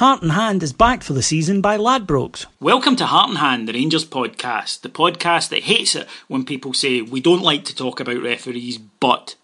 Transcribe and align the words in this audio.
Heart 0.00 0.22
and 0.22 0.32
Hand 0.32 0.62
is 0.62 0.72
backed 0.72 1.04
for 1.04 1.12
the 1.12 1.22
season 1.22 1.60
by 1.60 1.76
Ladbrokes. 1.76 2.46
Welcome 2.58 2.96
to 2.96 3.04
Heart 3.04 3.28
and 3.28 3.38
Hand, 3.38 3.68
the 3.68 3.74
Rangers 3.74 4.06
podcast, 4.06 4.80
the 4.80 4.88
podcast 4.88 5.50
that 5.50 5.64
hates 5.64 5.94
it 5.94 6.08
when 6.26 6.46
people 6.46 6.72
say 6.72 7.02
we 7.02 7.20
don't 7.20 7.42
like 7.42 7.66
to 7.66 7.76
talk 7.76 8.00
about 8.00 8.22
referees, 8.22 8.78
but. 8.78 9.34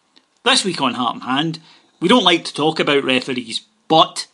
This 0.45 0.65
week 0.65 0.81
on 0.81 0.95
Heart 0.95 1.17
and 1.17 1.25
Hand, 1.25 1.59
we 2.01 2.09
don't 2.09 2.25
like 2.25 2.43
to 2.45 2.55
talk 2.55 2.81
about 2.81 3.05
referees, 3.05 3.67
but. 3.87 4.29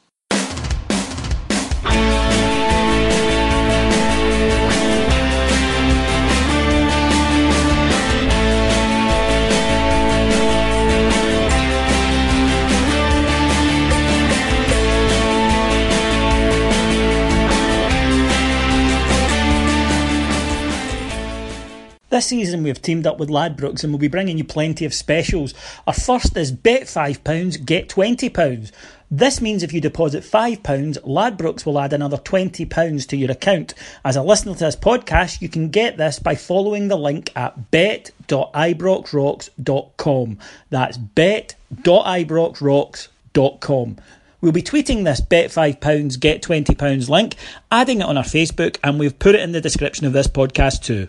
This 22.12 22.26
season 22.26 22.62
we've 22.62 22.82
teamed 22.82 23.06
up 23.06 23.18
with 23.18 23.30
Ladbrokes 23.30 23.82
and 23.82 23.90
we'll 23.90 23.98
be 23.98 24.06
bringing 24.06 24.36
you 24.36 24.44
plenty 24.44 24.84
of 24.84 24.92
specials. 24.92 25.54
Our 25.86 25.94
first 25.94 26.36
is 26.36 26.52
bet 26.52 26.82
£5, 26.82 27.64
get 27.64 27.88
£20. 27.88 28.70
This 29.10 29.40
means 29.40 29.62
if 29.62 29.72
you 29.72 29.80
deposit 29.80 30.22
£5, 30.22 30.60
Ladbrokes 30.60 31.64
will 31.64 31.80
add 31.80 31.94
another 31.94 32.18
£20 32.18 33.08
to 33.08 33.16
your 33.16 33.30
account. 33.30 33.72
As 34.04 34.16
a 34.16 34.22
listener 34.22 34.52
to 34.52 34.58
this 34.58 34.76
podcast, 34.76 35.40
you 35.40 35.48
can 35.48 35.70
get 35.70 35.96
this 35.96 36.18
by 36.18 36.34
following 36.34 36.88
the 36.88 36.96
link 36.96 37.32
at 37.34 37.70
bet.ibroxrocks.com. 37.70 40.38
That's 40.68 40.98
bet.ibroxrocks.com. 40.98 43.96
We'll 44.42 44.52
be 44.52 44.62
tweeting 44.62 45.04
this 45.04 45.22
bet 45.22 45.48
£5, 45.48 46.20
get 46.20 46.42
£20 46.42 47.08
link, 47.08 47.36
adding 47.70 48.02
it 48.02 48.04
on 48.04 48.18
our 48.18 48.22
Facebook, 48.22 48.76
and 48.84 48.98
we've 48.98 49.18
put 49.18 49.34
it 49.34 49.40
in 49.40 49.52
the 49.52 49.62
description 49.62 50.06
of 50.06 50.12
this 50.12 50.26
podcast 50.26 50.82
too. 50.82 51.08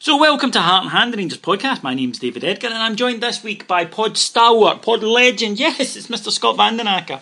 So, 0.00 0.16
welcome 0.16 0.52
to 0.52 0.60
Heart 0.60 0.84
and 0.84 0.92
Hand, 0.92 1.16
Rangers 1.16 1.40
podcast. 1.40 1.82
My 1.82 1.92
name's 1.92 2.20
David 2.20 2.44
Edgar, 2.44 2.68
and 2.68 2.76
I'm 2.76 2.94
joined 2.94 3.20
this 3.20 3.42
week 3.42 3.66
by 3.66 3.84
Pod 3.84 4.16
Stalwart, 4.16 4.80
Pod 4.80 5.02
Legend. 5.02 5.58
Yes, 5.58 5.96
it's 5.96 6.06
Mr. 6.06 6.30
Scott 6.30 6.56
Vandenacker. 6.56 7.20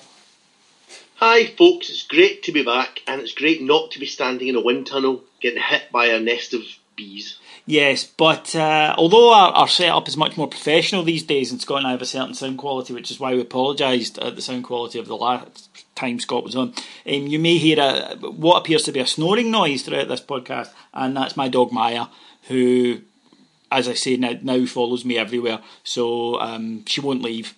Hi, 1.14 1.46
folks. 1.46 1.88
It's 1.88 2.02
great 2.02 2.42
to 2.42 2.52
be 2.52 2.62
back, 2.62 3.00
and 3.06 3.22
it's 3.22 3.32
great 3.32 3.62
not 3.62 3.92
to 3.92 3.98
be 3.98 4.04
standing 4.04 4.48
in 4.48 4.56
a 4.56 4.60
wind 4.60 4.86
tunnel 4.86 5.24
getting 5.40 5.62
hit 5.62 5.90
by 5.90 6.08
a 6.08 6.20
nest 6.20 6.52
of 6.52 6.60
bees. 6.96 7.38
Yes, 7.68 8.04
but 8.04 8.54
uh, 8.54 8.94
although 8.96 9.34
our, 9.34 9.50
our 9.50 9.68
setup 9.68 10.06
is 10.06 10.16
much 10.16 10.36
more 10.36 10.46
professional 10.46 11.02
these 11.02 11.24
days, 11.24 11.50
and 11.50 11.60
Scott 11.60 11.78
and 11.78 11.86
I 11.88 11.90
have 11.90 12.02
a 12.02 12.06
certain 12.06 12.34
sound 12.34 12.58
quality, 12.58 12.94
which 12.94 13.10
is 13.10 13.18
why 13.18 13.34
we 13.34 13.40
apologised 13.40 14.18
at 14.20 14.36
the 14.36 14.42
sound 14.42 14.62
quality 14.62 15.00
of 15.00 15.08
the 15.08 15.16
last 15.16 15.68
time 15.96 16.20
Scott 16.20 16.44
was 16.44 16.54
on. 16.54 16.74
Um, 17.04 17.26
you 17.26 17.40
may 17.40 17.58
hear 17.58 17.80
a, 17.80 18.14
what 18.18 18.58
appears 18.58 18.84
to 18.84 18.92
be 18.92 19.00
a 19.00 19.06
snoring 19.06 19.50
noise 19.50 19.82
throughout 19.82 20.06
this 20.06 20.20
podcast, 20.20 20.70
and 20.94 21.16
that's 21.16 21.36
my 21.36 21.48
dog 21.48 21.72
Maya 21.72 22.06
who, 22.48 23.00
as 23.70 23.88
I 23.88 23.94
say, 23.94 24.16
now, 24.16 24.34
now 24.42 24.64
follows 24.66 25.04
me 25.04 25.18
everywhere. 25.18 25.60
So 25.84 26.40
um, 26.40 26.84
she 26.86 27.00
won't 27.00 27.22
leave. 27.22 27.54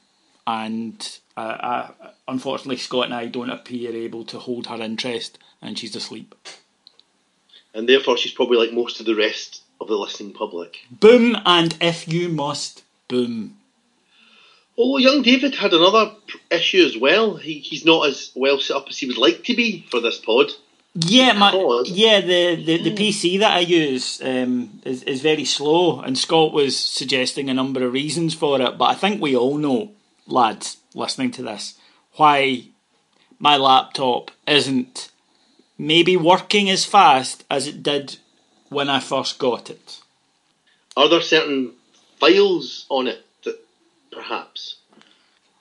And 0.46 1.18
uh, 1.36 1.40
uh, 1.40 1.90
unfortunately, 2.26 2.78
Scott 2.78 3.06
and 3.06 3.14
I 3.14 3.26
don't 3.26 3.50
appear 3.50 3.94
able 3.94 4.24
to 4.24 4.38
hold 4.38 4.66
her 4.68 4.80
interest, 4.82 5.38
and 5.60 5.78
she's 5.78 5.94
asleep. 5.94 6.34
And 7.74 7.88
therefore, 7.88 8.16
she's 8.16 8.32
probably 8.32 8.56
like 8.56 8.72
most 8.72 9.00
of 9.00 9.06
the 9.06 9.14
rest 9.14 9.57
of 9.80 9.88
the 9.88 9.96
listening 9.96 10.32
public. 10.32 10.78
Boom, 10.90 11.36
and 11.44 11.76
if 11.80 12.08
you 12.08 12.28
must, 12.28 12.82
boom. 13.08 13.56
Oh, 14.76 14.96
young 14.98 15.22
David 15.22 15.56
had 15.56 15.72
another 15.72 16.12
issue 16.50 16.84
as 16.84 16.96
well. 16.96 17.36
He, 17.36 17.58
he's 17.58 17.84
not 17.84 18.06
as 18.06 18.30
well 18.36 18.60
set 18.60 18.76
up 18.76 18.86
as 18.88 18.98
he 18.98 19.06
would 19.06 19.18
like 19.18 19.42
to 19.44 19.56
be 19.56 19.84
for 19.90 20.00
this 20.00 20.18
pod. 20.18 20.52
Yeah, 20.94 21.32
my, 21.32 21.52
yeah. 21.86 22.20
The, 22.20 22.56
the, 22.56 22.90
the 22.90 22.94
PC 22.94 23.38
that 23.40 23.52
I 23.52 23.60
use 23.60 24.20
um, 24.22 24.80
is 24.84 25.02
is 25.04 25.20
very 25.20 25.44
slow, 25.44 26.00
and 26.00 26.16
Scott 26.16 26.52
was 26.52 26.78
suggesting 26.78 27.50
a 27.50 27.54
number 27.54 27.84
of 27.84 27.92
reasons 27.92 28.34
for 28.34 28.60
it. 28.60 28.78
But 28.78 28.84
I 28.84 28.94
think 28.94 29.20
we 29.20 29.36
all 29.36 29.58
know, 29.58 29.92
lads, 30.26 30.78
listening 30.94 31.30
to 31.32 31.42
this, 31.42 31.78
why 32.14 32.64
my 33.38 33.56
laptop 33.56 34.30
isn't 34.46 35.10
maybe 35.76 36.16
working 36.16 36.68
as 36.68 36.84
fast 36.84 37.44
as 37.50 37.66
it 37.66 37.82
did 37.82 38.16
when 38.68 38.88
I 38.88 39.00
first 39.00 39.38
got 39.38 39.70
it. 39.70 40.00
Are 40.96 41.08
there 41.08 41.20
certain 41.20 41.72
files 42.18 42.86
on 42.88 43.06
it 43.06 43.24
that 43.44 43.64
perhaps? 44.10 44.76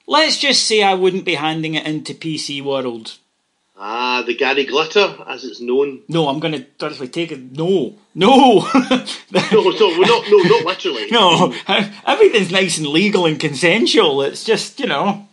Let's 0.07 0.37
just 0.37 0.63
say 0.63 0.81
I 0.81 0.93
wouldn't 0.93 1.25
be 1.25 1.35
handing 1.35 1.75
it 1.75 1.85
into 1.85 2.13
PC 2.13 2.63
World 2.63 3.17
Ah, 3.79 4.23
the 4.25 4.33
Gary 4.33 4.65
Glitter, 4.65 5.17
as 5.27 5.43
it's 5.43 5.61
known. 5.61 6.01
No, 6.07 6.29
I'm 6.29 6.39
going 6.39 6.53
to 6.53 6.65
literally 6.81 7.09
take 7.09 7.31
it. 7.31 7.51
No, 7.51 7.95
no, 8.15 8.67
no, 8.73 9.41
no, 9.51 9.61
we're 9.61 10.05
not. 10.05 10.25
No, 10.27 10.37
not 10.37 10.65
literally. 10.65 11.07
no, 11.11 11.53
everything's 12.07 12.51
nice 12.51 12.79
and 12.79 12.87
legal 12.87 13.27
and 13.27 13.39
consensual. 13.39 14.23
It's 14.23 14.43
just 14.43 14.79
you 14.79 14.87
know, 14.87 15.27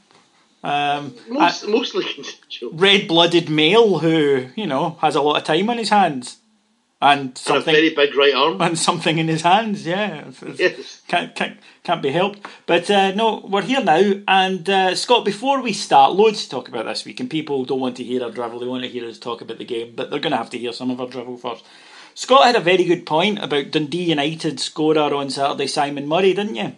um, 0.63 1.15
Most, 1.27 1.67
mostly 1.67 2.05
consensual. 2.05 2.73
Red-blooded 2.75 3.49
male 3.49 4.01
who 4.01 4.49
you 4.57 4.67
know 4.67 4.99
has 5.01 5.17
a 5.17 5.23
lot 5.23 5.39
of 5.39 5.45
time 5.45 5.71
on 5.71 5.79
his 5.79 5.89
hands. 5.89 6.37
And 7.05 7.37
something, 7.37 7.75
and 7.75 7.85
a 7.85 7.91
very 7.91 7.95
big 7.95 8.17
right 8.17 8.33
arm, 8.33 8.59
and 8.63 8.79
something 8.79 9.19
in 9.19 9.29
his 9.29 9.43
hands. 9.43 9.87
Yeah, 9.87 10.31
yes. 10.57 11.03
can't, 11.07 11.35
can't 11.35 11.59
can't 11.83 12.01
be 12.01 12.11
helped. 12.11 12.47
But 12.65 12.91
uh, 12.91 13.13
no, 13.13 13.45
we're 13.47 13.61
here 13.61 13.85
now. 13.85 14.23
And 14.27 14.71
uh, 14.71 14.95
Scott, 14.95 15.27
before 15.27 15.61
we 15.61 15.75
start, 15.75 16.15
loads 16.15 16.45
to 16.45 16.51
talk 16.51 16.67
about 16.67 16.87
this 16.87 17.05
week, 17.05 17.21
and 17.21 17.29
people 17.29 17.67
don't 17.67 17.81
want 17.81 17.99
to 17.99 18.05
hear 18.05 18.25
our 18.25 18.31
drivel; 18.31 18.59
they 18.59 18.67
want 18.67 18.85
to 18.85 18.89
hear 18.89 19.07
us 19.07 19.19
talk 19.19 19.43
about 19.43 19.59
the 19.59 19.67
game. 19.67 19.93
But 19.95 20.09
they're 20.09 20.19
going 20.19 20.31
to 20.31 20.39
have 20.39 20.49
to 20.49 20.59
hear 20.59 20.73
some 20.73 20.91
of 20.91 20.99
our 20.99 21.07
drivel 21.07 21.37
first. 21.37 21.63
Scott 22.15 22.47
had 22.47 22.57
a 22.57 22.61
very 22.61 22.85
good 22.85 23.05
point 23.05 23.39
about 23.39 23.71
Dundee 23.71 24.05
United 24.05 24.59
scorer 24.59 25.15
on 25.15 25.29
Saturday, 25.29 25.67
Simon 25.67 26.09
Murray, 26.09 26.33
didn't 26.33 26.55
you? 26.55 26.73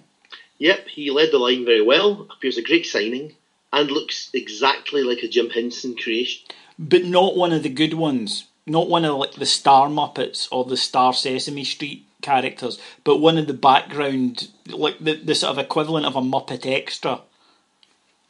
Yep, 0.59 0.89
he 0.89 1.13
led 1.13 1.31
the 1.31 1.39
line 1.39 1.65
very 1.65 1.83
well. 1.83 2.27
Appears 2.33 2.59
a 2.59 2.63
great 2.63 2.87
signing 2.87 3.37
and 3.73 3.93
looks 3.93 4.31
exactly 4.35 5.05
like 5.05 5.23
a 5.23 5.29
Jim 5.29 5.51
Henson 5.51 5.95
creation. 5.95 6.49
But 6.81 7.05
not 7.05 7.37
one 7.37 7.53
of 7.53 7.63
the 7.63 7.69
good 7.69 7.95
ones 7.95 8.47
not 8.67 8.89
one 8.89 9.05
of 9.05 9.17
like 9.17 9.35
the 9.35 9.47
Star 9.47 9.89
Muppets 9.89 10.49
or 10.51 10.65
the 10.65 10.77
Star 10.77 11.13
Sesame 11.13 11.65
Street 11.65 12.07
characters, 12.21 12.81
but 13.05 13.19
one 13.19 13.39
of 13.39 13.47
the 13.47 13.55
background, 13.55 14.49
like 14.69 14.99
the, 14.99 15.15
the 15.15 15.35
sort 15.35 15.53
of 15.53 15.59
equivalent 15.59 16.07
of 16.07 16.17
a 16.17 16.21
Muppet 16.21 16.67
extra. 16.67 17.21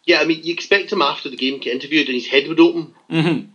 Yeah, 0.05 0.21
I 0.21 0.25
mean, 0.25 0.45
you 0.45 0.53
expect 0.53 0.93
him 0.93 1.03
after 1.03 1.29
the 1.29 1.37
game 1.37 1.55
to 1.55 1.65
get 1.65 1.75
interviewed 1.75 2.07
and 2.07 2.15
his 2.15 2.29
head 2.29 2.47
would 2.49 2.61
open. 2.61 2.95
Mm-hmm. 3.11 3.51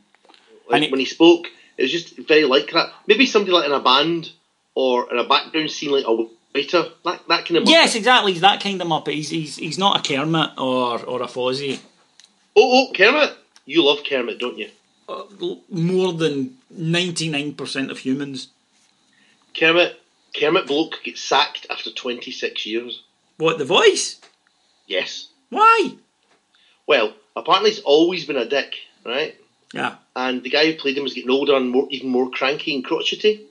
Like 0.69 0.83
it, 0.83 0.91
when 0.91 0.99
he 0.99 1.05
spoke, 1.05 1.47
it 1.77 1.83
was 1.83 1.91
just 1.91 2.17
very 2.27 2.45
like 2.45 2.71
that. 2.71 2.91
Maybe 3.07 3.25
somebody 3.25 3.53
like 3.53 3.65
in 3.65 3.71
a 3.71 3.79
band 3.79 4.31
or 4.75 5.11
in 5.11 5.17
a 5.17 5.27
background 5.27 5.71
scene 5.71 5.91
like 5.91 6.05
a 6.05 6.27
waiter, 6.53 6.89
That, 7.05 7.21
that 7.27 7.45
kind 7.45 7.57
of 7.57 7.63
Muppet. 7.63 7.69
Yes, 7.69 7.95
exactly. 7.95 8.33
He's 8.33 8.41
that 8.41 8.61
kind 8.61 8.81
of 8.81 8.87
Muppet. 8.87 9.13
He's, 9.13 9.29
he's, 9.29 9.55
he's 9.57 9.77
not 9.77 9.99
a 9.99 10.13
Kermit 10.13 10.51
or, 10.57 11.03
or 11.05 11.21
a 11.21 11.27
Fozzie. 11.27 11.79
Oh, 12.55 12.89
oh, 12.89 12.93
Kermit. 12.93 13.37
You 13.65 13.85
love 13.85 13.99
Kermit, 14.07 14.39
don't 14.39 14.57
you? 14.57 14.69
More 15.69 16.13
than 16.13 16.57
99% 16.73 17.89
of 17.89 17.99
humans. 17.99 18.49
Kermit, 19.57 19.99
Kermit 20.37 20.67
bloke 20.67 21.01
gets 21.03 21.21
sacked 21.21 21.67
after 21.69 21.91
26 21.91 22.65
years. 22.65 23.03
What, 23.37 23.57
the 23.57 23.65
voice? 23.65 24.19
Yes. 24.87 25.27
Why? 25.49 25.95
Well, 26.87 27.13
apparently 27.35 27.71
he's 27.71 27.79
always 27.81 28.25
been 28.25 28.37
a 28.37 28.45
dick, 28.45 28.75
right? 29.05 29.35
Yeah. 29.73 29.95
And 30.15 30.43
the 30.43 30.49
guy 30.49 30.65
who 30.65 30.77
played 30.77 30.97
him 30.97 31.03
was 31.03 31.13
getting 31.13 31.29
older 31.29 31.55
and 31.55 31.69
more, 31.69 31.87
even 31.89 32.09
more 32.09 32.29
cranky 32.29 32.75
and 32.75 32.83
crotchety. 32.83 33.45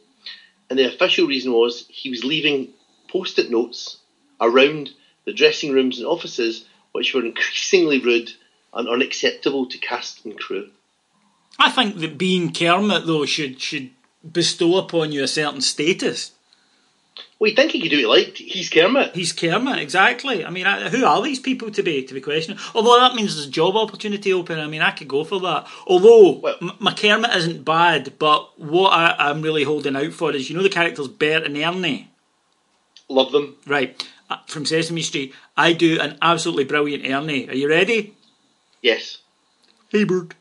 And 0.68 0.78
the 0.78 0.86
official 0.86 1.26
reason 1.26 1.52
was 1.52 1.86
he 1.88 2.10
was 2.10 2.24
leaving 2.24 2.68
post-it 3.08 3.50
notes 3.50 3.96
around 4.40 4.90
the 5.24 5.32
dressing 5.32 5.72
rooms 5.72 5.98
and 5.98 6.06
offices, 6.06 6.64
which 6.92 7.14
were 7.14 7.24
increasingly 7.24 7.98
rude 7.98 8.30
and 8.72 8.88
unacceptable 8.88 9.66
to 9.66 9.78
cast 9.78 10.24
and 10.24 10.38
crew. 10.38 10.70
I 11.60 11.70
think 11.70 11.98
that 11.98 12.18
being 12.18 12.52
Kermit 12.52 13.06
though 13.06 13.26
should 13.26 13.60
should 13.60 13.90
bestow 14.32 14.78
upon 14.78 15.12
you 15.12 15.22
a 15.22 15.28
certain 15.28 15.60
status. 15.60 16.32
Well, 17.38 17.50
you 17.50 17.56
think 17.56 17.72
he 17.72 17.80
could 17.80 17.90
do 17.90 18.00
it 18.00 18.08
like. 18.08 18.36
He's 18.36 18.68
Kermit. 18.68 19.14
He's 19.14 19.32
Kermit, 19.32 19.78
exactly. 19.78 20.44
I 20.44 20.50
mean, 20.50 20.66
who 20.66 21.04
are 21.04 21.22
these 21.22 21.40
people 21.40 21.70
to 21.70 21.82
be 21.82 22.02
to 22.04 22.14
be 22.14 22.20
questioned? 22.20 22.58
Although 22.74 22.98
that 23.00 23.14
means 23.14 23.34
there's 23.34 23.46
a 23.46 23.50
job 23.50 23.76
opportunity 23.76 24.32
open. 24.32 24.58
I 24.58 24.66
mean, 24.66 24.82
I 24.82 24.90
could 24.90 25.08
go 25.08 25.24
for 25.24 25.40
that. 25.40 25.66
Although 25.86 26.38
well, 26.38 26.56
my 26.78 26.94
Kermit 26.94 27.34
isn't 27.34 27.64
bad, 27.64 28.18
but 28.18 28.58
what 28.58 28.90
I, 28.90 29.30
am 29.30 29.42
really 29.42 29.64
holding 29.64 29.96
out 29.96 30.12
for 30.12 30.32
is, 30.32 30.48
you 30.48 30.56
know, 30.56 30.62
the 30.62 30.68
characters 30.68 31.08
Bert 31.08 31.44
and 31.44 31.56
Ernie. 31.56 32.10
Love 33.08 33.32
them. 33.32 33.56
Right 33.66 34.06
uh, 34.30 34.38
from 34.46 34.64
Sesame 34.64 35.02
Street. 35.02 35.34
I 35.56 35.72
do 35.72 36.00
an 36.00 36.16
absolutely 36.22 36.64
brilliant 36.64 37.06
Ernie. 37.06 37.48
Are 37.48 37.54
you 37.54 37.68
ready? 37.68 38.14
Yes. 38.80 39.18
Hey, 39.88 40.04
Bert. 40.04 40.34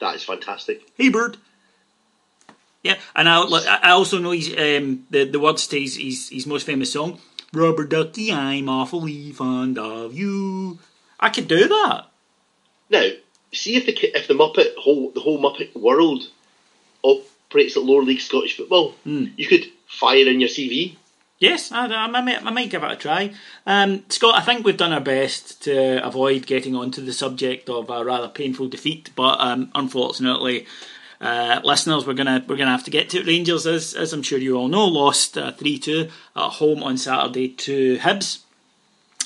That 0.00 0.14
is 0.14 0.24
fantastic. 0.24 0.82
Hey, 0.96 1.08
bird. 1.08 1.38
Yeah, 2.82 2.98
and 3.16 3.28
I, 3.28 3.40
I 3.82 3.90
also 3.90 4.18
know 4.18 4.30
he's 4.30 4.50
um, 4.50 5.06
the 5.10 5.24
the 5.24 5.40
words 5.40 5.66
to 5.68 5.80
his, 5.80 5.96
his, 5.96 6.28
his 6.28 6.46
most 6.46 6.66
famous 6.66 6.92
song, 6.92 7.18
"Rubber 7.52 7.84
Ducky, 7.84 8.32
I'm 8.32 8.68
awfully 8.68 9.32
fond 9.32 9.76
of 9.76 10.14
you." 10.14 10.78
I 11.18 11.30
could 11.30 11.48
do 11.48 11.66
that. 11.66 12.06
Now, 12.90 13.08
see 13.52 13.76
if 13.76 13.86
the 13.86 14.16
if 14.16 14.28
the 14.28 14.34
Muppet 14.34 14.76
whole 14.76 15.10
the 15.10 15.20
whole 15.20 15.40
Muppet 15.40 15.74
world 15.74 16.28
operates 17.02 17.76
at 17.76 17.82
lower 17.82 18.02
league 18.02 18.20
Scottish 18.20 18.56
football, 18.56 18.94
mm. 19.04 19.32
you 19.36 19.48
could 19.48 19.66
fire 19.88 20.28
in 20.28 20.40
your 20.40 20.48
CV. 20.48 20.96
Yes, 21.38 21.70
I, 21.70 21.86
I, 21.86 22.06
might, 22.06 22.46
I 22.46 22.50
might 22.50 22.70
give 22.70 22.82
it 22.82 22.92
a 22.92 22.96
try. 22.96 23.34
Um, 23.66 24.04
Scott, 24.08 24.36
I 24.36 24.40
think 24.40 24.64
we've 24.64 24.76
done 24.76 24.94
our 24.94 25.00
best 25.00 25.62
to 25.64 26.04
avoid 26.04 26.46
getting 26.46 26.74
onto 26.74 27.04
the 27.04 27.12
subject 27.12 27.68
of 27.68 27.90
a 27.90 28.04
rather 28.04 28.28
painful 28.28 28.68
defeat, 28.68 29.10
but 29.14 29.38
um, 29.38 29.70
unfortunately, 29.74 30.66
uh, 31.20 31.60
listeners, 31.62 32.06
we're 32.06 32.14
gonna 32.14 32.44
we're 32.46 32.56
gonna 32.56 32.70
have 32.70 32.84
to 32.84 32.90
get 32.90 33.10
to 33.10 33.18
it. 33.18 33.26
Rangers, 33.26 33.66
as 33.66 33.94
as 33.94 34.12
I'm 34.12 34.22
sure 34.22 34.38
you 34.38 34.56
all 34.56 34.68
know, 34.68 34.84
lost 34.86 35.34
three 35.34 35.76
uh, 35.76 35.80
two 35.82 36.08
at 36.34 36.50
home 36.52 36.82
on 36.82 36.96
Saturday 36.96 37.48
to 37.48 37.98
Hibs. 37.98 38.40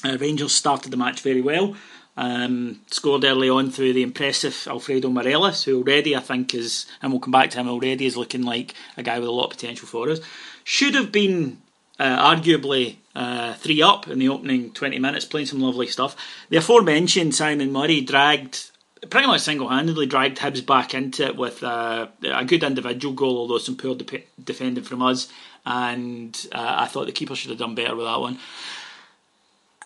Uh, 0.05 0.17
Rangers 0.19 0.55
started 0.55 0.93
the 0.93 0.97
match 0.97 1.21
very 1.21 1.41
well. 1.41 1.77
Um, 2.17 2.81
scored 2.91 3.25
early 3.25 3.49
on 3.49 3.71
through 3.71 3.93
the 3.93 4.03
impressive 4.03 4.67
Alfredo 4.69 5.09
Morelos, 5.11 5.65
who 5.65 5.79
already 5.79 6.15
I 6.15 6.21
think 6.21 6.55
is, 6.55 6.87
and 7.03 7.13
we'll 7.13 7.21
come 7.21 7.33
back 7.33 7.51
to 7.51 7.59
him 7.59 7.69
already, 7.69 8.07
is 8.07 8.17
looking 8.17 8.43
like 8.43 8.75
a 8.97 9.03
guy 9.03 9.19
with 9.19 9.29
a 9.29 9.33
lot 9.33 9.45
of 9.47 9.51
potential 9.51 9.87
for 9.87 10.11
us. 10.11 10.21
Should 10.65 10.95
have 10.95 11.11
been 11.11 11.59
uh, 12.01 12.35
arguably 12.35 12.97
uh, 13.15 13.53
three 13.55 13.83
up 13.83 14.09
in 14.09 14.19
the 14.19 14.29
opening 14.29 14.73
20 14.73 14.99
minutes, 14.99 15.27
playing 15.27 15.47
some 15.47 15.61
lovely 15.61 15.87
stuff. 15.87 16.17
The 16.49 16.57
aforementioned 16.57 17.35
Simon 17.35 17.71
Murray 17.71 18.01
dragged 18.01 18.71
pretty 19.09 19.27
much 19.27 19.43
single-handedly 19.43 20.07
dragged 20.07 20.39
Hibs 20.39 20.65
back 20.65 20.95
into 20.95 21.27
it 21.27 21.37
with 21.37 21.63
uh, 21.63 22.09
a 22.23 22.45
good 22.45 22.63
individual 22.63 23.15
goal, 23.15 23.39
although 23.39 23.59
some 23.59 23.77
poor 23.77 23.95
de- 23.95 24.25
defending 24.43 24.85
from 24.85 25.03
us. 25.03 25.29
And 25.65 26.35
uh, 26.53 26.77
I 26.79 26.87
thought 26.87 27.07
the 27.07 27.13
keeper 27.13 27.35
should 27.35 27.51
have 27.51 27.59
done 27.59 27.75
better 27.75 27.95
with 27.95 28.07
that 28.07 28.21
one. 28.21 28.39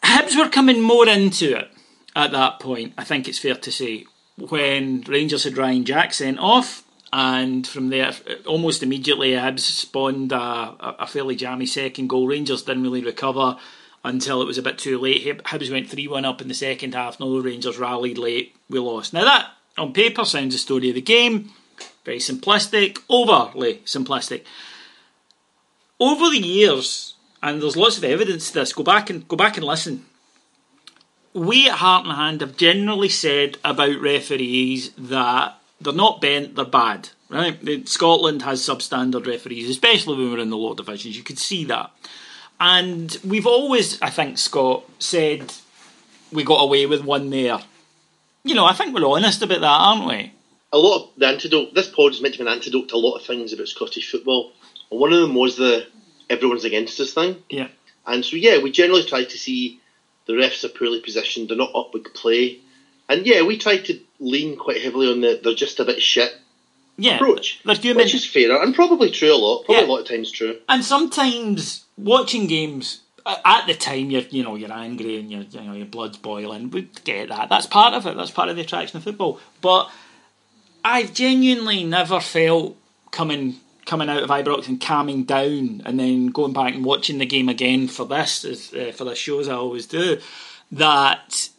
Hibs 0.05 0.37
were 0.37 0.49
coming 0.49 0.81
more 0.81 1.09
into 1.09 1.57
it 1.57 1.71
at 2.15 2.31
that 2.33 2.61
point. 2.61 2.95
I 2.97 3.05
think 3.05 3.27
it's 3.27 3.39
fair 3.39 3.57
to 3.57 3.73
say 3.73 4.07
when 4.39 5.03
Rangers 5.03 5.45
had 5.45 5.57
Ryan 5.57 5.85
Jack 5.85 6.15
sent 6.15 6.39
off. 6.39 6.84
And 7.17 7.65
from 7.65 7.91
there, 7.91 8.13
almost 8.45 8.83
immediately, 8.83 9.31
Hibs 9.35 9.61
spawned 9.61 10.33
a, 10.33 10.75
a 10.99 11.07
fairly 11.07 11.37
jammy 11.37 11.65
second 11.65 12.09
goal. 12.09 12.27
Rangers 12.27 12.65
didn't 12.65 12.83
really 12.83 13.05
recover 13.05 13.57
until 14.03 14.43
it 14.43 14.47
was 14.47 14.59
a 14.59 14.63
bit 14.63 14.79
too 14.79 14.99
late. 14.99 15.25
Hibs 15.45 15.71
went 15.71 15.89
3 15.89 16.09
1 16.09 16.25
up 16.25 16.41
in 16.41 16.49
the 16.49 16.55
second 16.55 16.93
half. 16.93 17.21
No 17.21 17.39
Rangers 17.39 17.79
rallied 17.79 18.19
late. 18.19 18.57
We 18.69 18.81
lost. 18.81 19.13
Now, 19.13 19.25
that 19.27 19.51
on 19.79 19.93
paper 19.93 20.25
sounds 20.25 20.55
the 20.55 20.59
story 20.59 20.89
of 20.89 20.97
the 20.97 21.01
game. 21.01 21.53
Very 22.05 22.19
simplistic, 22.19 22.99
overly 23.09 23.75
simplistic. 23.85 24.43
Over 26.01 26.31
the 26.31 26.39
years, 26.39 27.15
and 27.41 27.63
there's 27.63 27.77
lots 27.77 27.97
of 27.97 28.03
evidence 28.03 28.49
to 28.49 28.55
this, 28.55 28.73
go 28.73 28.83
back 28.83 29.09
and 29.09 29.29
go 29.29 29.37
back 29.37 29.57
and 29.57 29.65
listen. 29.65 30.05
We 31.33 31.69
at 31.69 31.77
Heart 31.77 32.07
and 32.07 32.17
Hand 32.17 32.41
have 32.41 32.57
generally 32.57 33.09
said 33.09 33.59
about 33.65 34.01
referees 34.01 34.91
that 34.99 35.61
they're 35.85 35.93
not 35.93 36.21
bent, 36.21 36.57
they're 36.57 36.65
bad. 36.65 37.11
Right? 37.29 37.89
Scotland 37.89 38.43
has 38.43 38.61
substandard 38.61 39.27
referees, 39.27 39.69
especially 39.69 40.17
when 40.17 40.33
we're 40.33 40.39
in 40.39 40.51
the 40.51 40.57
lower 40.57 40.75
divisions. 40.75 41.17
You 41.17 41.25
could 41.25 41.39
see 41.39 41.65
that. 41.65 41.91
And 42.61 43.17
we've 43.27 43.47
always, 43.47 44.01
I 44.01 44.11
think, 44.11 44.39
Scott, 44.39 44.85
said 44.99 45.53
we 46.33 46.45
got 46.45 46.63
away 46.63 46.87
with 46.87 47.03
one 47.03 47.31
there. 47.31 47.59
You 48.45 48.55
know, 48.55 48.67
I 48.67 48.73
think 48.73 48.95
we're 48.95 49.07
honest 49.07 49.43
about 49.43 49.61
that, 49.61 49.67
aren't 49.67 50.07
we? 50.07 50.33
A 50.73 50.79
lot 50.79 51.03
of 51.03 51.11
the 51.17 51.27
antidote, 51.27 51.75
this 51.75 51.89
pod 51.89 52.13
is 52.13 52.21
meant 52.21 52.35
to 52.35 52.45
be 52.45 52.49
an 52.49 52.53
antidote 52.53 52.89
to 52.91 52.97
a 52.97 52.99
lot 52.99 53.17
of 53.17 53.25
things 53.25 53.53
about 53.53 53.69
Scottish 53.69 54.11
football. 54.11 54.53
And 54.91 55.01
one 55.01 55.13
of 55.13 55.21
them 55.21 55.35
was 55.35 55.57
the 55.57 55.87
everyone's 56.31 56.65
against 56.65 57.01
us 57.01 57.13
thing. 57.13 57.43
Yeah. 57.49 57.69
And 58.07 58.25
so, 58.25 58.37
yeah, 58.37 58.63
we 58.63 58.71
generally 58.71 59.05
try 59.05 59.25
to 59.25 59.39
see 59.39 59.81
the 60.27 60.35
refs 60.35 60.65
are 60.65 60.69
poorly 60.69 61.01
positioned, 61.01 61.49
they're 61.49 61.57
not 61.57 61.75
up 61.75 61.95
with 61.95 62.13
play. 62.15 62.61
And 63.09 63.27
yeah, 63.27 63.43
we 63.43 63.59
try 63.59 63.79
to 63.79 64.01
lean 64.19 64.57
quite 64.57 64.81
heavily 64.81 65.11
on 65.11 65.21
the 65.21 65.41
they're 65.43 65.55
just 65.55 65.81
a 65.81 65.85
bit 65.85 66.03
shit 66.03 66.35
yeah, 66.97 67.17
approach. 67.17 67.61
Which 67.65 68.15
is 68.15 68.25
fairer 68.25 68.63
and 68.63 68.75
probably 68.75 69.11
true 69.11 69.33
a 69.33 69.37
lot, 69.37 69.65
probably 69.65 69.83
yeah. 69.83 69.89
a 69.89 69.91
lot 69.91 70.01
of 70.01 70.09
times 70.09 70.31
true. 70.31 70.59
And 70.69 70.85
sometimes 70.85 71.85
watching 71.97 72.47
games 72.47 73.01
at 73.27 73.67
the 73.67 73.75
time 73.75 74.11
you're 74.11 74.23
you 74.23 74.43
know 74.43 74.55
you're 74.55 74.73
angry 74.73 75.19
and 75.19 75.31
you're, 75.31 75.43
you 75.43 75.61
know 75.63 75.73
your 75.73 75.87
blood's 75.87 76.19
boiling. 76.19 76.71
We 76.71 76.83
get 77.05 77.29
that. 77.31 77.49
That's 77.49 77.67
part 77.67 77.95
of 77.95 78.07
it. 78.07 78.17
That's 78.17 78.31
part 78.31 78.49
of 78.49 78.57
the 78.57 78.63
attraction 78.63 78.99
of 78.99 79.05
football. 79.05 79.41
But 79.61 79.91
I've 80.85 81.15
genuinely 81.15 81.85
never 81.85 82.21
felt 82.21 82.77
coming 83.11 83.57
coming 83.87 84.09
out 84.09 84.23
of 84.23 84.31
Ibrox 84.31 84.69
and 84.69 84.81
calming 84.81 85.25
down 85.25 85.83
and 85.85 86.01
then 86.01 86.29
going 86.29 86.53
back 86.53 86.75
and 86.75 86.85
watching 86.85 87.19
the 87.19 87.27
game 87.27 87.51
again 87.51 87.87
for 87.87 88.07
this 88.07 88.45
as, 88.45 88.73
uh, 88.73 88.93
for 88.95 89.05
the 89.05 89.15
shows 89.15 89.47
I 89.47 89.55
always 89.55 89.87
do 89.87 90.19
that 90.73 91.51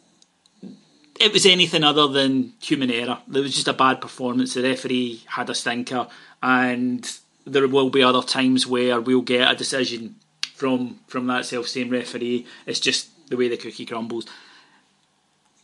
it 1.20 1.32
was 1.32 1.46
anything 1.46 1.84
other 1.84 2.08
than 2.08 2.52
human 2.60 2.90
error. 2.90 3.18
There 3.28 3.42
was 3.42 3.54
just 3.54 3.68
a 3.68 3.72
bad 3.72 4.00
performance. 4.00 4.54
The 4.54 4.62
referee 4.62 5.22
had 5.26 5.50
a 5.50 5.54
stinker, 5.54 6.08
and 6.42 7.10
there 7.46 7.66
will 7.68 7.90
be 7.90 8.02
other 8.02 8.22
times 8.22 8.66
where 8.66 9.00
we'll 9.00 9.22
get 9.22 9.50
a 9.50 9.54
decision 9.54 10.16
from 10.54 11.00
from 11.06 11.26
that 11.28 11.46
self 11.46 11.68
same 11.68 11.90
referee. 11.90 12.46
It's 12.66 12.80
just 12.80 13.08
the 13.28 13.36
way 13.36 13.48
the 13.48 13.56
cookie 13.56 13.86
crumbles. 13.86 14.26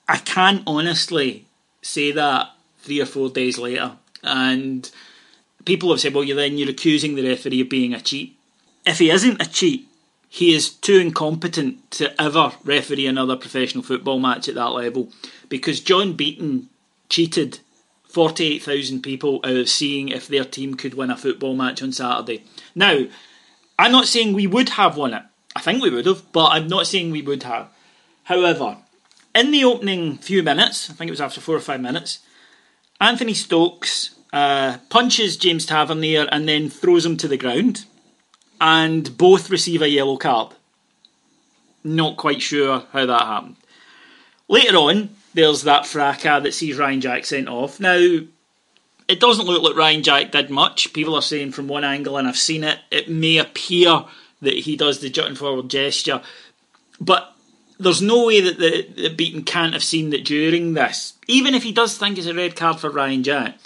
I 0.09 0.17
can't 0.19 0.63
honestly 0.67 1.47
say 1.81 2.13
that 2.13 2.51
three 2.81 3.01
or 3.01 3.07
four 3.07 3.31
days 3.31 3.59
later, 3.59 3.93
and 4.23 4.91
people 5.65 5.91
have 5.91 6.01
said, 6.01 6.15
"Well, 6.15 6.25
you 6.25 6.35
then 6.35 6.59
you're 6.59 6.71
accusing 6.71 7.15
the 7.15 7.29
referee 7.29 7.61
of 7.61 7.69
being 7.69 7.95
a 7.95 8.01
cheat." 8.01 8.37
If 8.85 8.99
he 8.99 9.11
isn't 9.11 9.41
a 9.41 9.47
cheat, 9.47 9.87
he 10.35 10.55
is 10.55 10.71
too 10.71 10.97
incompetent 10.97 11.91
to 11.91 12.19
ever 12.19 12.53
referee 12.65 13.07
another 13.07 13.37
professional 13.37 13.85
football 13.85 14.19
match 14.19 14.49
at 14.49 14.55
that 14.55 14.71
level 14.71 15.11
because 15.51 15.79
John 15.79 16.15
Beaton 16.15 16.71
cheated 17.11 17.59
48,000 18.09 19.03
people 19.03 19.41
out 19.45 19.57
of 19.57 19.69
seeing 19.69 20.09
if 20.09 20.27
their 20.27 20.47
team 20.47 20.75
could 20.75 20.95
win 20.95 21.11
a 21.11 21.19
football 21.19 21.55
match 21.55 21.83
on 21.83 21.93
Saturday. 21.93 22.45
Now, 22.75 23.05
I'm 23.79 23.93
not 23.93 24.07
saying 24.07 24.33
we 24.33 24.47
would 24.47 24.71
have 24.71 24.97
won 24.97 25.13
it. 25.13 25.23
I 25.55 25.61
think 25.61 25.83
we 25.83 25.91
would 25.91 26.07
have, 26.07 26.33
but 26.33 26.47
I'm 26.47 26.67
not 26.67 26.87
saying 26.87 27.11
we 27.11 27.21
would 27.21 27.43
have. 27.43 27.69
However, 28.25 28.79
in 29.35 29.51
the 29.51 29.65
opening 29.65 30.17
few 30.17 30.43
minutes, 30.43 30.89
I 30.89 30.95
think 30.95 31.11
it 31.11 31.13
was 31.13 31.21
after 31.21 31.43
four 31.43 31.57
or 31.57 31.61
five 31.61 31.83
minutes, 31.83 32.21
Anthony 33.03 33.35
Stokes 33.35 34.15
uh, 34.33 34.79
punches 34.89 35.37
James 35.37 35.67
Tavernier 35.67 36.27
and 36.33 36.49
then 36.49 36.71
throws 36.71 37.05
him 37.05 37.19
to 37.19 37.29
the 37.29 37.37
ground, 37.37 37.85
and 38.63 39.19
both 39.19 39.51
receive 39.51 39.83
a 39.83 39.89
yellow 39.89 40.17
card. 40.17 40.55
Not 41.83 42.17
quite 42.17 42.41
sure 42.41 42.85
how 42.93 43.05
that 43.07 43.23
happened. 43.23 43.57
Later 44.47 44.77
on, 44.77 45.11
there's 45.35 45.63
that 45.63 45.85
fracas 45.85 46.45
that 46.45 46.55
sees 46.55 46.79
Ryan 46.79 47.01
Jack 47.01 47.25
sent 47.25 47.49
off. 47.49 47.81
Now, 47.81 47.97
it 49.09 49.19
doesn't 49.19 49.47
look 49.47 49.65
like 49.65 49.75
Ryan 49.75 50.05
Jack 50.05 50.31
did 50.31 50.49
much. 50.49 50.93
People 50.93 51.17
are 51.17 51.23
saying 51.23 51.51
from 51.51 51.67
one 51.67 51.83
angle, 51.83 52.17
and 52.17 52.29
I've 52.29 52.39
seen 52.39 52.63
it, 52.63 52.79
it 52.93 53.11
may 53.11 53.39
appear 53.39 54.05
that 54.43 54.55
he 54.55 54.77
does 54.77 55.01
the 55.01 55.11
jutting 55.11 55.35
forward 55.35 55.69
gesture. 55.69 56.23
But 57.01 57.35
there's 57.81 58.01
no 58.01 58.27
way 58.27 58.43
that 58.43 58.61
the, 58.61 58.87
the 59.09 59.09
Beaton 59.09 59.43
can't 59.43 59.73
have 59.73 59.83
seen 59.83 60.11
that 60.11 60.25
during 60.25 60.75
this, 60.75 61.15
even 61.27 61.57
if 61.57 61.65
he 61.65 61.73
does 61.73 61.99
think 61.99 62.17
it's 62.17 62.29
a 62.29 62.35
red 62.35 62.55
card 62.55 62.79
for 62.79 62.91
Ryan 62.91 63.25
Jack, 63.25 63.59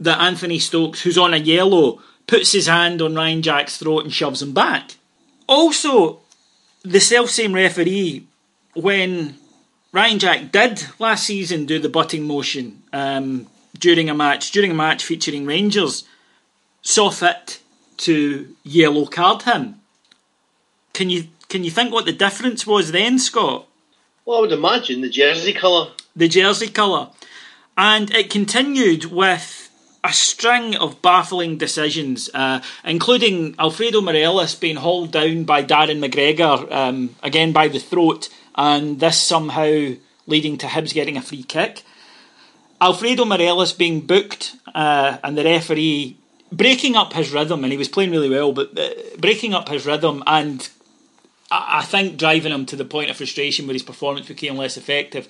that 0.00 0.20
Anthony 0.20 0.58
Stokes, 0.58 1.02
who's 1.02 1.18
on 1.18 1.34
a 1.34 1.36
yellow, 1.36 2.02
puts 2.26 2.52
his 2.52 2.66
hand 2.66 3.02
on 3.02 3.14
Ryan 3.14 3.42
Jack's 3.42 3.78
throat 3.78 4.04
and 4.04 4.12
shoves 4.12 4.42
him 4.42 4.52
back. 4.52 4.96
Also, 5.46 6.20
the 6.82 7.00
self 7.00 7.30
same 7.30 7.54
referee, 7.54 8.26
when 8.74 9.36
Ryan 9.92 10.18
Jack 10.18 10.52
did 10.52 10.86
last 10.98 11.26
season 11.26 11.66
do 11.66 11.78
the 11.78 11.88
butting 11.88 12.24
motion 12.24 12.82
um, 12.92 13.46
during 13.78 14.10
a 14.10 14.14
match, 14.14 14.50
during 14.50 14.70
a 14.70 14.74
match 14.74 15.04
featuring 15.04 15.46
Rangers, 15.46 16.04
saw 16.82 17.10
fit 17.10 17.60
to 17.98 18.54
yellow 18.62 19.06
card 19.06 19.42
him. 19.42 19.80
Can 20.92 21.10
you 21.10 21.28
can 21.48 21.64
you 21.64 21.70
think 21.70 21.92
what 21.92 22.06
the 22.06 22.12
difference 22.12 22.66
was 22.66 22.92
then, 22.92 23.18
Scott? 23.18 23.66
Well, 24.24 24.38
I 24.38 24.40
would 24.40 24.52
imagine 24.52 25.00
the 25.02 25.08
jersey 25.08 25.52
colour. 25.52 25.92
The 26.16 26.28
jersey 26.28 26.68
colour. 26.68 27.10
And 27.76 28.10
it 28.14 28.30
continued 28.30 29.06
with 29.06 29.63
a 30.04 30.12
string 30.12 30.76
of 30.76 31.00
baffling 31.00 31.56
decisions, 31.56 32.28
uh, 32.34 32.60
including 32.84 33.54
Alfredo 33.58 34.02
Morelos 34.02 34.54
being 34.54 34.76
hauled 34.76 35.10
down 35.10 35.44
by 35.44 35.64
Darren 35.64 36.04
McGregor, 36.04 36.70
um, 36.70 37.16
again 37.22 37.52
by 37.52 37.68
the 37.68 37.78
throat, 37.78 38.28
and 38.54 39.00
this 39.00 39.20
somehow 39.20 39.94
leading 40.26 40.58
to 40.58 40.66
Hibs 40.66 40.92
getting 40.92 41.16
a 41.16 41.22
free 41.22 41.42
kick. 41.42 41.82
Alfredo 42.80 43.24
Morelos 43.24 43.72
being 43.72 44.02
booked, 44.02 44.54
uh, 44.74 45.16
and 45.24 45.38
the 45.38 45.44
referee 45.44 46.18
breaking 46.52 46.96
up 46.96 47.14
his 47.14 47.32
rhythm, 47.32 47.64
and 47.64 47.72
he 47.72 47.78
was 47.78 47.88
playing 47.88 48.10
really 48.10 48.28
well, 48.28 48.52
but 48.52 48.78
uh, 48.78 48.90
breaking 49.18 49.54
up 49.54 49.70
his 49.70 49.86
rhythm 49.86 50.22
and 50.26 50.68
I, 51.50 51.82
think 51.82 52.16
driving 52.16 52.52
him 52.52 52.66
to 52.66 52.76
the 52.76 52.84
point 52.84 53.10
of 53.10 53.16
frustration 53.16 53.66
where 53.66 53.74
his 53.74 53.82
performance 53.82 54.26
became 54.26 54.56
less 54.56 54.76
effective. 54.76 55.28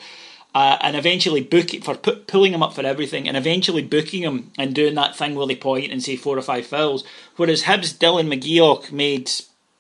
Uh, 0.54 0.78
and 0.82 0.96
eventually 0.96 1.40
booking 1.40 1.82
for 1.82 1.96
pu- 1.96 2.14
pulling 2.28 2.54
him 2.54 2.62
up 2.62 2.73
for 2.73 2.87
everything, 2.87 3.26
and 3.26 3.37
eventually 3.37 3.82
booking 3.82 4.23
him 4.23 4.52
and 4.56 4.73
doing 4.73 4.94
that 4.94 5.16
thing 5.16 5.34
where 5.34 5.49
they 5.49 5.56
point 5.56 5.90
and 5.90 6.00
say 6.00 6.14
four 6.14 6.38
or 6.38 6.42
five 6.42 6.64
fouls. 6.64 7.02
Whereas 7.37 7.64
Hibs, 7.64 7.92
Dylan 7.92 8.32
McGeouch 8.32 8.92
made 8.92 9.28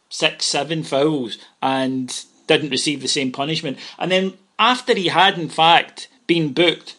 six, 0.08 0.44
seven 0.46 0.82
fouls 0.82 1.38
and 1.62 2.24
didn't 2.46 2.70
receive 2.70 3.02
the 3.02 3.08
same 3.08 3.32
punishment. 3.32 3.78
And 3.98 4.10
then 4.10 4.34
after 4.58 4.94
he 4.94 5.08
had 5.08 5.38
in 5.38 5.48
fact 5.48 6.08
been 6.26 6.52
booked, 6.52 6.96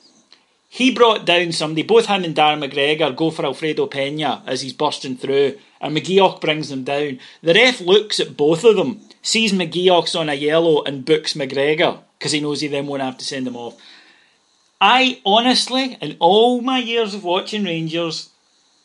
he 0.70 0.92
brought 0.92 1.26
down 1.26 1.52
somebody. 1.54 1.84
Both 1.84 2.08
him 2.08 2.26
and 2.26 2.36
Darren 2.36 2.64
McGregor 2.64 3.16
go 3.16 3.32
for 3.32 3.46
Alfredo 3.46 3.88
Pena 3.88 4.44
as 4.46 4.62
he's 4.62 4.74
bursting 4.74 5.16
through, 5.16 5.58
and 5.80 5.96
McGeouch 5.96 6.42
brings 6.42 6.70
them 6.70 6.84
down. 6.84 7.20
The 7.42 7.54
ref 7.54 7.80
looks 7.80 8.20
at 8.20 8.36
both 8.36 8.66
of 8.66 8.76
them 8.76 9.00
sees 9.22 9.54
McGeouch's 9.54 10.16
on 10.16 10.28
a 10.28 10.34
yellow 10.34 10.84
and 10.84 11.06
books 11.06 11.34
McGregor 11.34 12.00
because 12.26 12.32
he 12.32 12.40
knows 12.40 12.60
he 12.60 12.68
then 12.68 12.88
won't 12.88 13.04
have 13.04 13.20
to 13.20 13.24
send 13.24 13.46
him 13.46 13.56
off. 13.56 13.80
I 14.82 15.22
honestly, 15.28 15.96
in 16.02 16.18
all 16.20 16.60
my 16.60 16.80
years 16.80 17.14
of 17.14 17.24
watching 17.24 17.64
Rangers, 17.64 18.32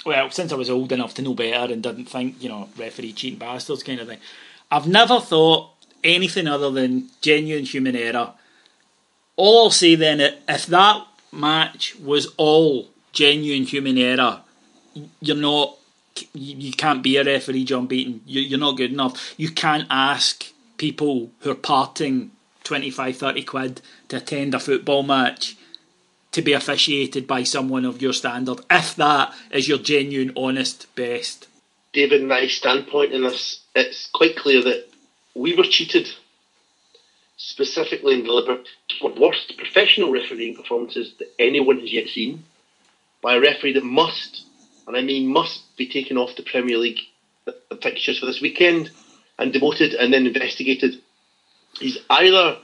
well, 0.04 0.30
since 0.30 0.52
I 0.52 0.56
was 0.56 0.68
old 0.68 0.92
enough 0.92 1.14
to 1.14 1.22
know 1.22 1.32
better 1.32 1.72
and 1.72 1.82
didn't 1.82 2.04
think, 2.04 2.42
you 2.42 2.50
know, 2.50 2.68
referee 2.76 3.14
cheating 3.14 3.38
bastards 3.38 3.82
kind 3.82 3.98
of 3.98 4.08
thing, 4.08 4.18
I've 4.70 4.86
never 4.86 5.20
thought 5.20 5.70
anything 6.04 6.48
other 6.48 6.70
than 6.70 7.08
genuine 7.22 7.64
human 7.64 7.96
error. 7.96 8.34
All 9.36 9.64
I'll 9.64 9.70
say 9.70 9.94
then, 9.94 10.20
if 10.20 10.66
that 10.66 11.06
match 11.32 11.96
was 11.96 12.34
all 12.36 12.90
genuine 13.12 13.62
human 13.62 13.96
error, 13.96 14.42
you're 15.22 15.34
not 15.34 15.78
you 16.34 16.72
can't 16.72 17.02
be 17.02 17.16
a 17.16 17.24
referee, 17.24 17.64
John 17.64 17.86
Beaton. 17.86 18.20
You're 18.26 18.60
not 18.60 18.76
good 18.76 18.92
enough. 18.92 19.32
You 19.38 19.48
can't 19.48 19.86
ask 19.88 20.44
people 20.76 21.30
who 21.40 21.50
are 21.52 21.54
parting 21.54 22.32
25, 22.64 23.16
30 23.16 23.42
quid 23.44 23.80
to 24.08 24.16
attend 24.16 24.54
a 24.54 24.60
football 24.60 25.02
match 25.02 25.56
to 26.32 26.42
be 26.42 26.52
officiated 26.52 27.26
by 27.26 27.42
someone 27.42 27.84
of 27.84 28.00
your 28.00 28.12
standard, 28.12 28.60
if 28.70 28.94
that 28.96 29.34
is 29.50 29.68
your 29.68 29.78
genuine, 29.78 30.32
honest 30.36 30.86
best. 30.94 31.48
David 31.92 32.30
I's 32.30 32.52
standpoint 32.52 33.12
in 33.12 33.22
this, 33.22 33.60
it's 33.74 34.08
quite 34.10 34.36
clear 34.36 34.62
that 34.62 34.88
we 35.34 35.56
were 35.56 35.64
cheated, 35.64 36.08
specifically 37.36 38.14
in 38.14 38.24
the 38.24 38.64
worst 39.18 39.56
professional 39.56 40.12
refereeing 40.12 40.54
performances 40.54 41.14
that 41.18 41.32
anyone 41.38 41.80
has 41.80 41.92
yet 41.92 42.08
seen, 42.08 42.44
by 43.22 43.34
a 43.34 43.40
referee 43.40 43.72
that 43.72 43.84
must 43.84 44.44
and 44.86 44.96
I 44.96 45.02
mean 45.02 45.26
must 45.26 45.76
be 45.76 45.88
taken 45.88 46.16
off 46.16 46.36
the 46.36 46.42
Premier 46.42 46.76
League 46.76 47.00
fixtures 47.80 48.18
for 48.18 48.26
this 48.26 48.40
weekend 48.40 48.90
and 49.38 49.52
demoted 49.52 49.94
and 49.94 50.12
then 50.12 50.26
investigated. 50.26 51.00
He's 51.78 51.98
either 52.08 52.58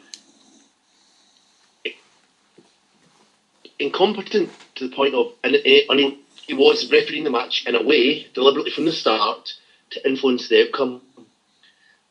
incompetent 3.79 4.51
to 4.77 4.89
the 4.89 4.95
point 4.95 5.15
of, 5.15 5.33
and 5.45 5.55
eh, 5.55 5.83
I 5.91 5.95
mean 5.95 6.19
he 6.47 6.55
was 6.55 6.91
refereeing 6.91 7.25
the 7.25 7.31
match 7.31 7.65
in 7.67 7.75
a 7.75 7.83
way, 7.83 8.27
deliberately 8.35 8.71
from 8.71 8.85
the 8.85 8.93
start, 8.93 9.53
to 9.91 10.09
influence 10.09 10.49
the 10.49 10.67
outcome. 10.67 11.03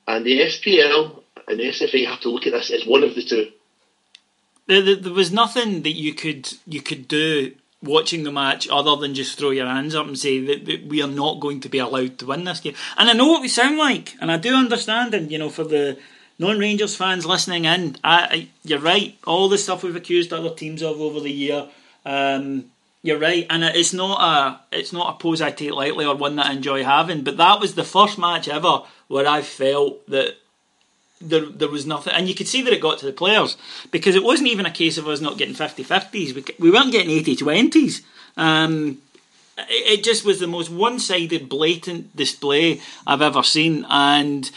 And 0.07 0.25
the 0.25 0.39
SPL 0.41 1.23
and 1.47 1.59
the 1.59 1.69
SFA 1.69 2.05
have 2.07 2.21
to 2.21 2.29
look 2.29 2.45
at 2.45 2.53
this 2.53 2.69
as 2.69 2.85
one 2.85 3.03
of 3.03 3.15
the 3.15 3.23
two. 3.23 3.51
There, 4.67 4.81
there, 4.81 4.95
there 4.95 5.13
was 5.13 5.31
nothing 5.31 5.83
that 5.83 5.91
you 5.95 6.13
could 6.13 6.53
you 6.65 6.81
could 6.81 7.07
do 7.07 7.55
watching 7.81 8.23
the 8.23 8.31
match 8.31 8.67
other 8.69 8.95
than 8.95 9.13
just 9.13 9.37
throw 9.37 9.51
your 9.51 9.67
hands 9.67 9.93
up 9.93 10.07
and 10.07 10.17
say 10.17 10.43
that, 10.43 10.65
that, 10.65 10.87
we 10.87 11.03
are 11.03 11.07
not 11.07 11.39
going 11.39 11.59
to 11.59 11.69
be 11.69 11.77
allowed 11.77 12.17
to 12.17 12.25
win 12.25 12.43
this 12.43 12.59
game. 12.59 12.73
And 12.97 13.09
I 13.09 13.13
know 13.13 13.27
what 13.27 13.41
we 13.41 13.47
sound 13.47 13.77
like, 13.77 14.15
and 14.19 14.31
I 14.31 14.37
do 14.37 14.55
understand, 14.55 15.13
and 15.13 15.31
you 15.31 15.37
know, 15.37 15.49
for 15.49 15.63
the 15.63 15.99
non-Rangers 16.37 16.95
fans 16.95 17.25
listening 17.25 17.65
in, 17.65 17.97
I, 18.03 18.19
I, 18.19 18.47
you're 18.63 18.79
right. 18.79 19.17
All 19.25 19.49
the 19.49 19.57
stuff 19.57 19.83
we've 19.83 19.95
accused 19.95 20.33
other 20.33 20.53
teams 20.53 20.81
of 20.81 20.99
over 20.99 21.19
the 21.19 21.31
year, 21.31 21.67
um, 22.05 22.65
you're 23.01 23.19
right, 23.19 23.45
and 23.51 23.63
it's 23.63 23.93
not 23.93 24.19
a 24.19 24.75
it's 24.75 24.91
not 24.91 25.13
a 25.13 25.17
pose 25.19 25.39
I 25.39 25.51
take 25.51 25.71
lightly 25.71 26.05
or 26.05 26.15
one 26.15 26.37
that 26.37 26.47
I 26.47 26.53
enjoy 26.53 26.83
having. 26.83 27.23
But 27.23 27.37
that 27.37 27.59
was 27.59 27.75
the 27.75 27.83
first 27.83 28.17
match 28.17 28.47
ever 28.47 28.81
where 29.07 29.27
I 29.27 29.43
felt 29.43 30.07
that 30.09 30.37
there 31.21 31.45
there 31.45 31.69
was 31.69 31.85
nothing, 31.85 32.13
and 32.13 32.27
you 32.27 32.33
could 32.33 32.47
see 32.47 32.63
that 32.63 32.73
it 32.73 32.81
got 32.81 32.97
to 32.99 33.05
the 33.05 33.13
players 33.13 33.57
because 33.91 34.15
it 34.15 34.23
wasn't 34.23 34.49
even 34.49 34.65
a 34.65 34.71
case 34.71 34.97
of 34.97 35.07
us 35.07 35.21
not 35.21 35.37
getting 35.37 35.53
50-50s. 35.53 36.33
We, 36.33 36.43
we 36.59 36.71
weren't 36.71 36.91
getting 36.91 37.15
80-20s. 37.23 38.01
Um, 38.37 38.97
it, 39.57 39.99
it 39.99 40.03
just 40.03 40.25
was 40.25 40.39
the 40.39 40.47
most 40.47 40.71
one-sided, 40.71 41.47
blatant 41.47 42.15
display 42.15 42.81
I've 43.05 43.21
ever 43.21 43.43
seen, 43.43 43.85
and 43.87 44.49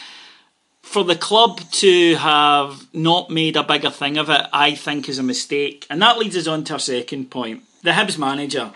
for 0.88 1.04
the 1.04 1.16
club 1.16 1.60
to 1.70 2.16
have 2.16 2.86
not 2.94 3.30
made 3.30 3.56
a 3.56 3.62
bigger 3.62 3.90
thing 3.90 4.18
of 4.18 4.30
it, 4.30 4.46
I 4.52 4.74
think 4.74 5.08
is 5.08 5.18
a 5.18 5.22
mistake. 5.22 5.86
And 5.90 6.00
that 6.02 6.18
leads 6.18 6.36
us 6.36 6.46
on 6.46 6.64
to 6.64 6.74
our 6.74 6.78
second 6.78 7.30
point. 7.30 7.62
The 7.82 7.92
Hibs 7.92 8.18
manager, 8.18 8.72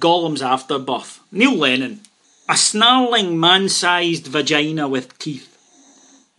Gollum's 0.00 0.42
afterbirth, 0.42 1.20
Neil 1.32 1.54
Lennon, 1.54 2.00
a 2.48 2.56
snarling 2.56 3.40
man-sized 3.40 4.26
vagina 4.26 4.88
with 4.88 5.18
teeth 5.18 5.56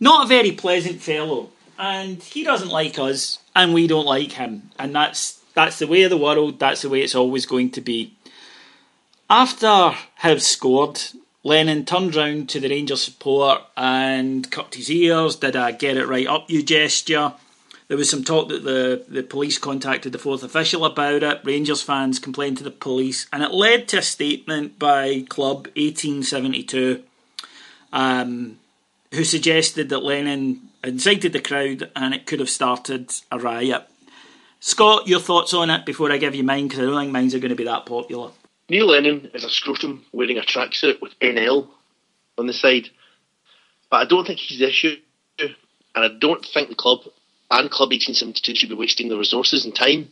not 0.00 0.24
a 0.24 0.28
very 0.28 0.52
pleasant 0.52 1.00
fellow, 1.00 1.50
and 1.78 2.22
he 2.22 2.44
doesn't 2.44 2.68
like 2.68 2.98
us, 2.98 3.38
and 3.54 3.74
we 3.74 3.86
don't 3.86 4.06
like 4.06 4.32
him, 4.32 4.70
and 4.78 4.94
that's 4.94 5.40
that's 5.54 5.78
the 5.78 5.86
way 5.86 6.02
of 6.02 6.10
the 6.10 6.16
world. 6.16 6.58
That's 6.58 6.82
the 6.82 6.88
way 6.88 7.02
it's 7.02 7.14
always 7.14 7.46
going 7.46 7.70
to 7.72 7.80
be. 7.80 8.14
After 9.28 9.94
Hibs 10.20 10.42
scored, 10.42 11.00
Lennon 11.48 11.86
turned 11.86 12.14
round 12.14 12.50
to 12.50 12.60
the 12.60 12.68
Rangers 12.68 13.02
support 13.02 13.62
and 13.74 14.50
cupped 14.50 14.74
his 14.74 14.90
ears, 14.90 15.36
did 15.36 15.56
a 15.56 15.72
get 15.72 15.96
it 15.96 16.06
right 16.06 16.26
up 16.26 16.50
you 16.50 16.62
gesture. 16.62 17.32
There 17.88 17.96
was 17.96 18.10
some 18.10 18.22
talk 18.22 18.48
that 18.50 18.64
the, 18.64 19.06
the 19.08 19.22
police 19.22 19.56
contacted 19.56 20.12
the 20.12 20.18
fourth 20.18 20.42
official 20.42 20.84
about 20.84 21.22
it. 21.22 21.40
Rangers 21.44 21.80
fans 21.80 22.18
complained 22.18 22.58
to 22.58 22.64
the 22.64 22.70
police, 22.70 23.26
and 23.32 23.42
it 23.42 23.50
led 23.50 23.88
to 23.88 23.98
a 23.98 24.02
statement 24.02 24.78
by 24.78 25.24
Club 25.30 25.68
1872. 25.68 27.02
Um, 27.94 28.58
who 29.14 29.24
suggested 29.24 29.88
that 29.88 30.02
Lennon 30.02 30.68
incited 30.84 31.32
the 31.32 31.40
crowd 31.40 31.90
and 31.96 32.12
it 32.12 32.26
could 32.26 32.40
have 32.40 32.50
started 32.50 33.10
a 33.32 33.38
riot. 33.38 33.88
Scott, 34.60 35.08
your 35.08 35.20
thoughts 35.20 35.54
on 35.54 35.70
it 35.70 35.86
before 35.86 36.12
I 36.12 36.18
give 36.18 36.34
you 36.34 36.44
mine 36.44 36.68
because 36.68 36.80
I 36.80 36.82
don't 36.82 36.98
think 37.00 37.12
mines 37.12 37.34
are 37.34 37.38
going 37.38 37.48
to 37.48 37.56
be 37.56 37.64
that 37.64 37.86
popular. 37.86 38.32
Neil 38.70 38.86
Lennon 38.86 39.30
is 39.32 39.44
a 39.44 39.50
scrotum 39.50 40.04
wearing 40.12 40.36
a 40.36 40.42
tracksuit 40.42 41.00
with 41.00 41.18
NL 41.20 41.68
on 42.36 42.46
the 42.46 42.52
side, 42.52 42.90
but 43.90 43.96
I 43.98 44.04
don't 44.04 44.26
think 44.26 44.38
he's 44.38 44.58
the 44.58 44.68
issue, 44.68 44.96
and 45.38 45.54
I 45.94 46.08
don't 46.08 46.44
think 46.44 46.68
the 46.68 46.74
club 46.74 47.00
and 47.50 47.70
Club 47.70 47.88
1872 47.90 48.54
should 48.54 48.68
be 48.68 48.74
wasting 48.74 49.08
their 49.08 49.16
resources 49.16 49.64
and 49.64 49.74
time, 49.74 50.10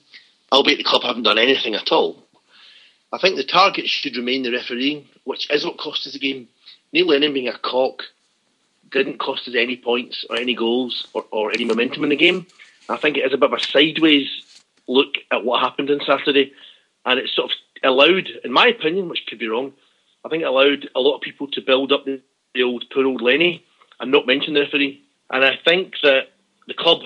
albeit 0.51 0.79
the 0.79 0.85
club 0.85 1.03
haven't 1.03 1.25
done 1.25 1.39
anything 1.39 1.75
at 1.75 1.93
all. 1.93 2.25
I 3.13 3.19
think 3.19 3.37
the 3.37 3.45
target 3.45 3.89
should 3.89 4.17
remain 4.17 4.43
the 4.43 4.53
refereeing, 4.53 5.07
which 5.25 5.51
is 5.51 5.65
what 5.65 5.77
cost 5.77 6.07
us 6.07 6.15
the 6.15 6.19
game. 6.19 6.49
Neil 6.93 7.09
Lennon 7.09 7.35
being 7.35 7.49
a 7.49 7.59
cock 7.59 8.05
didn't 8.91 9.19
cost 9.19 9.47
us 9.49 9.55
any 9.55 9.77
points 9.77 10.25
or 10.31 10.37
any 10.37 10.55
goals 10.55 11.07
or, 11.13 11.27
or 11.31 11.53
any 11.53 11.67
momentum 11.67 12.05
in 12.05 12.11
the 12.11 12.17
game. 12.17 12.47
I 12.89 12.97
think 12.97 13.19
it 13.19 13.27
is 13.27 13.35
a 13.35 13.37
bit 13.37 13.53
of 13.53 13.59
a 13.59 13.61
sideways 13.61 14.29
look 14.89 15.15
at 15.31 15.45
what 15.45 15.61
happened 15.61 15.91
on 15.91 16.01
Saturday, 16.07 16.53
and 17.05 17.19
it 17.19 17.29
sort 17.29 17.51
of 17.51 17.57
allowed, 17.83 18.28
in 18.45 18.52
my 18.52 18.66
opinion, 18.68 19.09
which 19.09 19.26
could 19.26 19.38
be 19.38 19.49
wrong, 19.49 19.73
I 20.25 20.28
think 20.28 20.42
it 20.42 20.47
allowed 20.47 20.88
a 20.95 21.00
lot 21.00 21.16
of 21.16 21.21
people 21.21 21.49
to 21.49 21.61
build 21.61 21.92
up 21.92 22.04
the, 22.04 22.21
the 22.54 22.62
old 22.62 22.85
poor 22.92 23.06
old 23.06 23.23
Lenny 23.23 23.64
and 24.00 24.11
not 24.11 24.26
mention 24.26 24.54
the 24.54 24.61
referee. 24.61 25.02
And 25.30 25.45
I 25.45 25.59
think 25.64 25.95
that 26.02 26.33
the 26.66 26.75
club 26.75 27.00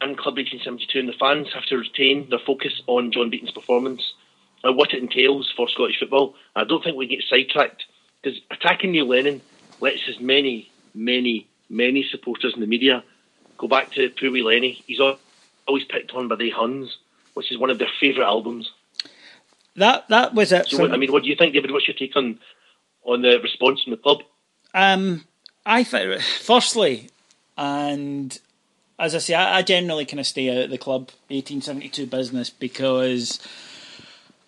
and 0.00 0.18
Club 0.18 0.36
1872 0.36 0.98
and 0.98 1.08
the 1.08 1.12
fans 1.14 1.52
have 1.54 1.64
to 1.66 1.76
retain 1.78 2.28
their 2.28 2.38
focus 2.38 2.82
on 2.86 3.12
John 3.12 3.30
Beaton's 3.30 3.52
performance 3.52 4.14
and 4.62 4.76
what 4.76 4.92
it 4.92 5.02
entails 5.02 5.52
for 5.56 5.68
Scottish 5.68 5.98
football. 5.98 6.34
I 6.56 6.64
don't 6.64 6.82
think 6.82 6.96
we 6.96 7.06
get 7.06 7.24
sidetracked 7.28 7.84
because 8.22 8.38
attacking 8.50 8.92
Neil 8.92 9.06
Lennon 9.06 9.40
lets 9.80 10.08
as 10.08 10.20
many, 10.20 10.70
many, 10.94 11.46
many 11.68 12.02
supporters 12.10 12.54
in 12.54 12.60
the 12.60 12.66
media 12.66 13.04
go 13.58 13.68
back 13.68 13.92
to 13.92 14.10
Poor 14.10 14.30
Wee 14.30 14.42
Lenny. 14.42 14.82
He's 14.86 15.00
always 15.00 15.84
picked 15.84 16.12
on 16.12 16.28
by 16.28 16.36
the 16.36 16.50
Huns, 16.50 16.96
which 17.34 17.52
is 17.52 17.58
one 17.58 17.70
of 17.70 17.78
their 17.78 17.90
favourite 18.00 18.26
albums. 18.26 18.70
That 19.76 20.08
that 20.08 20.34
was 20.34 20.52
it. 20.52 20.68
So, 20.68 20.90
I 20.90 20.96
mean, 20.96 21.12
what 21.12 21.22
do 21.22 21.28
you 21.28 21.36
think, 21.36 21.54
David? 21.54 21.70
What's 21.70 21.88
your 21.88 21.96
take 21.96 22.16
on 22.16 22.38
on 23.04 23.22
the 23.22 23.40
response 23.42 23.82
from 23.82 23.92
the 23.92 23.96
club? 23.96 24.22
Um, 24.72 25.24
I 25.66 25.84
think, 25.84 26.20
firstly, 26.22 27.10
and 27.56 28.38
as 28.98 29.14
I 29.14 29.18
say, 29.18 29.34
I, 29.34 29.58
I 29.58 29.62
generally 29.62 30.04
kind 30.04 30.20
of 30.20 30.26
stay 30.26 30.50
out 30.50 30.64
of 30.64 30.70
the 30.70 30.78
club 30.78 31.10
1872 31.28 32.06
business 32.06 32.50
because 32.50 33.40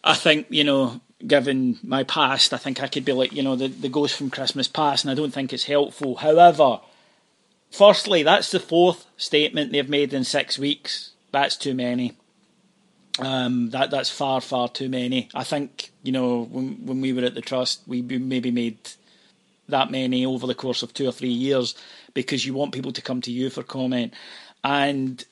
I 0.04 0.14
think 0.14 0.46
you 0.50 0.64
know 0.64 1.00
given 1.24 1.78
my 1.82 2.04
past, 2.04 2.52
I 2.52 2.58
think 2.58 2.82
I 2.82 2.88
could 2.88 3.04
be 3.04 3.12
like, 3.12 3.32
you 3.32 3.42
know, 3.42 3.56
the, 3.56 3.68
the 3.68 3.88
ghost 3.88 4.16
from 4.16 4.30
Christmas 4.30 4.68
past, 4.68 5.04
and 5.04 5.10
I 5.10 5.14
don't 5.14 5.32
think 5.32 5.52
it's 5.52 5.64
helpful. 5.64 6.16
However, 6.16 6.80
firstly, 7.70 8.22
that's 8.22 8.50
the 8.50 8.60
fourth 8.60 9.06
statement 9.16 9.72
they've 9.72 9.88
made 9.88 10.12
in 10.12 10.24
six 10.24 10.58
weeks. 10.58 11.12
That's 11.32 11.56
too 11.56 11.74
many. 11.74 12.14
Um, 13.18 13.70
that 13.70 13.90
that's 13.90 14.10
far 14.10 14.40
far 14.40 14.68
too 14.68 14.88
many. 14.88 15.28
I 15.34 15.44
think 15.44 15.90
you 16.02 16.12
know 16.12 16.42
when 16.42 16.84
when 16.84 17.00
we 17.00 17.12
were 17.12 17.24
at 17.24 17.34
the 17.34 17.40
trust, 17.40 17.82
we 17.86 18.02
maybe 18.02 18.50
made 18.50 18.78
that 19.68 19.90
many 19.90 20.24
over 20.26 20.46
the 20.46 20.54
course 20.54 20.82
of 20.82 20.92
two 20.92 21.08
or 21.08 21.12
three 21.12 21.28
years 21.28 21.74
because 22.14 22.46
you 22.46 22.54
want 22.54 22.72
people 22.72 22.92
to 22.92 23.02
come 23.02 23.20
to 23.22 23.32
you 23.32 23.50
for 23.50 23.62
comment, 23.62 24.12
and 24.62 25.24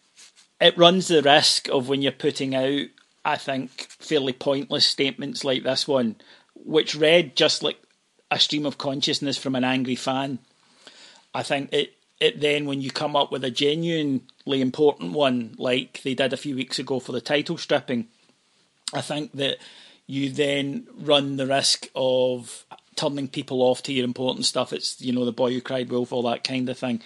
it 0.61 0.79
runs 0.79 1.09
the 1.09 1.23
risk 1.23 1.69
of 1.69 1.89
when 1.89 2.01
you're 2.01 2.13
putting 2.13 2.55
out 2.55 2.89
I 3.25 3.37
think, 3.37 3.71
fairly 3.99 4.35
pointless 4.35 4.85
statements 4.87 5.45
like 5.45 5.63
this 5.63 5.89
one, 5.89 6.17
which 6.55 6.95
read 6.95 7.37
just 7.37 7.63
like 7.63 7.79
a 8.31 8.39
stream 8.39 8.67
of 8.67 8.77
consciousness 8.77 9.39
from 9.39 9.55
an 9.55 9.65
angry 9.65 9.95
fan. 9.95 10.41
I 11.33 11.43
think 11.43 11.73
it, 11.73 11.95
it 12.21 12.41
then, 12.41 12.67
when 12.67 12.81
you 12.81 12.91
come 12.91 13.17
up 13.17 13.33
with 13.33 13.45
a 13.45 13.51
genuinely 13.51 14.61
important 14.61 15.13
one, 15.13 15.55
like 15.59 16.03
they 16.03 16.15
did 16.15 16.33
a 16.33 16.39
few 16.39 16.55
weeks 16.55 16.79
ago 16.79 17.01
for 17.01 17.13
the 17.13 17.21
title 17.21 17.57
stripping, 17.59 18.09
I 18.93 19.01
think 19.01 19.33
that 19.33 19.59
you 20.07 20.31
then 20.31 20.87
run 20.97 21.37
the 21.37 21.47
risk 21.47 21.89
of 21.95 22.65
turning 22.97 23.29
people 23.29 23.63
off 23.63 23.83
to 23.85 23.93
your 23.93 24.05
important 24.05 24.45
stuff. 24.45 24.73
It's, 24.73 25.01
you 25.01 25.13
know, 25.13 25.25
the 25.25 25.33
boy 25.33 25.53
who 25.53 25.61
cried 25.61 25.91
wolf, 25.91 26.13
all 26.13 26.23
that 26.23 26.45
kind 26.45 26.69
of 26.69 26.79
thing. 26.79 27.03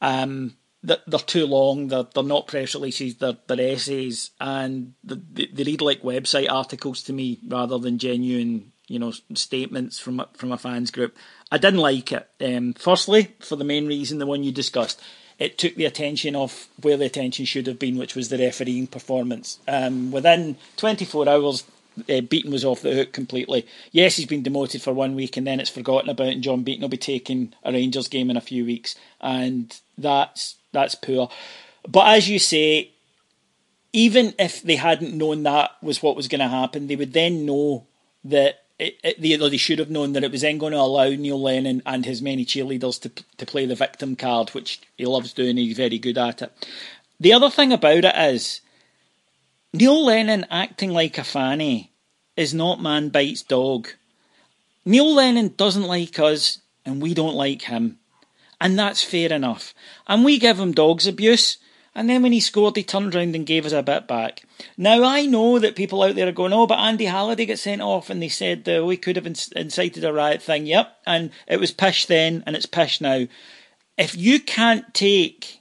Um, 0.00 0.56
they're 0.82 0.98
too 1.20 1.46
long. 1.46 1.88
They're 1.88 2.06
they're 2.12 2.24
not 2.24 2.48
press 2.48 2.74
releases. 2.74 3.16
They're 3.16 3.36
they're 3.46 3.72
essays, 3.72 4.30
and 4.40 4.94
they, 5.04 5.46
they 5.46 5.62
read 5.62 5.80
like 5.80 6.02
website 6.02 6.50
articles 6.50 7.04
to 7.04 7.12
me 7.12 7.38
rather 7.46 7.78
than 7.78 7.98
genuine, 7.98 8.71
you 8.92 8.98
know, 8.98 9.12
statements 9.34 9.98
from 9.98 10.22
from 10.34 10.52
a 10.52 10.58
fans 10.58 10.90
group. 10.90 11.16
I 11.50 11.56
didn't 11.56 11.80
like 11.80 12.12
it. 12.12 12.28
Um, 12.40 12.74
firstly, 12.74 13.34
for 13.40 13.56
the 13.56 13.64
main 13.64 13.86
reason, 13.86 14.18
the 14.18 14.26
one 14.26 14.44
you 14.44 14.52
discussed, 14.52 15.00
it 15.38 15.56
took 15.56 15.76
the 15.76 15.86
attention 15.86 16.36
off 16.36 16.68
where 16.82 16.98
the 16.98 17.06
attention 17.06 17.46
should 17.46 17.66
have 17.66 17.78
been, 17.78 17.96
which 17.96 18.14
was 18.14 18.28
the 18.28 18.36
refereeing 18.36 18.86
performance. 18.86 19.58
Um, 19.66 20.10
within 20.10 20.56
24 20.76 21.26
hours, 21.26 21.64
uh, 22.06 22.20
Beaton 22.20 22.52
was 22.52 22.66
off 22.66 22.82
the 22.82 22.94
hook 22.94 23.14
completely. 23.14 23.66
Yes, 23.92 24.16
he's 24.16 24.26
been 24.26 24.42
demoted 24.42 24.82
for 24.82 24.92
one 24.92 25.14
week 25.14 25.38
and 25.38 25.46
then 25.46 25.58
it's 25.58 25.70
forgotten 25.70 26.10
about, 26.10 26.28
and 26.28 26.42
John 26.42 26.62
Beaton 26.62 26.82
will 26.82 26.90
be 26.90 26.98
taking 26.98 27.54
a 27.64 27.72
Rangers 27.72 28.08
game 28.08 28.28
in 28.28 28.36
a 28.36 28.42
few 28.42 28.66
weeks, 28.66 28.94
and 29.22 29.74
that's 29.96 30.56
that's 30.72 30.94
poor. 30.94 31.30
But 31.88 32.08
as 32.08 32.28
you 32.28 32.38
say, 32.38 32.90
even 33.94 34.34
if 34.38 34.62
they 34.62 34.76
hadn't 34.76 35.16
known 35.16 35.44
that 35.44 35.70
was 35.82 36.02
what 36.02 36.16
was 36.16 36.28
going 36.28 36.40
to 36.40 36.48
happen, 36.48 36.88
they 36.88 36.96
would 36.96 37.14
then 37.14 37.46
know 37.46 37.86
that 38.24 38.62
it, 38.78 38.98
it, 39.02 39.20
they, 39.20 39.36
they 39.36 39.56
should 39.56 39.78
have 39.78 39.90
known 39.90 40.12
that 40.12 40.24
it 40.24 40.32
was 40.32 40.42
then 40.42 40.58
going 40.58 40.72
to 40.72 40.78
allow 40.78 41.08
Neil 41.08 41.40
Lennon 41.40 41.82
and 41.86 42.04
his 42.04 42.22
many 42.22 42.44
cheerleaders 42.44 43.00
to 43.02 43.10
to 43.36 43.46
play 43.46 43.66
the 43.66 43.74
victim 43.74 44.16
card, 44.16 44.50
which 44.50 44.80
he 44.96 45.06
loves 45.06 45.32
doing. 45.32 45.56
He's 45.56 45.76
very 45.76 45.98
good 45.98 46.18
at 46.18 46.42
it. 46.42 46.68
The 47.20 47.32
other 47.32 47.50
thing 47.50 47.72
about 47.72 48.04
it 48.04 48.16
is 48.16 48.60
Neil 49.72 50.04
Lennon 50.04 50.46
acting 50.50 50.90
like 50.90 51.18
a 51.18 51.24
fanny 51.24 51.92
is 52.36 52.52
not 52.54 52.80
man 52.80 53.10
bites 53.10 53.42
dog. 53.42 53.88
Neil 54.84 55.14
Lennon 55.14 55.54
doesn't 55.56 55.84
like 55.84 56.18
us, 56.18 56.58
and 56.84 57.00
we 57.00 57.14
don't 57.14 57.34
like 57.34 57.62
him 57.62 57.98
and 58.62 58.78
that's 58.78 59.02
fair 59.02 59.32
enough. 59.32 59.74
And 60.06 60.24
we 60.24 60.38
give 60.38 60.60
him 60.60 60.70
dog's 60.70 61.08
abuse. 61.08 61.58
And 61.94 62.08
then 62.08 62.22
when 62.22 62.32
he 62.32 62.40
scored, 62.40 62.76
he 62.76 62.82
turned 62.82 63.14
round 63.14 63.34
and 63.34 63.44
gave 63.44 63.66
us 63.66 63.72
a 63.72 63.82
bit 63.82 64.08
back. 64.08 64.44
Now, 64.78 65.04
I 65.04 65.26
know 65.26 65.58
that 65.58 65.76
people 65.76 66.02
out 66.02 66.14
there 66.14 66.26
are 66.26 66.32
going, 66.32 66.52
oh, 66.52 66.66
but 66.66 66.78
Andy 66.78 67.04
Halliday 67.04 67.44
got 67.44 67.58
sent 67.58 67.82
off 67.82 68.08
and 68.08 68.22
they 68.22 68.30
said 68.30 68.66
uh, 68.68 68.84
we 68.84 68.96
could 68.96 69.16
have 69.16 69.26
incited 69.26 70.02
a 70.02 70.12
riot 70.12 70.40
thing. 70.40 70.66
Yep. 70.66 70.96
And 71.06 71.30
it 71.46 71.60
was 71.60 71.70
pish 71.70 72.06
then 72.06 72.44
and 72.46 72.56
it's 72.56 72.66
pish 72.66 73.00
now. 73.00 73.26
If 73.98 74.16
you 74.16 74.40
can't 74.40 74.94
take 74.94 75.60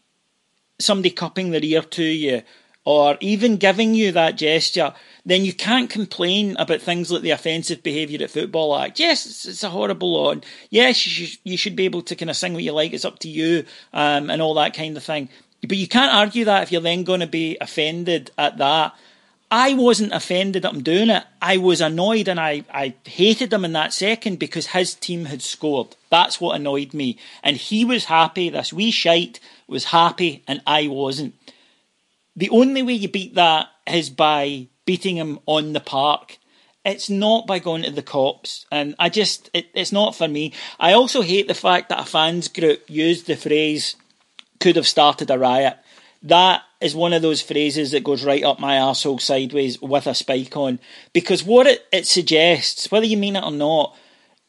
somebody 0.80 1.10
cupping 1.10 1.50
their 1.50 1.64
ear 1.64 1.82
to 1.82 2.04
you 2.04 2.44
or 2.86 3.18
even 3.20 3.58
giving 3.58 3.94
you 3.94 4.14
that 4.14 4.38
gesture, 4.38 4.94
then 5.26 5.44
you 5.44 5.54
can't 5.54 5.90
complain 5.90 6.56
about 6.58 6.82
things 6.82 7.12
like 7.12 7.22
the 7.24 7.32
Offensive 7.32 7.84
Behaviour 7.84 8.24
at 8.24 8.32
Football 8.32 8.78
Act. 8.78 9.00
Yes, 9.00 9.26
it's, 9.26 9.46
it's 9.46 9.64
a 9.64 9.70
horrible 9.70 10.14
law. 10.14 10.32
And 10.32 10.46
yes, 10.70 11.06
you 11.06 11.28
should, 11.28 11.40
you 11.44 11.58
should 11.58 11.76
be 11.76 11.86
able 11.86 12.02
to 12.04 12.16
kind 12.16 12.30
of 12.30 12.38
sing 12.38 12.54
what 12.54 12.64
you 12.64 12.72
like. 12.72 12.94
It's 12.94 13.06
up 13.06 13.20
to 13.20 13.30
you 13.30 13.66
um, 13.92 14.30
and 14.30 14.42
all 14.42 14.54
that 14.56 14.74
kind 14.74 14.96
of 14.96 15.04
thing. 15.04 15.28
But 15.68 15.78
you 15.78 15.88
can't 15.88 16.14
argue 16.14 16.46
that 16.46 16.64
if 16.64 16.72
you're 16.72 16.82
then 16.82 17.04
going 17.04 17.20
to 17.20 17.28
be 17.28 17.58
offended 17.62 18.32
at 18.38 18.58
that. 18.58 18.96
I 19.54 19.74
wasn't 19.74 20.14
offended 20.14 20.66
at 20.66 20.74
him 20.74 20.82
doing 20.82 21.10
it. 21.10 21.24
I 21.42 21.58
was 21.58 21.82
annoyed 21.82 22.30
and 22.30 22.40
I, 22.40 22.64
I 22.74 22.96
hated 23.04 23.52
him 23.52 23.66
in 23.66 23.74
that 23.74 23.94
second 23.94 24.40
because 24.40 24.68
his 24.68 24.94
team 24.94 25.26
had 25.26 25.42
scored. 25.42 25.96
That's 26.10 26.40
what 26.40 26.56
annoyed 26.56 26.94
me. 26.94 27.20
And 27.44 27.58
he 27.58 27.84
was 27.84 28.06
happy. 28.06 28.50
This 28.50 28.72
wee 28.72 28.92
shite 28.92 29.42
was 29.68 29.86
happy 29.86 30.44
and 30.48 30.62
I 30.66 30.88
wasn't. 30.88 31.36
The 32.36 32.50
only 32.50 32.82
way 32.82 32.94
you 32.94 33.10
beat 33.10 33.36
that 33.36 33.68
is 33.86 34.10
by 34.10 34.68
beating 34.86 35.18
him 35.18 35.40
on 35.46 35.74
the 35.74 35.80
park. 35.82 36.38
It's 36.84 37.10
not 37.10 37.46
by 37.46 37.60
going 37.60 37.84
to 37.84 37.92
the 37.92 38.02
cops, 38.02 38.66
and 38.72 38.96
I 38.98 39.10
just 39.10 39.52
it, 39.54 39.68
it's 39.76 39.92
not 39.92 40.16
for 40.16 40.28
me. 40.28 40.54
I 40.80 40.94
also 40.94 41.22
hate 41.22 41.48
the 41.48 41.54
fact 41.54 41.90
that 41.90 42.00
a 42.00 42.06
fans 42.06 42.48
group 42.48 42.90
used 42.90 43.28
the 43.28 43.36
phrase 43.36 43.96
"could 44.62 44.78
have 44.78 44.88
started 44.88 45.30
a 45.30 45.38
riot." 45.38 45.78
That 46.24 46.62
is 46.80 46.96
one 46.96 47.14
of 47.14 47.24
those 47.24 47.42
phrases 47.42 47.92
that 47.92 48.04
goes 48.04 48.24
right 48.24 48.44
up 48.44 48.60
my 48.60 48.76
arsehole 48.78 49.20
sideways 49.20 49.82
with 49.82 50.08
a 50.08 50.14
spike 50.14 50.56
on, 50.56 50.80
because 51.14 51.44
what 51.44 51.68
it, 51.68 51.86
it 51.92 52.06
suggests, 52.06 52.92
whether 52.92 53.06
you 53.08 53.18
mean 53.18 53.36
it 53.36 53.44
or 53.44 53.52
not, 53.52 53.96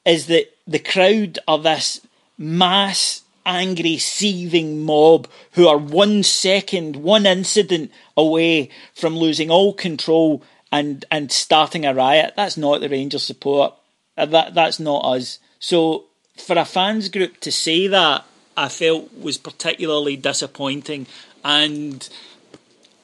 is 0.04 0.26
that 0.26 0.46
the 0.66 0.78
crowd 0.78 1.38
are 1.48 1.58
this 1.58 2.00
mass 2.36 3.22
angry, 3.44 3.96
seething 3.96 4.84
mob 4.84 5.28
who 5.52 5.66
are 5.66 5.78
one 5.78 6.22
second, 6.22 6.96
one 6.96 7.26
incident 7.26 7.90
away 8.16 8.68
from 8.94 9.16
losing 9.16 9.50
all 9.50 9.72
control 9.72 10.42
and, 10.70 11.04
and 11.10 11.32
starting 11.32 11.84
a 11.84 11.94
riot. 11.94 12.34
That's 12.36 12.56
not 12.56 12.80
the 12.80 12.88
Rangers 12.88 13.22
support. 13.22 13.74
That 14.16 14.54
that's 14.54 14.78
not 14.78 15.04
us. 15.04 15.38
So 15.58 16.04
for 16.36 16.56
a 16.58 16.64
fans 16.64 17.08
group 17.08 17.40
to 17.40 17.50
say 17.50 17.86
that, 17.88 18.24
I 18.56 18.68
felt 18.68 19.16
was 19.18 19.38
particularly 19.38 20.16
disappointing, 20.16 21.06
and 21.44 22.08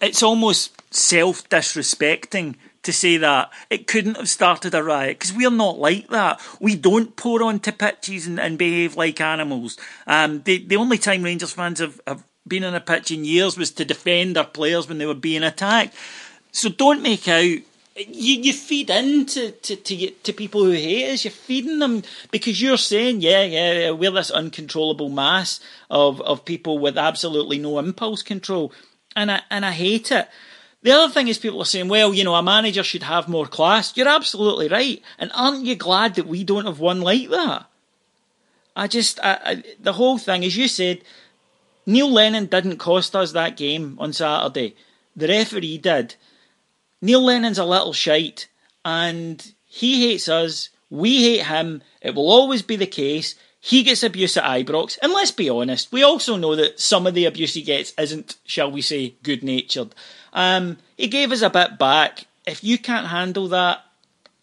it's 0.01 0.23
almost 0.23 0.95
self 0.95 1.49
disrespecting 1.49 2.57
to 2.83 2.93
say 2.93 3.17
that 3.19 3.51
it 3.71 3.87
couldn't 3.87 4.17
have 4.17 4.29
started 4.29 4.75
a 4.75 4.83
riot 4.83 5.19
because 5.19 5.33
we're 5.33 5.51
not 5.51 5.79
like 5.79 6.09
that. 6.09 6.41
We 6.61 6.77
don't 6.77 7.17
pour 7.17 7.43
onto 7.43 7.73
pitches 7.73 8.27
and, 8.27 8.41
and 8.41 8.57
behave 8.57 8.97
like 8.97 9.21
animals. 9.21 9.77
Um, 10.07 10.43
the 10.43 10.65
the 10.67 10.77
only 10.77 10.99
time 10.99 11.23
Rangers 11.23 11.53
fans 11.53 11.81
have, 11.81 12.01
have 12.07 12.25
been 12.47 12.65
on 12.65 12.75
a 12.75 12.81
pitch 12.81 13.11
in 13.11 13.25
years 13.25 13.59
was 13.59 13.71
to 13.73 13.85
defend 13.85 14.37
their 14.37 14.45
players 14.45 14.89
when 14.89 14.99
they 14.99 15.07
were 15.07 15.15
being 15.15 15.43
attacked. 15.43 15.95
So 16.53 16.69
don't 16.69 17.03
make 17.03 17.29
out. 17.29 17.59
You, 17.99 18.41
you 18.43 18.53
feed 18.53 18.91
into 18.91 19.51
to, 19.51 19.77
to, 19.77 20.11
to 20.11 20.33
people 20.33 20.65
who 20.65 20.71
hate 20.71 21.13
us. 21.13 21.25
You're 21.25 21.33
feeding 21.33 21.81
them 21.81 22.05
because 22.31 22.63
you're 22.63 22.77
saying, 22.77 23.23
yeah, 23.23 23.43
yeah, 23.43 23.91
we're 23.91 24.13
this 24.13 24.31
uncontrollable 24.31 25.09
mass 25.09 25.59
of, 25.91 26.21
of 26.21 26.45
people 26.45 26.79
with 26.79 26.97
absolutely 26.97 27.59
no 27.59 27.79
impulse 27.79 28.23
control, 28.23 28.73
and 29.17 29.33
I 29.33 29.43
and 29.51 29.67
I 29.67 29.73
hate 29.73 30.13
it. 30.13 30.29
The 30.83 30.93
other 30.93 31.13
thing 31.13 31.27
is 31.27 31.39
people 31.39 31.61
are 31.61 31.65
saying, 31.65 31.89
well, 31.89 32.15
you 32.15 32.23
know, 32.23 32.37
a 32.37 32.43
manager 32.43 32.85
should 32.85 33.03
have 33.03 33.29
more 33.29 33.47
class. 33.47 33.97
You're 33.97 34.09
absolutely 34.09 34.69
right. 34.69 35.03
And 35.19 35.33
aren't 35.35 35.65
you 35.65 35.75
glad 35.75 36.15
that 36.15 36.29
we 36.29 36.45
don't 36.45 36.67
have 36.67 36.79
one 36.79 37.01
like 37.01 37.29
that? 37.31 37.67
I 38.77 38.87
just, 38.87 39.19
I, 39.21 39.39
I, 39.45 39.63
the 39.81 39.95
whole 39.95 40.19
thing, 40.19 40.45
as 40.45 40.57
you 40.57 40.69
said, 40.69 41.03
Neil 41.85 42.09
Lennon 42.09 42.47
didn't 42.47 42.77
cost 42.77 43.17
us 43.17 43.33
that 43.33 43.57
game 43.57 43.97
on 43.99 44.13
Saturday. 44.13 44.77
The 45.17 45.27
referee 45.27 45.79
did. 45.79 46.15
Neil 47.01 47.23
Lennon's 47.25 47.59
a 47.59 47.65
little 47.65 47.93
shite. 47.93 48.49
and 48.85 49.53
he 49.65 50.09
hates 50.09 50.29
us. 50.29 50.71
We 50.89 51.23
hate 51.23 51.47
him. 51.47 51.83
It 52.01 52.15
will 52.15 52.31
always 52.31 52.63
be 52.63 52.77
the 52.77 52.87
case. 52.87 53.35
He 53.61 53.83
gets 53.83 54.03
abuse 54.03 54.37
at 54.37 54.45
Ibrox, 54.45 54.99
and 55.03 55.13
let's 55.13 55.33
be 55.33 55.51
honest, 55.51 55.93
we 55.93 56.03
also 56.03 56.37
know 56.37 56.55
that 56.55 56.79
some 56.81 57.07
of 57.07 57.15
the 57.15 57.25
abuse 57.27 57.55
he 57.55 57.63
gets 57.63 57.93
isn't, 57.99 58.37
shall 58.45 58.71
we 58.71 58.81
say, 58.81 59.15
good 59.23 59.43
natured. 59.43 59.95
Um, 60.33 60.79
he 60.97 61.09
gave 61.09 61.33
us 61.33 61.43
a 61.43 61.51
bit 61.51 61.77
back. 61.77 62.27
If 62.47 62.63
you 62.63 62.79
can't 62.79 63.09
handle 63.09 63.49
that, 63.49 63.85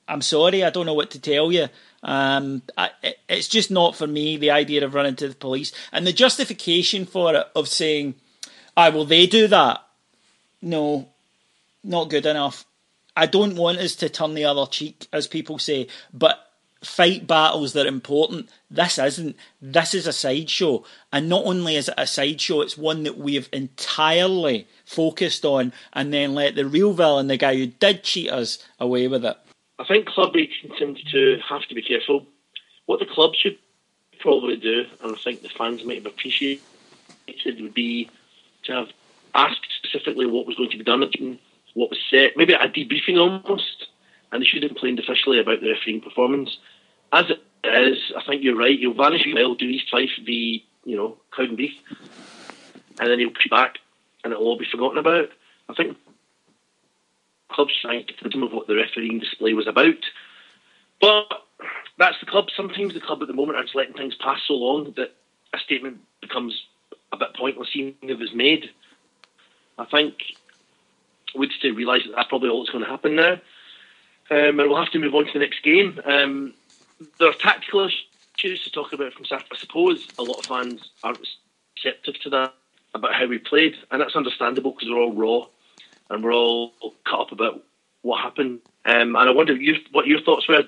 I'm 0.08 0.22
sorry, 0.22 0.64
I 0.64 0.70
don't 0.70 0.86
know 0.86 0.94
what 0.94 1.12
to 1.12 1.20
tell 1.20 1.52
you. 1.52 1.70
Um, 2.04 2.62
I, 2.78 2.92
it's 3.28 3.48
just 3.48 3.72
not 3.72 3.96
for 3.96 4.06
me 4.06 4.38
the 4.38 4.52
idea 4.52 4.86
of 4.86 4.94
running 4.94 5.16
to 5.16 5.30
the 5.30 5.36
police 5.36 5.72
and 5.92 6.06
the 6.06 6.14
justification 6.14 7.06
for 7.06 7.34
it 7.34 7.48
of 7.56 7.68
saying, 7.68 8.16
"I 8.78 8.90
will 8.90 9.06
they 9.06 9.26
do 9.26 9.48
that?" 9.48 9.82
No, 10.62 11.10
not 11.86 12.10
good 12.10 12.26
enough. 12.26 12.66
I 13.16 13.26
don't 13.28 13.56
want 13.56 13.78
us 13.78 13.96
to 13.96 14.10
turn 14.10 14.34
the 14.34 14.46
other 14.46 14.66
cheek, 14.66 15.08
as 15.14 15.28
people 15.28 15.58
say, 15.58 15.88
but 16.14 16.40
fight 16.84 17.26
battles 17.26 17.74
that 17.74 17.86
are 17.86 17.90
important. 17.90 18.50
This 18.70 19.00
isn't. 19.00 19.36
This 19.62 19.94
is 19.94 20.08
a 20.08 20.14
sideshow. 20.14 20.84
And 21.12 21.30
not 21.30 21.46
only 21.46 21.76
is 21.76 21.88
it 21.88 21.96
a 21.98 22.08
sideshow, 22.08 22.62
it's 22.62 22.78
one 22.78 23.04
that 23.04 23.18
we've 23.18 23.50
entirely 23.54 24.68
focused 24.86 25.46
on 25.46 25.74
and 25.94 26.14
then 26.14 26.36
let 26.36 26.56
the 26.56 26.66
real 26.66 26.94
villain, 26.94 27.28
the 27.28 27.38
guy 27.38 27.56
who 27.56 27.68
did 27.68 28.04
cheat 28.04 28.30
us, 28.30 28.60
away 28.80 29.08
with 29.08 29.26
it. 29.26 29.38
I 29.80 29.86
think 29.86 30.08
club 30.08 30.36
agents 30.36 31.02
to 31.12 31.40
have 31.50 31.66
to 31.68 31.76
be 31.76 31.82
careful. 31.82 32.26
What 32.86 33.00
the 33.00 33.06
club 33.06 33.34
should 33.36 33.58
probably 34.20 34.58
do, 34.58 34.86
and 35.02 35.16
I 35.16 35.20
think 35.20 35.42
the 35.42 35.50
fans 35.50 35.84
might 35.84 35.98
have 35.98 36.06
appreciated, 36.06 36.62
would 37.60 37.74
be 37.74 38.10
to 38.64 38.74
have 38.74 38.88
asked 39.34 39.68
specifically 39.84 40.26
what 40.26 40.48
was 40.48 40.56
going 40.56 40.70
to 40.70 40.78
be 40.78 40.84
done, 40.84 41.04
what 41.76 41.92
was 41.92 42.00
said, 42.10 42.32
maybe 42.36 42.54
a 42.54 42.58
debriefing 42.58 43.20
almost, 43.20 43.88
and 44.32 44.42
they 44.42 44.46
should 44.46 44.64
have 44.64 44.72
complained 44.72 45.00
officially 45.00 45.40
about 45.40 45.62
the 45.62 45.70
refereeing 45.70 46.02
performance. 46.02 46.58
As 47.14 47.26
it 47.30 47.40
is, 47.64 48.00
I 48.18 48.24
think 48.24 48.44
you're 48.44 48.58
right. 48.58 48.80
He'll 48.80 48.94
vanish. 48.94 49.24
He'll 49.24 49.56
do 49.56 49.66
East 49.66 49.92
Fife 49.92 50.10
the 50.26 50.64
you 50.84 50.96
know 50.96 51.18
and 51.38 51.58
beef. 51.58 51.74
And 53.00 53.10
then 53.10 53.20
he'll 53.20 53.30
come 53.30 53.50
back, 53.52 53.80
and 54.24 54.34
it'll 54.34 54.46
all 54.46 54.58
be 54.58 54.66
forgotten 54.72 54.98
about. 54.98 55.30
I 55.70 55.74
think 55.74 55.98
club's 57.52 57.74
trying 57.82 58.06
to 58.06 58.44
of 58.44 58.52
what 58.54 58.68
the 58.68 58.76
refereeing 58.76 59.20
display 59.20 59.54
was 59.54 59.68
about. 59.68 60.04
But 61.00 61.28
that's 61.98 62.20
the 62.20 62.26
club. 62.26 62.48
Sometimes 62.56 62.94
the 62.94 63.02
club 63.02 63.22
at 63.22 63.28
the 63.28 63.34
moment 63.34 63.58
are 63.58 63.64
just 63.64 63.76
letting 63.76 63.94
things 63.94 64.16
pass 64.16 64.40
so 64.48 64.54
long 64.54 64.94
that 64.98 65.16
a 65.54 65.60
statement 65.60 66.00
becomes 66.22 66.64
a 67.12 67.18
bit 67.18 67.36
pointless 67.36 67.70
even 67.74 67.96
if 68.02 68.20
it's 68.22 68.34
made. 68.34 68.70
I 69.78 69.86
think 69.86 70.16
we 71.38 71.48
need 71.48 71.62
to 71.62 71.72
realise 71.72 72.04
that 72.06 72.14
that's 72.16 72.30
probably 72.30 72.50
all 72.50 72.64
that's 72.64 72.72
going 72.72 72.84
to 72.84 72.90
happen 72.90 73.16
now. 73.16 73.34
Um, 74.32 74.60
and 74.60 74.70
we'll 74.70 74.78
have 74.78 74.92
to 74.92 75.00
move 75.00 75.14
on 75.14 75.26
to 75.28 75.34
the 75.34 75.40
next 75.40 75.64
game. 75.64 76.00
Um, 76.04 76.54
there 77.20 77.30
are 77.30 77.34
tactical 77.34 77.88
issues 78.38 78.64
to 78.64 78.72
talk 78.72 78.94
about 78.94 79.14
from 79.14 79.26
Saturday. 79.26 79.50
I 79.52 79.58
suppose 79.58 80.08
a 80.18 80.24
lot 80.24 80.40
of 80.40 80.46
fans 80.46 80.90
aren't 81.04 81.20
receptive 81.76 82.20
to 82.22 82.30
that 82.32 82.54
about 82.94 83.14
how 83.14 83.28
we 83.28 83.38
played, 83.38 83.76
and 83.92 84.02
that's 84.02 84.16
understandable 84.16 84.72
because 84.72 84.90
we're 84.90 85.02
all 85.02 85.14
raw 85.14 85.48
and 86.10 86.24
we're 86.24 86.34
all 86.34 86.74
cut 87.06 87.20
up 87.20 87.32
about 87.32 87.64
what 88.02 88.22
happened. 88.22 88.62
Um, 88.86 89.16
and 89.16 89.30
I 89.30 89.32
wonder 89.32 89.56
your, 89.56 89.78
what 89.92 90.08
your 90.08 90.22
thoughts 90.22 90.48
were. 90.48 90.64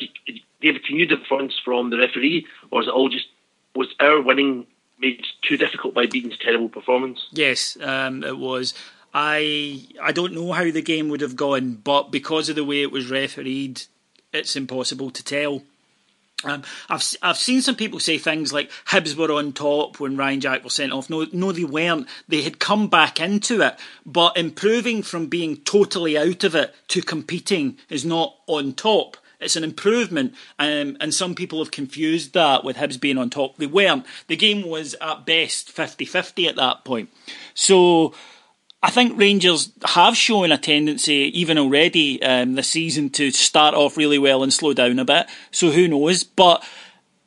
David, 0.61 0.83
can 0.85 0.95
you 0.95 1.05
difference 1.05 1.59
from 1.63 1.89
the 1.89 1.97
referee, 1.97 2.45
or 2.71 2.81
is 2.81 2.87
it 2.87 2.93
all 2.93 3.09
just 3.09 3.27
was 3.75 3.93
our 3.99 4.21
winning 4.21 4.65
made 4.99 5.23
too 5.43 5.57
difficult 5.57 5.93
by 5.93 6.07
Beaton's 6.07 6.37
terrible 6.37 6.69
performance? 6.69 7.27
Yes, 7.31 7.77
um, 7.81 8.23
it 8.23 8.37
was. 8.37 8.73
I 9.13 9.87
I 10.01 10.11
don't 10.11 10.33
know 10.33 10.51
how 10.51 10.69
the 10.71 10.81
game 10.81 11.09
would 11.09 11.21
have 11.21 11.35
gone, 11.35 11.75
but 11.83 12.11
because 12.11 12.49
of 12.49 12.55
the 12.55 12.65
way 12.65 12.81
it 12.81 12.91
was 12.91 13.09
refereed, 13.09 13.83
it's 14.33 14.55
impossible 14.55 15.11
to 15.11 15.23
tell. 15.23 15.63
Um, 16.43 16.61
I've 16.87 17.15
I've 17.23 17.37
seen 17.37 17.61
some 17.61 17.75
people 17.75 17.99
say 17.99 18.19
things 18.19 18.53
like 18.53 18.69
Hibs 18.87 19.15
were 19.15 19.31
on 19.31 19.53
top 19.53 19.99
when 19.99 20.17
Ryan 20.17 20.41
Jack 20.41 20.63
was 20.63 20.73
sent 20.73 20.91
off. 20.91 21.09
No, 21.09 21.25
no, 21.33 21.51
they 21.51 21.63
weren't. 21.63 22.07
They 22.27 22.43
had 22.43 22.59
come 22.59 22.89
back 22.89 23.19
into 23.19 23.61
it, 23.61 23.75
but 24.05 24.37
improving 24.37 25.01
from 25.01 25.27
being 25.27 25.57
totally 25.57 26.15
out 26.15 26.43
of 26.43 26.53
it 26.53 26.75
to 26.89 27.01
competing 27.01 27.77
is 27.89 28.05
not 28.05 28.35
on 28.45 28.73
top. 28.73 29.17
It's 29.39 29.55
an 29.55 29.63
improvement, 29.63 30.33
um, 30.57 30.97
and 30.99 31.13
some 31.13 31.35
people 31.35 31.59
have 31.59 31.71
confused 31.71 32.33
that 32.33 32.63
with 32.63 32.77
Hibs 32.77 32.99
being 32.99 33.17
on 33.19 33.29
top. 33.29 33.57
They 33.57 33.67
weren't. 33.67 34.05
The 34.27 34.35
game 34.35 34.67
was 34.67 34.95
at 34.99 35.25
best 35.25 35.75
50-50 35.75 36.47
at 36.47 36.55
that 36.55 36.83
point. 36.83 37.09
So 37.53 38.15
I 38.83 38.91
think 38.91 39.17
Rangers 39.17 39.71
have 39.85 40.15
shown 40.15 40.51
a 40.51 40.57
tendency, 40.57 41.31
even 41.39 41.57
already 41.57 42.21
um, 42.21 42.53
this 42.53 42.69
season, 42.69 43.09
to 43.11 43.31
start 43.31 43.73
off 43.73 43.97
really 43.97 44.19
well 44.19 44.43
and 44.43 44.53
slow 44.53 44.73
down 44.73 44.99
a 44.99 45.05
bit. 45.05 45.27
So 45.51 45.71
who 45.71 45.87
knows? 45.87 46.23
But 46.23 46.63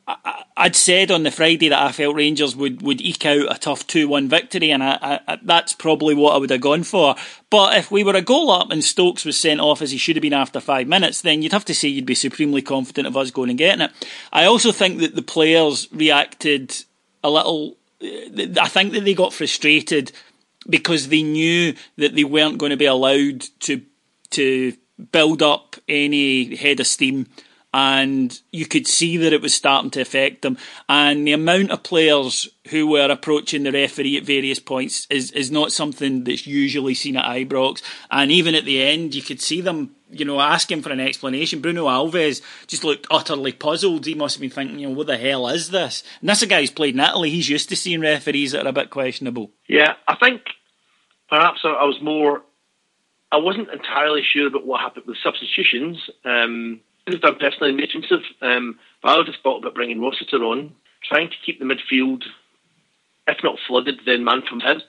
I, 0.07 0.43
would 0.63 0.75
said 0.75 1.11
on 1.11 1.23
the 1.23 1.31
Friday 1.31 1.69
that 1.69 1.81
I 1.81 1.91
felt 1.91 2.15
Rangers 2.15 2.55
would, 2.55 2.81
would 2.81 3.01
eke 3.01 3.25
out 3.25 3.55
a 3.55 3.59
tough 3.59 3.85
2 3.87 4.07
1 4.07 4.29
victory, 4.29 4.71
and 4.71 4.83
I, 4.83 5.19
I, 5.27 5.39
that's 5.43 5.73
probably 5.73 6.15
what 6.15 6.33
I 6.33 6.37
would 6.37 6.49
have 6.49 6.61
gone 6.61 6.83
for. 6.83 7.15
But 7.49 7.77
if 7.77 7.91
we 7.91 8.03
were 8.03 8.15
a 8.15 8.21
goal 8.21 8.49
up 8.49 8.71
and 8.71 8.83
Stokes 8.83 9.25
was 9.25 9.37
sent 9.37 9.59
off 9.59 9.81
as 9.81 9.91
he 9.91 9.97
should 9.97 10.15
have 10.15 10.21
been 10.21 10.33
after 10.33 10.59
five 10.59 10.87
minutes, 10.87 11.21
then 11.21 11.41
you'd 11.41 11.51
have 11.51 11.65
to 11.65 11.75
say 11.75 11.87
you'd 11.87 12.05
be 12.05 12.15
supremely 12.15 12.61
confident 12.61 13.07
of 13.07 13.17
us 13.17 13.31
going 13.31 13.49
and 13.49 13.59
getting 13.59 13.81
it. 13.81 13.91
I 14.31 14.45
also 14.45 14.71
think 14.71 14.99
that 14.99 15.15
the 15.15 15.21
players 15.21 15.87
reacted 15.91 16.75
a 17.23 17.29
little. 17.29 17.77
I 18.01 18.67
think 18.67 18.93
that 18.93 19.05
they 19.05 19.13
got 19.13 19.33
frustrated 19.33 20.11
because 20.69 21.07
they 21.07 21.23
knew 21.23 21.73
that 21.97 22.15
they 22.15 22.23
weren't 22.23 22.57
going 22.57 22.69
to 22.69 22.77
be 22.77 22.85
allowed 22.85 23.41
to 23.61 23.81
to 24.31 24.73
build 25.11 25.41
up 25.41 25.75
any 25.87 26.55
head 26.55 26.79
of 26.79 26.87
steam 26.87 27.27
and 27.73 28.41
you 28.51 28.65
could 28.65 28.85
see 28.85 29.17
that 29.17 29.31
it 29.31 29.41
was 29.41 29.53
starting 29.53 29.91
to 29.91 30.01
affect 30.01 30.41
them. 30.41 30.57
And 30.89 31.25
the 31.25 31.31
amount 31.31 31.71
of 31.71 31.83
players 31.83 32.49
who 32.69 32.87
were 32.87 33.09
approaching 33.09 33.63
the 33.63 33.71
referee 33.71 34.17
at 34.17 34.23
various 34.23 34.59
points 34.59 35.07
is, 35.09 35.31
is 35.31 35.51
not 35.51 35.71
something 35.71 36.25
that's 36.25 36.45
usually 36.45 36.93
seen 36.93 37.15
at 37.15 37.25
Ibrox. 37.25 37.81
And 38.09 38.29
even 38.29 38.55
at 38.55 38.65
the 38.65 38.81
end, 38.81 39.15
you 39.15 39.21
could 39.21 39.39
see 39.39 39.61
them, 39.61 39.95
you 40.11 40.25
know, 40.25 40.39
asking 40.39 40.81
for 40.81 40.91
an 40.91 40.99
explanation. 40.99 41.61
Bruno 41.61 41.87
Alves 41.87 42.41
just 42.67 42.83
looked 42.83 43.07
utterly 43.09 43.51
puzzled. 43.51 44.05
He 44.05 44.13
must 44.13 44.35
have 44.35 44.41
been 44.41 44.49
thinking, 44.49 44.79
you 44.79 44.89
know, 44.89 44.95
what 44.95 45.07
the 45.07 45.17
hell 45.17 45.47
is 45.47 45.69
this? 45.69 46.03
And 46.19 46.29
that's 46.29 46.41
a 46.41 46.47
guy 46.47 46.61
who's 46.61 46.71
played 46.71 46.95
in 46.95 46.99
Italy. 46.99 47.29
He's 47.29 47.49
used 47.49 47.69
to 47.69 47.75
seeing 47.75 48.01
referees 48.01 48.51
that 48.51 48.65
are 48.65 48.69
a 48.69 48.73
bit 48.73 48.89
questionable. 48.89 49.51
Yeah, 49.67 49.93
I 50.07 50.15
think 50.15 50.41
perhaps 51.29 51.61
I 51.63 51.85
was 51.85 51.99
more. 52.01 52.43
I 53.31 53.37
wasn't 53.37 53.69
entirely 53.69 54.23
sure 54.23 54.47
about 54.47 54.65
what 54.65 54.81
happened 54.81 55.05
with 55.07 55.17
substitutions. 55.23 55.97
Um, 56.25 56.81
if 57.07 57.23
I'm 57.23 57.37
personally 57.37 57.75
defensive, 57.79 58.23
um, 58.41 58.77
I 59.03 59.17
would 59.17 59.27
have 59.27 59.37
thought 59.41 59.59
about 59.59 59.73
bringing 59.73 60.01
Rossiter 60.01 60.43
on, 60.43 60.75
trying 61.03 61.29
to 61.29 61.35
keep 61.45 61.59
the 61.59 61.65
midfield, 61.65 62.23
if 63.27 63.37
not 63.43 63.57
flooded, 63.67 64.01
then 64.05 64.23
man 64.23 64.41
from 64.47 64.59
him. 64.59 64.81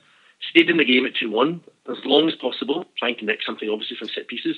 Stayed 0.50 0.70
in 0.70 0.76
the 0.76 0.84
game 0.84 1.06
at 1.06 1.14
2 1.14 1.30
1 1.30 1.60
as 1.88 1.98
long 2.04 2.28
as 2.28 2.34
possible, 2.34 2.84
trying 2.98 3.16
to 3.16 3.24
nick 3.24 3.40
something 3.44 3.68
obviously 3.68 3.96
from 3.96 4.08
set 4.08 4.26
pieces, 4.28 4.56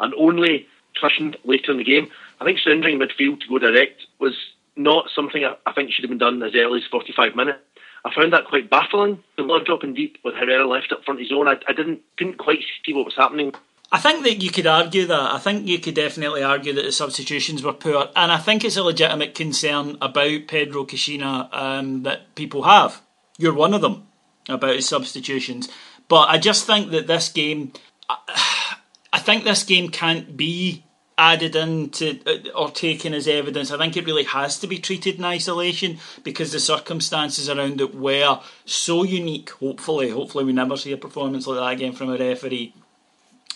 and 0.00 0.14
only 0.14 0.66
cushioned 1.00 1.36
later 1.44 1.72
in 1.72 1.78
the 1.78 1.84
game. 1.84 2.10
I 2.40 2.44
think 2.44 2.58
surrendering 2.58 2.98
midfield 2.98 3.40
to 3.40 3.48
go 3.48 3.58
direct 3.58 4.02
was 4.18 4.34
not 4.76 5.06
something 5.14 5.44
I, 5.44 5.56
I 5.66 5.72
think 5.72 5.90
should 5.90 6.04
have 6.04 6.10
been 6.10 6.18
done 6.18 6.42
as 6.42 6.54
early 6.54 6.80
as 6.80 6.86
45 6.90 7.34
minutes. 7.34 7.58
I 8.04 8.14
found 8.14 8.32
that 8.32 8.46
quite 8.46 8.70
baffling. 8.70 9.22
The 9.36 9.42
blood 9.42 9.66
dropping 9.66 9.94
deep 9.94 10.18
with 10.24 10.34
Herrera 10.34 10.66
left 10.66 10.92
up 10.92 11.04
front 11.04 11.20
of 11.20 11.24
his 11.24 11.32
own. 11.32 11.48
I, 11.48 11.56
I 11.68 11.72
didn't 11.72 12.00
couldn't 12.16 12.38
quite 12.38 12.60
see 12.84 12.92
what 12.92 13.04
was 13.04 13.16
happening. 13.16 13.52
I 13.90 13.98
think 13.98 14.22
that 14.24 14.42
you 14.42 14.50
could 14.50 14.66
argue 14.66 15.06
that. 15.06 15.34
I 15.34 15.38
think 15.38 15.66
you 15.66 15.78
could 15.78 15.94
definitely 15.94 16.42
argue 16.42 16.74
that 16.74 16.84
the 16.84 16.92
substitutions 16.92 17.62
were 17.62 17.72
poor, 17.72 18.08
and 18.14 18.30
I 18.30 18.36
think 18.36 18.64
it's 18.64 18.76
a 18.76 18.82
legitimate 18.82 19.34
concern 19.34 19.96
about 20.00 20.46
Pedro 20.46 20.84
Caixinha 20.84 21.48
um, 21.52 22.02
that 22.02 22.34
people 22.34 22.64
have. 22.64 23.00
You're 23.38 23.54
one 23.54 23.74
of 23.74 23.80
them 23.80 24.06
about 24.48 24.76
his 24.76 24.88
substitutions, 24.88 25.68
but 26.06 26.28
I 26.28 26.38
just 26.38 26.66
think 26.66 26.90
that 26.90 27.06
this 27.06 27.30
game, 27.30 27.72
I 28.10 28.67
think 29.16 29.44
this 29.44 29.62
game 29.62 29.88
can't 29.88 30.36
be 30.36 30.84
added 31.18 31.56
into 31.56 32.20
uh, 32.26 32.50
or 32.56 32.70
taken 32.70 33.12
as 33.12 33.26
evidence. 33.26 33.70
I 33.70 33.78
think 33.78 33.96
it 33.96 34.06
really 34.06 34.24
has 34.24 34.58
to 34.60 34.66
be 34.66 34.78
treated 34.78 35.16
in 35.16 35.24
isolation 35.24 35.98
because 36.22 36.52
the 36.52 36.60
circumstances 36.60 37.48
around 37.48 37.80
it 37.80 37.94
were 37.94 38.40
so 38.64 39.02
unique. 39.02 39.50
Hopefully, 39.50 40.10
hopefully 40.10 40.44
we 40.44 40.52
never 40.52 40.76
see 40.76 40.92
a 40.92 40.96
performance 40.96 41.46
like 41.46 41.58
that 41.58 41.72
again 41.72 41.92
from 41.92 42.10
a 42.10 42.16
referee 42.16 42.74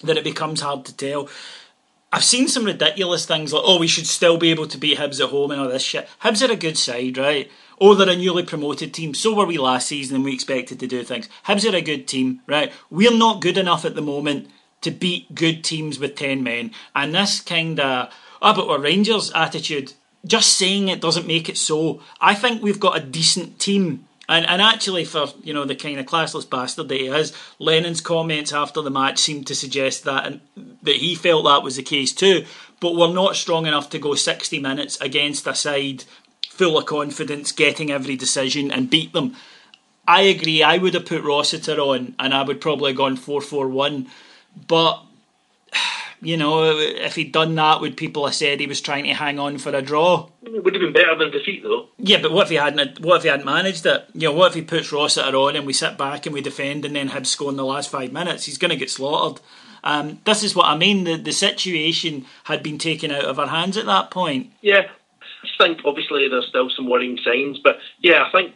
that 0.03 0.17
it 0.17 0.25
becomes 0.25 0.61
hard 0.61 0.85
to 0.87 0.97
tell. 0.97 1.29
I've 2.15 2.25
seen 2.25 2.49
some 2.49 2.67
ridiculous 2.67 3.25
things 3.25 3.55
like, 3.55 3.63
oh, 3.65 3.79
we 3.79 3.87
should 3.87 4.07
still 4.07 4.37
be 4.37 4.51
able 4.51 4.67
to 4.67 4.77
beat 4.77 4.99
Hibs 4.99 5.23
at 5.23 5.31
home 5.31 5.51
and 5.51 5.61
all 5.61 5.69
this 5.69 5.83
shit. 5.83 6.09
Hibs 6.23 6.47
are 6.47 6.53
a 6.53 6.57
good 6.57 6.77
side, 6.77 7.17
right? 7.17 7.51
Oh, 7.81 7.95
they're 7.95 8.11
a 8.11 8.17
newly 8.17 8.43
promoted 8.43 8.93
team. 8.93 9.15
So 9.15 9.35
were 9.35 9.47
we 9.47 9.57
last 9.57 9.89
season 9.89 10.17
and 10.17 10.25
we 10.25 10.35
expected 10.35 10.79
to 10.81 10.87
do 10.87 11.03
things. 11.05 11.29
Hibs 11.47 11.71
are 11.71 11.75
a 11.75 11.81
good 11.81 12.07
team, 12.07 12.43
right? 12.47 12.71
We're 12.91 13.17
not 13.17 13.41
good 13.41 13.57
enough 13.57 13.87
at 13.87 13.95
the 13.95 14.03
moment 14.03 14.51
to 14.83 14.91
beat 14.91 15.35
good 15.35 15.65
teams 15.65 15.99
with 15.99 16.17
10 16.17 16.43
men. 16.43 16.73
And 16.95 17.15
this 17.15 17.41
kind 17.41 17.81
of, 17.81 18.13
oh, 18.41 18.55
but 18.55 18.69
we're 18.69 18.81
Rangers 18.81 19.33
attitude, 19.35 19.95
just 20.27 20.57
saying 20.57 20.89
it 20.89 21.01
doesn't 21.01 21.27
make 21.27 21.49
it 21.49 21.59
so. 21.59 22.01
I 22.21 22.35
think 22.35 22.63
we've 22.63 22.81
got 22.81 22.97
a 22.97 23.01
decent 23.01 23.59
team 23.59 24.07
And, 24.29 24.47
and 24.49 24.63
actually, 24.63 25.05
for 25.05 25.27
you 25.43 25.53
know 25.53 25.65
the 25.65 25.75
kind 25.75 25.99
of 25.99 26.07
classless 26.07 26.49
bastard 26.49 26.89
that 26.89 27.01
he 27.01 27.09
is, 27.09 27.33
Lennon's 27.59 28.01
comments 28.01 28.53
after 28.53 28.81
the 28.81 28.91
match 28.91 29.19
seemed 29.19 29.47
to 29.49 29.55
suggest 29.55 30.05
that 30.05 30.27
and 30.27 30.41
that 30.83 30.97
he 30.97 31.15
felt 31.15 31.45
that 31.45 31.63
was 31.63 31.77
the 31.77 31.83
case 31.83 32.13
too. 32.13 32.47
But 32.81 32.95
we're 32.95 33.13
not 33.13 33.37
strong 33.37 33.67
enough 33.67 33.91
to 33.91 33.99
go 33.99 34.15
60 34.15 34.59
minutes 34.59 35.01
against 35.01 35.47
a 35.47 35.55
side 35.55 36.05
full 36.49 36.79
of 36.79 36.87
confidence, 36.87 37.53
getting 37.53 37.91
every 37.91 38.17
decision 38.17 38.71
and 38.71 38.89
beat 38.91 39.13
them. 39.13 39.37
I 40.07 40.23
agree. 40.23 40.63
I 40.63 40.79
would 40.79 40.95
have 40.95 41.07
put 41.07 41.23
Rossiter 41.23 41.79
on, 41.79 42.15
and 42.19 42.33
I 42.33 42.43
would 42.43 42.61
probably 42.61 42.93
have 42.93 42.99
gone 42.99 43.17
four 43.17 43.41
four 43.41 43.69
one. 43.69 44.07
But 44.67 45.03
you 46.21 46.37
know, 46.37 46.77
if 46.79 47.17
he'd 47.17 47.33
done 47.33 47.55
that, 47.57 47.81
would 47.81 47.97
people 47.97 48.27
have 48.27 48.35
said 48.35 48.61
he 48.61 48.67
was 48.67 48.81
trying 48.81 49.05
to 49.05 49.15
hang 49.15 49.39
on 49.39 49.59
for 49.59 49.71
a 49.75 49.83
draw? 49.83 50.29
It 50.43 50.65
would 50.65 50.75
have 50.75 50.83
been 50.83 50.93
better 50.93 51.17
than 51.17 51.31
defeat, 51.31 51.63
though. 51.63 51.89
Yeah, 51.99 52.21
but 52.21 52.33
what 52.33 52.45
if 52.45 52.51
he 52.51 52.57
hadn't? 52.57 53.01
What 53.01 53.17
if 53.17 53.23
he 53.23 53.29
hadn't 53.29 53.47
managed 53.47 53.87
it? 53.87 54.07
You 54.15 54.29
know, 54.29 54.35
what 54.35 54.49
if 54.49 54.55
he 54.55 54.63
puts 54.63 54.93
Rossiter 54.93 55.37
on 55.37 55.57
and 55.57 55.67
we 55.67 55.73
sit 55.73 55.97
back 55.97 56.27
and 56.27 56.35
we 56.35 56.41
defend, 56.41 56.85
and 56.85 56.95
then 56.95 57.11
Hibs 57.11 57.27
score 57.27 57.51
in 57.51 57.57
the 57.57 57.65
last 57.65 57.91
five 57.91 58.13
minutes? 58.13 58.45
He's 58.45 58.59
going 58.59 58.71
to 58.71 58.77
get 58.77 58.91
slaughtered. 58.91 59.41
Um, 59.85 60.21
this 60.25 60.45
is 60.45 60.55
what 60.55 60.67
I 60.67 60.77
mean. 60.77 61.05
The 61.05 61.17
the 61.17 61.33
situation 61.33 62.27
had 62.45 62.63
been 62.63 62.79
taken 62.79 63.11
out 63.11 63.25
of 63.25 63.39
our 63.39 63.49
hands 63.49 63.77
at 63.77 63.87
that 63.87 64.11
point. 64.11 64.53
Yeah, 64.61 64.89
I 65.43 65.49
think 65.59 65.81
obviously 65.85 66.29
there's 66.29 66.47
still 66.47 66.71
some 66.71 66.89
worrying 66.89 67.19
signs, 67.25 67.59
but 67.59 67.79
yeah, 68.01 68.25
I 68.25 68.31
think 68.31 68.55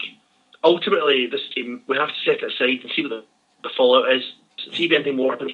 ultimately 0.63 1.27
this 1.27 1.49
team 1.55 1.83
we 1.87 1.97
have 1.97 2.09
to 2.09 2.15
set 2.25 2.43
it 2.43 2.53
aside 2.53 2.83
and 2.83 2.93
see 2.95 3.03
what 3.03 3.11
the, 3.11 3.25
the 3.65 3.71
fallout 3.77 4.13
is. 4.13 4.23
See 4.73 4.87
if 4.87 4.93
anything 4.93 5.17
more 5.17 5.33
happens 5.33 5.53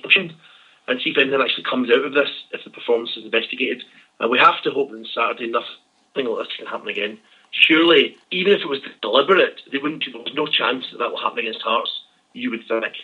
and 0.88 1.00
see 1.00 1.10
if 1.10 1.18
anything 1.18 1.40
actually 1.40 1.64
comes 1.64 1.90
out 1.90 2.04
of 2.04 2.12
this 2.12 2.30
if 2.52 2.64
the 2.64 2.70
performance 2.70 3.16
is 3.16 3.24
investigated. 3.24 3.84
And 4.20 4.30
we 4.30 4.38
have 4.38 4.62
to 4.62 4.70
hope 4.70 4.90
that 4.90 4.96
on 4.96 5.06
Saturday 5.14 5.50
nothing 5.50 6.30
like 6.30 6.46
this 6.46 6.56
can 6.56 6.66
happen 6.66 6.88
again. 6.88 7.18
Surely, 7.50 8.16
even 8.30 8.52
if 8.52 8.60
it 8.60 8.68
was 8.68 8.80
deliberate, 9.02 9.60
they 9.70 9.78
wouldn't. 9.78 10.04
There 10.10 10.22
was 10.22 10.34
no 10.34 10.46
chance 10.46 10.86
that 10.90 10.98
that 10.98 11.10
will 11.10 11.20
happen 11.20 11.40
against 11.40 11.62
Hearts. 11.62 11.90
You 12.32 12.50
would 12.50 12.66
think. 12.66 12.94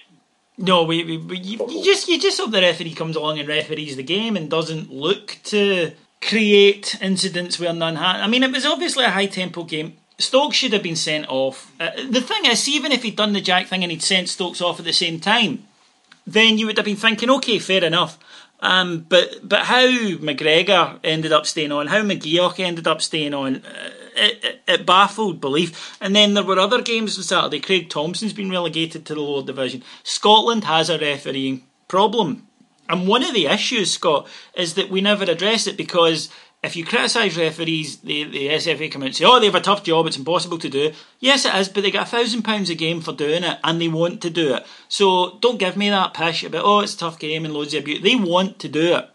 No, 0.56 0.84
we, 0.84 1.04
we, 1.04 1.18
we 1.18 1.38
you, 1.38 1.58
you, 1.68 1.84
just 1.84 2.08
you 2.08 2.18
just 2.18 2.40
hope 2.40 2.50
the 2.50 2.62
referee 2.62 2.94
comes 2.94 3.14
along 3.14 3.38
and 3.38 3.48
referees 3.48 3.96
the 3.96 4.02
game 4.02 4.36
and 4.36 4.50
doesn't 4.50 4.90
look 4.90 5.38
to 5.44 5.92
create 6.20 6.96
incidents 7.00 7.60
where 7.60 7.74
none 7.74 7.96
had. 7.96 8.20
I 8.20 8.26
mean, 8.26 8.42
it 8.42 8.50
was 8.50 8.66
obviously 8.66 9.04
a 9.04 9.10
high 9.10 9.26
tempo 9.26 9.64
game. 9.64 9.98
Stokes 10.18 10.56
should 10.56 10.72
have 10.72 10.82
been 10.82 10.96
sent 10.96 11.26
off. 11.28 11.72
Uh, 11.78 11.90
the 12.08 12.20
thing 12.20 12.46
is, 12.46 12.68
even 12.68 12.90
if 12.90 13.04
he'd 13.04 13.14
done 13.14 13.34
the 13.34 13.40
jack 13.40 13.66
thing 13.66 13.84
and 13.84 13.92
he'd 13.92 14.02
sent 14.02 14.28
Stokes 14.28 14.60
off 14.60 14.80
at 14.80 14.84
the 14.84 14.92
same 14.92 15.20
time, 15.20 15.64
then 16.32 16.58
you 16.58 16.66
would 16.66 16.76
have 16.76 16.86
been 16.86 16.96
thinking, 16.96 17.30
okay, 17.30 17.58
fair 17.58 17.84
enough. 17.84 18.18
Um, 18.60 19.06
but 19.08 19.48
but 19.48 19.60
how 19.60 19.86
McGregor 19.86 20.98
ended 21.04 21.32
up 21.32 21.46
staying 21.46 21.70
on, 21.70 21.86
how 21.86 22.02
McGeouch 22.02 22.58
ended 22.58 22.88
up 22.88 23.00
staying 23.00 23.32
on, 23.32 23.56
uh, 23.56 23.90
it, 24.16 24.44
it, 24.44 24.62
it, 24.66 24.86
baffled 24.86 25.40
belief. 25.40 25.96
And 26.00 26.14
then 26.14 26.34
there 26.34 26.42
were 26.42 26.58
other 26.58 26.82
games 26.82 27.16
on 27.16 27.22
Saturday. 27.22 27.60
Craig 27.60 27.88
Thomson's 27.88 28.32
been 28.32 28.50
relegated 28.50 29.06
to 29.06 29.14
the 29.14 29.20
lower 29.20 29.44
division. 29.44 29.84
Scotland 30.02 30.64
has 30.64 30.90
a 30.90 30.98
refereeing 30.98 31.62
problem. 31.86 32.48
And 32.88 33.06
one 33.06 33.22
of 33.22 33.34
the 33.34 33.46
issues, 33.46 33.92
Scott, 33.92 34.26
is 34.54 34.74
that 34.74 34.90
we 34.90 35.00
never 35.00 35.24
address 35.24 35.66
it 35.66 35.76
because 35.76 36.30
if 36.62 36.74
you 36.74 36.84
criticise 36.84 37.36
referees, 37.36 37.98
the, 37.98 38.24
the 38.24 38.48
SFA 38.48 38.90
come 38.90 39.02
out 39.02 39.06
and 39.06 39.16
say, 39.16 39.24
oh, 39.24 39.38
they 39.38 39.46
have 39.46 39.54
a 39.54 39.60
tough 39.60 39.84
job, 39.84 40.06
it's 40.06 40.16
impossible 40.16 40.58
to 40.58 40.68
do. 40.68 40.92
Yes, 41.20 41.44
it 41.44 41.54
is, 41.54 41.68
but 41.68 41.82
they 41.82 41.92
get 41.92 42.02
a 42.02 42.06
thousand 42.06 42.42
pounds 42.42 42.68
a 42.68 42.74
game 42.74 43.00
for 43.00 43.12
doing 43.12 43.44
it 43.44 43.58
and 43.62 43.80
they 43.80 43.86
want 43.86 44.20
to 44.22 44.30
do 44.30 44.54
it. 44.54 44.66
So 44.88 45.38
don't 45.40 45.60
give 45.60 45.76
me 45.76 45.88
that 45.90 46.14
pish 46.14 46.42
about, 46.42 46.64
oh, 46.64 46.80
it's 46.80 46.94
a 46.94 46.98
tough 46.98 47.18
game 47.18 47.44
and 47.44 47.54
loads 47.54 47.74
of 47.74 47.82
abuse. 47.82 48.02
They 48.02 48.16
want 48.16 48.58
to 48.58 48.68
do 48.68 48.96
it. 48.96 49.08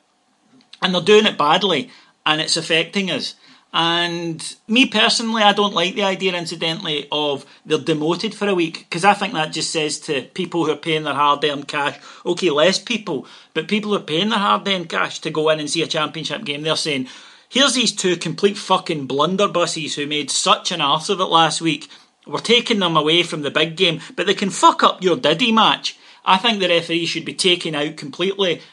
And 0.82 0.94
they're 0.94 1.02
doing 1.02 1.26
it 1.26 1.38
badly 1.38 1.90
and 2.26 2.40
it's 2.40 2.56
affecting 2.56 3.12
us. 3.12 3.36
And 3.74 4.56
me 4.68 4.86
personally, 4.86 5.42
I 5.42 5.52
don't 5.52 5.74
like 5.74 5.96
the 5.96 6.04
idea, 6.04 6.38
incidentally, 6.38 7.08
of 7.12 7.46
they're 7.66 7.80
demoted 7.80 8.36
for 8.36 8.48
a 8.48 8.54
week 8.54 8.86
because 8.88 9.04
I 9.04 9.16
think 9.16 9.34
that 9.34 9.52
just 9.52 9.72
says 9.72 10.00
to 10.02 10.22
people 10.22 10.64
who 10.64 10.72
are 10.72 10.78
paying 10.78 11.04
their 11.04 11.16
hard 11.16 11.44
earned 11.44 11.68
cash, 11.68 12.00
okay, 12.24 12.52
less 12.52 12.78
people, 12.78 13.26
but 13.56 13.68
people 13.68 13.90
who 13.90 13.98
are 13.98 14.04
paying 14.04 14.30
their 14.30 14.38
hard 14.38 14.68
earned 14.68 14.90
cash 14.90 15.20
to 15.22 15.32
go 15.32 15.50
in 15.50 15.60
and 15.60 15.70
see 15.70 15.82
a 15.82 15.88
championship 15.88 16.46
game, 16.46 16.62
they're 16.62 16.76
saying, 16.76 17.08
Here's 17.54 17.76
these 17.76 17.92
two 17.92 18.18
complete 18.18 18.58
fucking 18.58 19.08
blunderbusses 19.08 19.94
who 19.94 20.08
made 20.08 20.32
such 20.32 20.72
an 20.72 20.82
arse 20.82 21.10
of 21.10 21.20
it 21.20 21.26
last 21.26 21.62
week. 21.62 21.88
We're 22.26 22.40
taking 22.40 22.80
them 22.80 22.98
away 22.98 23.22
from 23.22 23.44
the 23.44 23.52
big 23.52 23.76
game, 23.76 24.02
but 24.16 24.26
they 24.26 24.34
can 24.34 24.50
fuck 24.50 24.82
up 24.82 25.04
your 25.04 25.18
Diddy 25.18 25.52
match. 25.52 25.96
I 26.26 26.40
think 26.40 26.60
the 26.60 26.68
referee 26.68 27.06
should 27.06 27.26
be 27.26 27.36
taken 27.36 27.76
out 27.76 27.96
completely. 27.96 28.64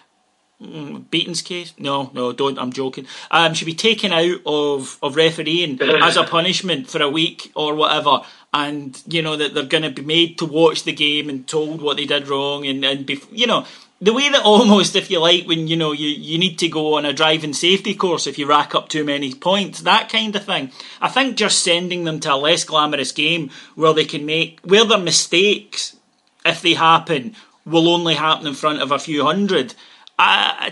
Mm, 0.63 1.09
Beaton's 1.11 1.41
case? 1.41 1.73
No, 1.79 2.11
no, 2.13 2.33
don't. 2.33 2.59
I'm 2.59 2.73
joking. 2.73 3.07
Um, 3.31 3.55
should 3.55 3.67
be 3.67 3.75
taken 3.75 4.13
out 4.13 4.41
of, 4.45 4.99
of 5.03 5.17
refereeing 5.17 5.81
as 6.03 6.17
a 6.17 6.25
punishment 6.25 6.89
for 6.89 7.01
a 7.01 7.09
week 7.09 7.51
or 7.55 7.75
whatever. 7.75 8.21
And, 8.53 9.01
you 9.07 9.23
know, 9.23 9.37
that 9.37 9.55
they're 9.55 9.65
going 9.65 9.85
to 9.85 9.91
be 9.91 10.03
made 10.03 10.39
to 10.39 10.45
watch 10.45 10.83
the 10.83 10.93
game 10.93 11.31
and 11.31 11.47
told 11.47 11.81
what 11.81 11.97
they 11.97 12.05
did 12.05 12.29
wrong 12.29 12.67
and, 12.67 12.85
and 12.85 13.07
be, 13.07 13.23
you 13.31 13.47
know, 13.47 13.65
the 14.03 14.13
way 14.13 14.29
that 14.29 14.43
almost, 14.45 14.97
if 14.97 15.11
you 15.11 15.21
like, 15.21 15.47
when 15.47 15.67
you 15.69 15.77
know 15.77 15.93
you, 15.93 16.09
you 16.09 16.37
need 16.37 16.59
to 16.59 16.69
go 16.69 16.95
on 16.95 17.07
a 17.07 17.13
driving 17.13 17.55
safety 17.55 17.95
course 17.95 18.27
if 18.27 18.39
you 18.39 18.47
rack 18.47 18.75
up 18.75 18.89
too 18.89 19.05
many 19.05 19.33
points, 19.35 19.81
that 19.83 20.11
kind 20.11 20.35
of 20.35 20.45
thing. 20.45 20.73
I 21.01 21.09
think 21.09 21.37
just 21.37 21.63
sending 21.63 22.05
them 22.05 22.21
to 22.21 22.35
a 22.35 22.37
less 22.37 22.65
glamorous 22.65 23.13
game 23.13 23.51
where 23.77 23.95
they 23.95 24.05
can 24.05 24.27
make 24.27 24.61
where 24.63 24.85
their 24.85 24.99
mistakes, 24.99 25.97
if 26.45 26.61
they 26.61 26.75
happen, 26.75 27.35
will 27.65 27.89
only 27.89 28.15
happen 28.15 28.47
in 28.47 28.55
front 28.55 28.83
of 28.83 28.91
a 28.91 28.99
few 28.99 29.25
hundred. 29.25 29.75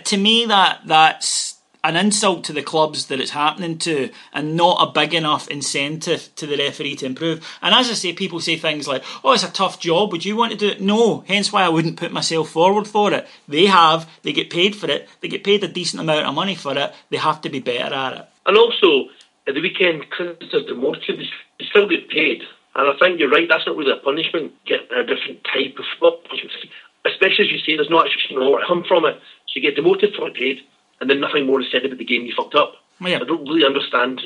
To 0.05 0.17
me, 0.17 0.47
that 0.47 0.81
that's 0.87 1.59
an 1.85 1.97
insult 1.97 2.45
to 2.45 2.53
the 2.53 2.63
clubs 2.63 3.07
that 3.07 3.21
it's 3.21 3.31
happening 3.31 3.79
to 3.79 4.11
and 4.33 4.57
not 4.57 4.77
a 4.81 4.93
big 4.93 5.15
enough 5.15 5.49
incentive 5.49 6.29
to 6.35 6.47
the 6.47 6.57
referee 6.57 6.97
to 6.97 7.07
improve. 7.07 7.47
And 7.63 7.75
as 7.75 7.89
I 7.89 7.95
say, 7.95 8.13
people 8.13 8.41
say 8.41 8.57
things 8.57 8.89
like, 8.89 9.05
oh, 9.23 9.33
it's 9.33 9.45
a 9.45 9.51
tough 9.51 9.79
job. 9.79 10.13
Would 10.13 10.25
you 10.25 10.37
want 10.37 10.53
to 10.53 10.59
do 10.59 10.69
it? 10.69 10.81
No. 10.81 11.21
Hence 11.27 11.53
why 11.53 11.63
I 11.63 11.69
wouldn't 11.69 11.97
put 11.97 12.13
myself 12.13 12.51
forward 12.51 12.89
for 12.89 13.13
it. 13.13 13.27
They 13.47 13.67
have. 13.67 14.11
They 14.23 14.33
get 14.33 14.51
paid 14.51 14.75
for 14.75 14.91
it. 14.91 15.09
They 15.21 15.29
get 15.29 15.45
paid 15.45 15.63
a 15.65 15.69
decent 15.69 16.01
amount 16.01 16.27
of 16.27 16.35
money 16.35 16.57
for 16.57 16.77
it. 16.77 16.93
They 17.11 17.17
have 17.17 17.41
to 17.43 17.49
be 17.49 17.61
better 17.61 17.95
at 17.95 18.17
it. 18.19 18.27
And 18.45 18.59
also, 18.59 19.09
at 19.47 19.55
the 19.55 19.61
weekend, 19.61 20.05
they're 20.19 20.35
they 20.39 21.65
still 21.71 21.89
get 21.89 22.09
paid. 22.11 22.43
And 22.75 22.89
I 22.89 22.99
think 22.99 23.19
you're 23.19 23.31
right, 23.31 23.49
that's 23.49 23.67
not 23.67 23.77
really 23.77 23.93
a 23.93 23.97
punishment, 23.97 24.53
get 24.67 24.81
a 24.93 25.05
different 25.05 25.43
type 25.45 25.77
of 25.79 25.85
punishment. 26.29 26.71
Especially 27.07 27.47
as 27.47 27.51
you 27.51 27.59
say, 27.59 27.77
there's 27.77 27.91
no 27.91 28.05
actually 28.05 28.37
no 28.37 28.61
come 28.67 28.85
from 28.85 29.05
it. 29.07 29.19
You 29.59 29.71
get 29.71 29.77
demoted 29.77 30.15
for 30.15 30.31
paid 30.31 30.61
and 31.01 31.11
then 31.11 31.21
nothing 31.21 31.47
more 31.47 31.61
is 31.61 31.67
said 31.73 31.85
about 31.85 31.99
the 31.99 32.05
game 32.05 32.23
you 32.23 32.33
fucked 32.37 32.55
up. 32.55 32.75
Oh, 33.01 33.09
yeah. 33.09 33.17
I 33.21 33.25
don't 33.25 33.43
really 33.43 33.65
understand 33.65 34.21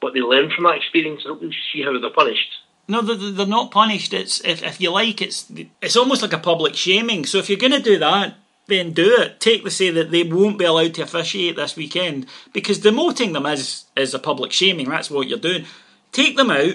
what 0.00 0.14
they 0.14 0.20
learn 0.20 0.50
from 0.50 0.64
that 0.64 0.76
experience. 0.76 1.22
I 1.24 1.28
don't 1.28 1.40
really 1.40 1.56
see 1.72 1.82
how 1.82 1.98
they're 1.98 2.10
punished. 2.10 2.50
No, 2.88 3.02
they're 3.02 3.46
not 3.46 3.70
punished. 3.72 4.12
It's 4.12 4.40
if, 4.44 4.62
if 4.62 4.80
you 4.80 4.90
like, 4.90 5.20
it's 5.22 5.50
it's 5.80 5.96
almost 5.96 6.22
like 6.22 6.32
a 6.32 6.38
public 6.38 6.74
shaming. 6.74 7.24
So 7.24 7.38
if 7.38 7.48
you're 7.48 7.58
going 7.58 7.72
to 7.72 7.82
do 7.82 7.98
that, 7.98 8.34
then 8.66 8.92
do 8.92 9.16
it. 9.20 9.40
Take 9.40 9.64
the 9.64 9.70
say 9.70 9.90
that 9.90 10.10
they 10.10 10.22
won't 10.22 10.58
be 10.58 10.64
allowed 10.64 10.94
to 10.94 11.02
officiate 11.02 11.56
this 11.56 11.76
weekend 11.76 12.26
because 12.52 12.80
demoting 12.80 13.32
them 13.32 13.46
is 13.46 13.84
is 13.96 14.14
a 14.14 14.18
public 14.18 14.52
shaming. 14.52 14.88
That's 14.88 15.10
what 15.10 15.28
you're 15.28 15.38
doing. 15.38 15.66
Take 16.12 16.36
them 16.36 16.50
out. 16.50 16.74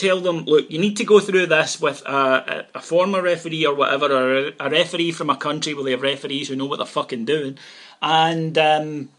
Tell 0.00 0.18
them, 0.18 0.44
look, 0.46 0.70
you 0.70 0.78
need 0.78 0.96
to 0.96 1.04
go 1.04 1.20
through 1.20 1.46
this 1.46 1.78
with 1.78 2.00
a, 2.06 2.64
a, 2.74 2.80
former 2.80 3.20
referee 3.20 3.66
or 3.66 3.74
whatever, 3.74 4.06
or 4.06 4.48
a, 4.48 4.52
a 4.58 4.70
referee 4.70 5.12
from 5.12 5.28
a 5.28 5.36
country 5.36 5.74
where 5.74 5.84
they 5.84 5.90
have 5.90 6.00
referees 6.00 6.48
who 6.48 6.56
know 6.56 6.64
what 6.64 6.78
they're 6.78 6.86
fucking 6.86 7.26
doing, 7.26 7.58
and 8.00 8.56
um, 8.56 9.10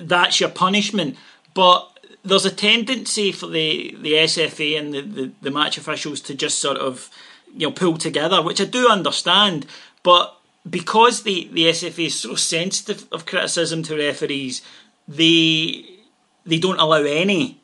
that's 0.00 0.40
your 0.40 0.48
punishment. 0.48 1.18
But 1.52 1.90
there's 2.24 2.46
a 2.46 2.50
tendency 2.50 3.32
for 3.32 3.48
the, 3.48 3.94
the 4.00 4.14
SFA 4.14 4.78
and 4.78 4.94
the, 4.94 5.02
the, 5.02 5.32
the 5.42 5.50
match 5.50 5.76
officials 5.76 6.22
to 6.22 6.34
just 6.34 6.58
sort 6.58 6.78
of 6.78 7.10
you 7.54 7.66
know 7.66 7.72
pull 7.72 7.98
together, 7.98 8.40
which 8.40 8.62
I 8.62 8.64
do 8.64 8.88
understand, 8.88 9.66
but 10.02 10.40
because 10.68 11.24
the, 11.24 11.50
the 11.52 11.66
SFA 11.66 12.06
is 12.06 12.18
so 12.18 12.34
sensitive 12.34 13.06
of 13.12 13.26
criticism 13.26 13.82
to 13.82 13.94
referees, 13.94 14.62
they 15.06 15.84
they 16.46 16.58
don't 16.58 16.80
allow 16.80 17.02
any. 17.02 17.60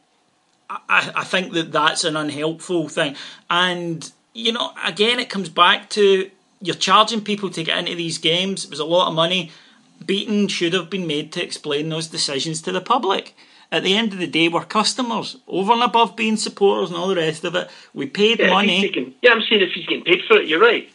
I, 0.89 1.13
I 1.17 1.25
think 1.25 1.53
that 1.53 1.73
that's 1.73 2.05
an 2.05 2.17
unhelpful 2.17 2.89
thing, 2.89 3.17
and 3.49 4.11
you 4.35 4.53
know, 4.53 4.73
again, 4.85 5.19
it 5.19 5.29
comes 5.29 5.49
back 5.49 5.91
to 5.91 6.31
you're 6.61 6.77
charging 6.77 7.23
people 7.23 7.51
to 7.51 7.65
get 7.65 7.79
into 7.79 7.95
these 7.95 8.19
games. 8.19 8.65
It 8.65 8.71
was 8.71 8.79
a 8.79 8.85
lot 8.85 9.09
of 9.09 9.15
money. 9.15 9.51
Beaton 10.05 10.49
should 10.49 10.73
have 10.73 10.89
been 10.89 11.07
made 11.07 11.33
to 11.33 11.43
explain 11.43 11.89
those 11.89 12.07
decisions 12.07 12.63
to 12.63 12.73
the 12.73 12.81
public. 12.81 13.35
At 13.73 13.83
the 13.85 13.97
end 13.97 14.13
of 14.13 14.19
the 14.19 14.27
day, 14.27 14.49
we're 14.49 14.65
customers, 14.65 15.37
over 15.47 15.73
and 15.73 15.83
above 15.83 16.17
being 16.17 16.37
supporters 16.37 16.91
and 16.91 16.99
all 16.99 17.09
the 17.09 17.17
rest 17.17 17.45
of 17.45 17.55
it. 17.55 17.69
We 17.95 18.07
paid 18.07 18.41
yeah, 18.41 18.51
money. 18.51 18.81
Taking, 18.81 19.15
yeah, 19.23 19.31
I'm 19.31 19.43
saying 19.43 19.63
if 19.63 19.73
he's 19.73 19.87
getting 19.87 20.05
paid 20.05 20.23
for 20.27 20.39
it, 20.39 20.49
you're 20.49 20.61
right. 20.61 20.89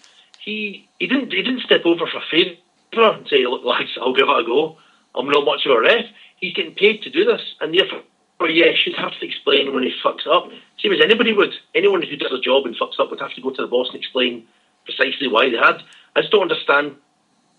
He 0.43 0.87
he 0.99 1.07
didn't 1.07 1.31
he 1.31 1.41
didn't 1.41 1.61
step 1.61 1.85
over 1.85 2.05
for 2.05 2.21
favour 2.29 2.57
and 2.93 3.27
say, 3.27 3.45
look, 3.45 3.63
lads, 3.63 3.97
I'll 3.99 4.13
give 4.13 4.27
it 4.27 4.39
a 4.39 4.43
go. 4.43 4.77
I'm 5.15 5.27
not 5.27 5.45
much 5.45 5.65
of 5.65 5.71
a 5.71 5.79
ref. 5.79 6.05
He's 6.37 6.53
getting 6.53 6.75
paid 6.75 7.01
to 7.03 7.09
do 7.09 7.25
this, 7.25 7.41
and 7.61 7.73
therefore, 7.73 8.01
yeah, 8.41 8.71
he 8.71 8.77
should 8.77 8.95
have 8.95 9.13
to 9.19 9.25
explain 9.25 9.73
when 9.73 9.83
he 9.83 9.93
fucks 10.03 10.27
up. 10.27 10.49
Same 10.79 10.93
as 10.93 11.01
anybody 11.01 11.33
would. 11.33 11.53
Anyone 11.73 12.01
who 12.01 12.15
does 12.15 12.31
a 12.31 12.41
job 12.41 12.65
and 12.65 12.75
fucks 12.75 12.99
up 12.99 13.09
would 13.09 13.21
have 13.21 13.33
to 13.33 13.41
go 13.41 13.49
to 13.49 13.61
the 13.61 13.67
boss 13.67 13.87
and 13.89 13.97
explain 13.97 14.45
precisely 14.83 15.27
why 15.27 15.49
they 15.49 15.57
had. 15.57 15.81
I 16.15 16.21
just 16.21 16.31
don't 16.31 16.43
understand 16.43 16.95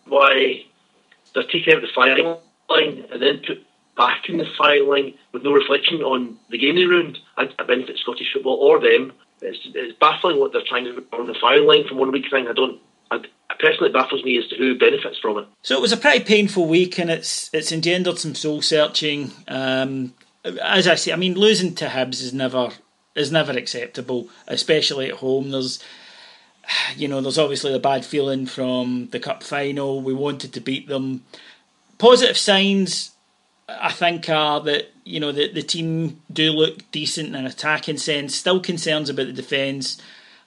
why 0.06 0.64
they're 1.34 1.42
taking 1.44 1.74
out 1.74 1.82
the 1.82 1.88
firing 1.94 2.36
line 2.68 3.04
and 3.10 3.22
then 3.22 3.42
put 3.46 3.66
back 3.96 4.28
in 4.28 4.36
the 4.36 4.46
firing 4.56 4.88
line 4.88 5.14
with 5.32 5.42
no 5.42 5.52
reflection 5.52 6.02
on 6.02 6.36
the 6.50 6.58
game 6.58 6.76
they 6.76 6.84
ruined. 6.84 7.18
I, 7.36 7.48
I 7.58 7.64
benefit 7.64 7.98
Scottish 7.98 8.32
football 8.32 8.56
or 8.56 8.78
them. 8.80 9.12
it's, 9.40 9.58
it's 9.74 9.98
baffling 9.98 10.38
what 10.38 10.52
they're 10.52 10.62
trying 10.66 10.84
to 10.84 10.92
do 10.92 11.04
on 11.12 11.26
the 11.26 11.34
firing 11.40 11.66
line 11.66 11.88
from 11.88 11.98
one 11.98 12.12
week 12.12 12.26
thing. 12.30 12.46
I 12.48 12.52
don't. 12.52 12.80
I, 13.10 13.20
personally, 13.60 13.92
baffles 13.92 14.24
me 14.24 14.36
as 14.38 14.48
to 14.48 14.56
who 14.56 14.76
benefits 14.78 15.18
from 15.18 15.38
it. 15.38 15.46
So 15.62 15.76
it 15.76 15.80
was 15.80 15.92
a 15.92 15.96
pretty 15.96 16.24
painful 16.24 16.66
week, 16.66 16.98
and 16.98 17.08
it's 17.10 17.50
it's 17.52 17.72
engendered 17.72 18.18
some 18.18 18.34
soul 18.34 18.62
searching. 18.62 19.30
Um, 19.48 20.14
as 20.62 20.86
I 20.86 20.94
say, 20.94 21.12
I 21.12 21.16
mean, 21.16 21.34
losing 21.34 21.74
to 21.76 21.86
Hibs 21.86 22.22
is 22.22 22.32
never 22.32 22.70
is 23.14 23.32
never 23.32 23.52
acceptable, 23.52 24.28
especially 24.46 25.08
at 25.08 25.16
home. 25.16 25.50
There's 25.50 25.82
you 26.96 27.08
know, 27.08 27.20
there's 27.20 27.38
obviously 27.38 27.72
the 27.72 27.78
bad 27.78 28.04
feeling 28.04 28.46
from 28.46 29.08
the 29.12 29.20
cup 29.20 29.42
final. 29.42 30.00
We 30.00 30.14
wanted 30.14 30.52
to 30.52 30.60
beat 30.60 30.88
them. 30.88 31.24
Positive 31.98 32.36
signs, 32.36 33.12
I 33.68 33.92
think, 33.92 34.28
are 34.28 34.60
that 34.60 34.92
you 35.04 35.20
know 35.20 35.32
the 35.32 35.52
the 35.52 35.62
team 35.62 36.20
do 36.32 36.52
look 36.52 36.90
decent 36.90 37.28
in 37.28 37.34
an 37.34 37.46
attacking 37.46 37.98
sense. 37.98 38.34
Still 38.34 38.60
concerns 38.60 39.08
about 39.08 39.26
the 39.26 39.32
defence. 39.32 40.00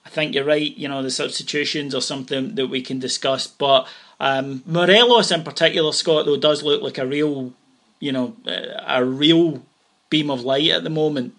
I 0.04 0.08
think 0.08 0.34
you're 0.34 0.44
right. 0.44 0.76
You 0.76 0.88
know, 0.88 1.02
the 1.02 1.10
substitutions 1.10 1.94
are 1.94 2.00
something 2.00 2.54
that 2.54 2.68
we 2.68 2.80
can 2.80 2.98
discuss, 2.98 3.46
but 3.46 3.86
um, 4.18 4.62
Morelos 4.66 5.30
in 5.30 5.42
particular, 5.42 5.92
Scott, 5.92 6.26
though, 6.26 6.36
does 6.36 6.62
look 6.62 6.82
like 6.82 6.98
a 6.98 7.06
real, 7.06 7.52
you 7.98 8.12
know, 8.12 8.36
a 8.46 9.04
real 9.04 9.62
beam 10.10 10.30
of 10.30 10.42
light 10.42 10.70
at 10.70 10.84
the 10.84 10.90
moment. 10.90 11.34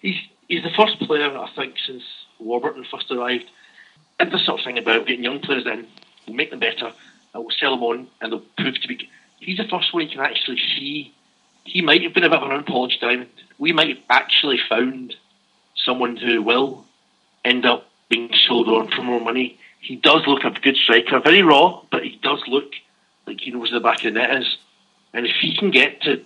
He's 0.00 0.16
he's 0.48 0.62
the 0.62 0.70
first 0.70 0.98
player 1.00 1.36
I 1.36 1.48
think 1.56 1.74
since 1.86 2.02
Warburton 2.38 2.84
first 2.90 3.10
arrived 3.10 3.48
and 4.18 4.30
this 4.30 4.44
sort 4.46 4.60
of 4.60 4.64
thing 4.64 4.78
about 4.78 5.06
getting 5.06 5.24
young 5.24 5.40
players 5.40 5.66
in, 5.66 5.86
we'll 6.26 6.36
make 6.36 6.50
them 6.50 6.60
better, 6.60 6.86
and 6.86 7.42
we'll 7.42 7.50
sell 7.58 7.72
them 7.72 7.82
on, 7.82 8.06
and 8.20 8.32
they'll 8.32 8.44
prove 8.56 8.80
to 8.80 8.88
be. 8.88 9.08
He's 9.38 9.58
the 9.58 9.68
first 9.68 9.92
one 9.92 10.04
you 10.04 10.08
can 10.08 10.20
actually 10.20 10.58
see. 10.58 11.12
He 11.64 11.82
might 11.82 12.02
have 12.02 12.14
been 12.14 12.24
a 12.24 12.28
bit 12.28 12.42
of 12.42 12.50
an 12.50 12.56
unpolished 12.56 13.00
diamond. 13.00 13.30
We 13.58 13.72
might 13.72 13.88
have 13.88 14.04
actually 14.08 14.60
found 14.68 15.14
someone 15.74 16.16
who 16.16 16.42
will 16.42 16.84
end 17.44 17.66
up 17.66 17.88
being 18.08 18.30
sold 18.46 18.68
on 18.68 18.90
for 18.90 19.02
more 19.02 19.20
money. 19.20 19.58
He 19.80 19.96
does 19.96 20.26
look 20.26 20.44
a 20.44 20.50
good 20.50 20.76
striker, 20.76 21.18
very 21.18 21.42
raw, 21.42 21.82
but 21.90 22.04
he 22.04 22.18
does 22.22 22.42
look 22.46 22.72
like 23.26 23.40
he 23.40 23.50
knows 23.50 23.70
the 23.72 23.80
back 23.80 23.98
of 23.98 24.14
the 24.14 24.20
net 24.20 24.42
is. 24.42 24.56
And 25.12 25.26
if 25.26 25.34
he 25.40 25.56
can 25.56 25.70
get 25.70 26.02
to 26.02 26.24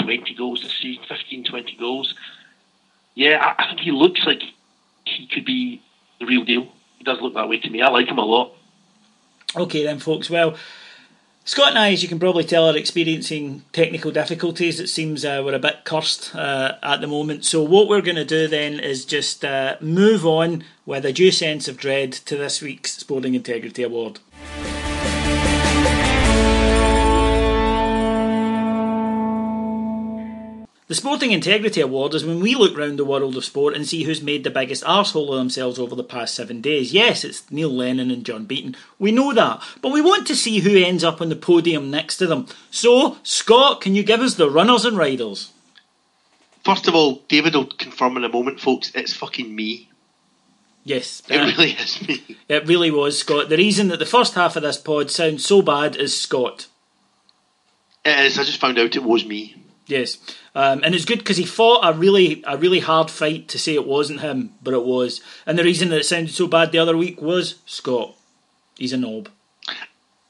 20 0.00 0.34
goals 0.34 0.62
this 0.62 0.74
season, 0.80 1.04
15, 1.08 1.44
20 1.44 1.76
goals, 1.76 2.14
yeah, 3.14 3.38
I, 3.42 3.64
I 3.64 3.68
think 3.68 3.80
he 3.80 3.90
looks 3.90 4.24
like 4.24 4.42
he 5.04 5.26
could 5.26 5.44
be 5.44 5.82
the 6.20 6.26
real 6.26 6.44
deal 6.44 6.68
He 6.98 7.04
does 7.04 7.20
look 7.20 7.34
that 7.34 7.48
way 7.48 7.58
to 7.58 7.70
me. 7.70 7.82
I 7.82 7.88
like 7.88 8.08
him 8.08 8.18
a 8.18 8.24
lot. 8.24 8.52
Okay, 9.56 9.84
then, 9.84 9.98
folks. 9.98 10.28
Well, 10.28 10.56
Scott 11.44 11.70
and 11.70 11.78
I, 11.78 11.92
as 11.92 12.02
you 12.02 12.08
can 12.08 12.18
probably 12.18 12.44
tell, 12.44 12.68
are 12.68 12.76
experiencing 12.76 13.62
technical 13.72 14.10
difficulties. 14.10 14.80
It 14.80 14.88
seems 14.88 15.24
uh, 15.24 15.42
we're 15.44 15.54
a 15.54 15.60
bit 15.60 15.84
cursed 15.84 16.34
uh, 16.34 16.74
at 16.82 17.00
the 17.00 17.06
moment. 17.06 17.44
So, 17.44 17.62
what 17.62 17.88
we're 17.88 18.02
going 18.02 18.16
to 18.16 18.24
do 18.24 18.48
then 18.48 18.80
is 18.80 19.04
just 19.04 19.44
uh, 19.44 19.76
move 19.80 20.26
on 20.26 20.64
with 20.84 21.06
a 21.06 21.12
due 21.12 21.30
sense 21.30 21.68
of 21.68 21.76
dread 21.76 22.12
to 22.12 22.36
this 22.36 22.60
week's 22.60 22.94
Sporting 22.94 23.34
Integrity 23.34 23.82
Award. 23.82 24.18
The 30.88 30.94
Sporting 30.94 31.32
Integrity 31.32 31.80
Award 31.80 32.14
is 32.14 32.24
when 32.24 32.38
we 32.38 32.54
look 32.54 32.78
round 32.78 32.96
the 32.96 33.04
world 33.04 33.36
of 33.36 33.44
sport 33.44 33.74
and 33.74 33.84
see 33.84 34.04
who's 34.04 34.22
made 34.22 34.44
the 34.44 34.50
biggest 34.50 34.84
arsehole 34.84 35.30
of 35.30 35.36
themselves 35.36 35.80
over 35.80 35.96
the 35.96 36.04
past 36.04 36.32
seven 36.32 36.60
days. 36.60 36.92
Yes, 36.92 37.24
it's 37.24 37.50
Neil 37.50 37.70
Lennon 37.70 38.12
and 38.12 38.24
John 38.24 38.44
Beaton. 38.44 38.76
We 38.96 39.10
know 39.10 39.34
that. 39.34 39.60
But 39.82 39.90
we 39.90 40.00
want 40.00 40.28
to 40.28 40.36
see 40.36 40.60
who 40.60 40.78
ends 40.78 41.02
up 41.02 41.20
on 41.20 41.28
the 41.28 41.34
podium 41.34 41.90
next 41.90 42.18
to 42.18 42.28
them. 42.28 42.46
So, 42.70 43.16
Scott, 43.24 43.80
can 43.80 43.96
you 43.96 44.04
give 44.04 44.20
us 44.20 44.36
the 44.36 44.48
runners 44.48 44.84
and 44.84 44.96
riders? 44.96 45.50
First 46.64 46.86
of 46.86 46.94
all, 46.94 47.22
David 47.26 47.56
will 47.56 47.66
confirm 47.66 48.16
in 48.16 48.22
a 48.22 48.28
moment, 48.28 48.60
folks, 48.60 48.92
it's 48.94 49.12
fucking 49.12 49.52
me. 49.52 49.88
Yes. 50.84 51.20
It 51.28 51.40
uh, 51.40 51.46
really 51.46 51.70
is 51.72 52.06
me. 52.06 52.36
It 52.48 52.68
really 52.68 52.92
was, 52.92 53.18
Scott. 53.18 53.48
The 53.48 53.56
reason 53.56 53.88
that 53.88 53.98
the 53.98 54.06
first 54.06 54.34
half 54.34 54.54
of 54.54 54.62
this 54.62 54.78
pod 54.78 55.10
sounds 55.10 55.44
so 55.44 55.62
bad 55.62 55.96
is 55.96 56.16
Scott. 56.16 56.68
It 58.04 58.26
is. 58.26 58.38
I 58.38 58.44
just 58.44 58.60
found 58.60 58.78
out 58.78 58.94
it 58.94 59.02
was 59.02 59.26
me. 59.26 59.56
Yes, 59.88 60.18
um, 60.56 60.80
and 60.82 60.94
it's 60.94 61.04
good 61.04 61.18
because 61.18 61.36
he 61.36 61.44
fought 61.44 61.84
a 61.84 61.92
really 61.92 62.42
a 62.46 62.56
really 62.56 62.80
hard 62.80 63.10
fight 63.10 63.46
to 63.48 63.58
say 63.58 63.74
it 63.74 63.86
wasn't 63.86 64.22
him, 64.22 64.54
but 64.62 64.72
it 64.72 64.84
was. 64.84 65.20
And 65.44 65.58
the 65.58 65.62
reason 65.62 65.90
that 65.90 65.98
it 65.98 66.06
sounded 66.06 66.32
so 66.32 66.46
bad 66.46 66.72
the 66.72 66.78
other 66.78 66.96
week 66.96 67.20
was 67.20 67.56
Scott. 67.66 68.16
He's 68.78 68.94
a 68.94 68.96
knob. 68.96 69.28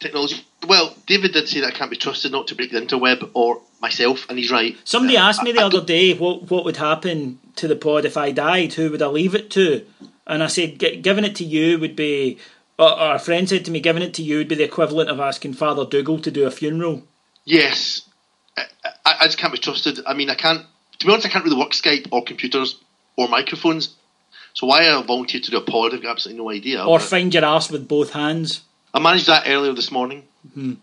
Technology. 0.00 0.44
Well, 0.66 0.96
David 1.06 1.32
did 1.32 1.48
say 1.48 1.60
that 1.60 1.74
can't 1.74 1.92
be 1.92 1.96
trusted 1.96 2.32
not 2.32 2.48
to 2.48 2.56
break 2.56 2.72
the 2.72 2.80
interweb, 2.80 3.30
or 3.34 3.60
myself, 3.80 4.26
and 4.28 4.36
he's 4.36 4.50
right. 4.50 4.76
Somebody 4.82 5.16
uh, 5.16 5.28
asked 5.28 5.44
me 5.44 5.52
the 5.52 5.60
I, 5.60 5.66
other 5.66 5.80
I 5.80 5.84
day 5.84 6.14
what 6.14 6.50
what 6.50 6.64
would 6.64 6.78
happen 6.78 7.38
to 7.54 7.68
the 7.68 7.76
pod 7.76 8.04
if 8.04 8.16
I 8.16 8.32
died. 8.32 8.72
Who 8.72 8.90
would 8.90 9.02
I 9.02 9.06
leave 9.06 9.36
it 9.36 9.48
to? 9.52 9.86
And 10.26 10.42
I 10.42 10.48
said, 10.48 10.78
giving 10.78 11.24
it 11.24 11.36
to 11.36 11.44
you 11.44 11.78
would 11.78 11.94
be. 11.94 12.38
Or 12.80 13.14
a 13.14 13.18
friend 13.20 13.48
said 13.48 13.64
to 13.66 13.70
me, 13.70 13.78
giving 13.78 14.02
it 14.02 14.12
to 14.14 14.24
you 14.24 14.38
would 14.38 14.48
be 14.48 14.56
the 14.56 14.64
equivalent 14.64 15.08
of 15.08 15.20
asking 15.20 15.54
Father 15.54 15.86
Dougal 15.86 16.18
to 16.18 16.32
do 16.32 16.46
a 16.46 16.50
funeral. 16.50 17.04
Yes, 17.44 18.05
I, 18.56 18.64
I 19.04 19.24
just 19.24 19.38
can't 19.38 19.52
be 19.52 19.58
trusted. 19.58 20.00
I 20.06 20.14
mean, 20.14 20.30
I 20.30 20.34
can't. 20.34 20.64
To 20.98 21.06
be 21.06 21.12
honest, 21.12 21.26
I 21.26 21.30
can't 21.30 21.44
really 21.44 21.58
work 21.58 21.72
Skype 21.72 22.08
or 22.10 22.24
computers 22.24 22.80
or 23.16 23.28
microphones. 23.28 23.94
So 24.54 24.66
why 24.66 24.88
I 24.88 25.02
volunteered 25.02 25.44
to 25.44 25.50
do 25.50 25.58
a 25.58 25.60
pod, 25.60 25.92
I've 25.92 26.02
got 26.02 26.12
absolutely 26.12 26.42
no 26.42 26.50
idea. 26.50 26.84
Or 26.84 26.98
find 26.98 27.32
your 27.34 27.44
ass 27.44 27.70
with 27.70 27.86
both 27.86 28.12
hands. 28.12 28.62
I 28.94 29.00
managed 29.00 29.26
that 29.26 29.44
earlier 29.46 29.74
this 29.74 29.90
morning. 29.90 30.24
Mm-hmm. 30.48 30.74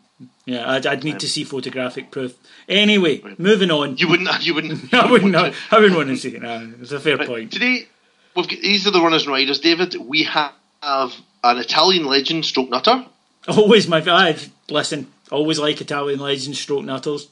Yeah, 0.45 0.69
I'd, 0.69 0.85
I'd 0.85 1.03
need 1.03 1.13
um, 1.13 1.19
to 1.19 1.27
see 1.27 1.43
photographic 1.43 2.11
proof. 2.11 2.35
Anyway, 2.69 3.19
right. 3.21 3.39
moving 3.39 3.71
on. 3.71 3.97
You 3.97 4.09
wouldn't. 4.09 4.29
You 4.45 4.53
wouldn't. 4.53 4.93
I 4.93 5.09
wouldn't. 5.09 5.35
I, 5.35 5.53
I 5.71 5.79
wouldn't 5.79 5.95
want 5.95 6.09
to 6.09 6.17
see 6.17 6.35
it. 6.35 6.41
No, 6.41 6.73
it's 6.79 6.91
a 6.91 6.99
fair 6.99 7.17
right. 7.17 7.27
point. 7.27 7.51
Today, 7.51 7.87
we've 8.35 8.47
got, 8.47 8.59
these 8.59 8.85
are 8.85 8.91
the 8.91 9.01
runners 9.01 9.23
and 9.23 9.31
riders. 9.31 9.59
David, 9.59 9.95
we 9.95 10.23
have 10.23 10.53
an 10.83 11.57
Italian 11.57 12.05
legend, 12.05 12.45
stroke 12.45 12.69
nutter. 12.69 13.05
Always 13.47 13.87
my. 13.87 14.03
I've 14.05 14.51
listen. 14.69 15.07
Always 15.31 15.57
like 15.57 15.81
Italian 15.81 16.19
legends, 16.19 16.59
stroke 16.59 16.85
nutters. 16.85 17.27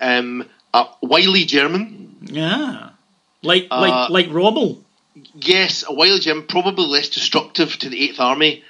Um, 0.00 0.48
a 0.74 0.86
wily 1.02 1.44
German. 1.44 2.16
Yeah, 2.22 2.90
like 3.42 3.68
uh, 3.70 3.80
like 3.80 4.10
like 4.10 4.26
Rommel. 4.30 4.82
Yes, 5.34 5.84
a 5.88 5.92
wily 5.92 6.20
German, 6.20 6.46
probably 6.46 6.86
less 6.86 7.08
destructive 7.08 7.76
to 7.78 7.88
the 7.88 8.00
Eighth 8.04 8.20
Army 8.20 8.62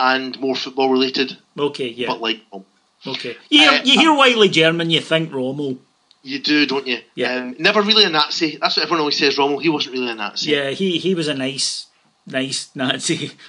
and 0.00 0.38
more 0.40 0.56
football 0.56 0.90
related. 0.90 1.36
Okay, 1.58 1.88
yeah, 1.88 2.08
but 2.08 2.20
like. 2.20 2.40
Well, 2.52 2.64
okay, 3.06 3.36
you 3.50 3.60
hear, 3.60 3.70
uh, 3.70 3.82
you 3.84 4.00
hear 4.00 4.14
wily 4.14 4.48
German, 4.48 4.90
you 4.90 5.00
think 5.00 5.32
Rommel. 5.32 5.78
You 6.24 6.38
do, 6.38 6.66
don't 6.66 6.86
you? 6.86 6.98
Yeah. 7.16 7.34
Um, 7.34 7.56
never 7.58 7.82
really 7.82 8.04
a 8.04 8.08
Nazi. 8.08 8.56
That's 8.56 8.76
what 8.76 8.84
everyone 8.84 9.00
always 9.00 9.18
says. 9.18 9.36
Rommel. 9.38 9.58
He 9.58 9.68
wasn't 9.68 9.94
really 9.94 10.10
a 10.10 10.14
Nazi. 10.14 10.52
Yeah, 10.52 10.70
he 10.70 10.98
he 10.98 11.14
was 11.14 11.26
a 11.28 11.34
nice, 11.34 11.86
nice 12.26 12.70
Nazi. 12.74 13.32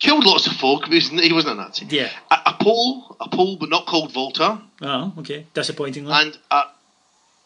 Killed 0.00 0.24
lots 0.24 0.46
of 0.46 0.52
folk, 0.52 0.82
but 0.82 0.92
he 0.92 1.32
wasn't 1.32 1.58
a 1.58 1.62
Nazi. 1.62 1.86
Yeah. 1.88 2.10
A, 2.30 2.36
a 2.46 2.56
Pole, 2.60 3.16
a 3.20 3.28
Pole, 3.28 3.56
but 3.56 3.68
not 3.68 3.86
called 3.86 4.12
Volta. 4.12 4.60
Oh, 4.80 5.12
okay. 5.18 5.46
Disappointingly. 5.54 6.12
And 6.12 6.38
a, 6.50 6.62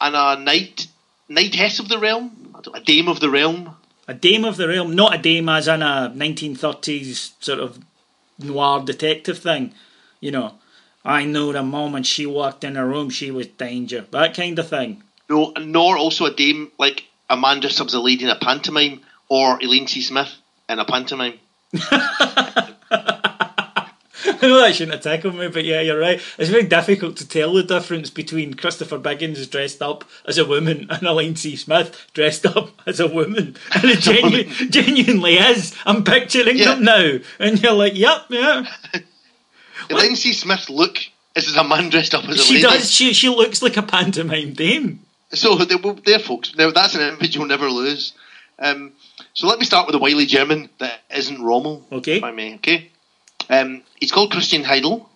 and 0.00 0.14
a 0.14 0.36
knight, 0.38 0.86
knightess 1.28 1.78
of 1.78 1.88
the 1.88 1.98
realm, 1.98 2.54
a 2.74 2.80
dame 2.80 3.08
of 3.08 3.20
the 3.20 3.30
realm. 3.30 3.76
A 4.06 4.14
dame 4.14 4.44
of 4.44 4.56
the 4.56 4.68
realm, 4.68 4.94
not 4.94 5.14
a 5.14 5.18
dame 5.18 5.48
as 5.48 5.68
in 5.68 5.80
a 5.80 6.12
1930s 6.14 7.32
sort 7.40 7.60
of 7.60 7.78
noir 8.38 8.82
detective 8.84 9.38
thing. 9.38 9.72
You 10.20 10.32
know, 10.32 10.54
I 11.04 11.24
know 11.24 11.52
the 11.52 11.62
moment 11.62 12.06
she 12.06 12.26
walked 12.26 12.64
in 12.64 12.74
the 12.74 12.84
room, 12.84 13.10
she 13.10 13.30
was 13.30 13.46
danger. 13.46 14.04
That 14.10 14.34
kind 14.34 14.58
of 14.58 14.68
thing. 14.68 15.02
No, 15.30 15.52
nor 15.58 15.96
also 15.96 16.26
a 16.26 16.34
dame 16.34 16.70
like 16.78 17.04
Amanda 17.30 17.70
subs 17.70 17.94
a 17.94 18.00
lady 18.00 18.24
in 18.24 18.30
a 18.30 18.36
pantomime 18.36 19.00
or 19.28 19.58
Elaine 19.62 19.86
C. 19.86 20.02
Smith 20.02 20.34
in 20.68 20.78
a 20.78 20.84
pantomime. 20.84 21.38
I 24.42 24.48
know 24.48 24.60
that 24.60 24.74
shouldn't 24.74 24.94
have 24.94 25.02
tickled 25.02 25.36
me, 25.36 25.48
but 25.48 25.64
yeah, 25.64 25.80
you're 25.80 25.98
right. 25.98 26.20
It's 26.36 26.50
very 26.50 26.64
difficult 26.64 27.16
to 27.18 27.28
tell 27.28 27.52
the 27.54 27.62
difference 27.62 28.10
between 28.10 28.54
Christopher 28.54 28.98
Biggins 28.98 29.48
dressed 29.48 29.80
up 29.80 30.04
as 30.26 30.36
a 30.36 30.44
woman 30.44 30.88
and 30.90 31.06
Elaine 31.06 31.36
C. 31.36 31.56
Smith 31.56 32.10
dressed 32.12 32.44
up 32.46 32.82
as 32.86 33.00
a 33.00 33.06
woman. 33.06 33.56
And 33.74 33.84
it 33.84 34.00
genu- 34.00 34.68
genuinely 34.68 35.34
is. 35.34 35.74
I'm 35.86 36.04
picturing 36.04 36.58
yeah. 36.58 36.74
them 36.74 36.84
now. 36.84 37.18
And 37.38 37.62
you're 37.62 37.72
like, 37.72 37.96
yep, 37.96 38.26
yeah. 38.28 38.66
Elaine 39.90 40.16
C. 40.16 40.32
Smith's 40.32 40.68
look 40.68 40.98
is 41.34 41.56
a 41.56 41.64
man 41.64 41.88
dressed 41.88 42.14
up 42.14 42.24
as 42.24 42.28
a 42.28 42.28
woman. 42.28 42.38
she 42.38 42.54
lady. 42.54 42.62
does. 42.62 42.90
She, 42.90 43.12
she 43.12 43.28
looks 43.28 43.62
like 43.62 43.76
a 43.76 43.82
pantomime 43.82 44.52
dame. 44.52 45.00
So, 45.32 45.56
there, 45.56 46.18
folks, 46.18 46.54
now 46.56 46.70
that's 46.70 46.94
an 46.94 47.14
image 47.14 47.34
you'll 47.34 47.46
never 47.46 47.70
lose. 47.70 48.12
Um, 48.58 48.92
so 49.34 49.46
let 49.46 49.58
me 49.58 49.64
start 49.64 49.86
with 49.86 49.94
a 49.94 49.98
wily 49.98 50.26
German 50.26 50.68
that 50.78 51.00
isn't 51.14 51.42
Rommel. 51.42 51.84
Okay. 51.90 52.18
If 52.18 52.24
I 52.24 52.32
may, 52.32 52.54
okay? 52.56 52.90
Um, 53.48 53.82
he's 53.98 54.12
called 54.12 54.30
Christian 54.30 54.64
Heidel, 54.64 55.08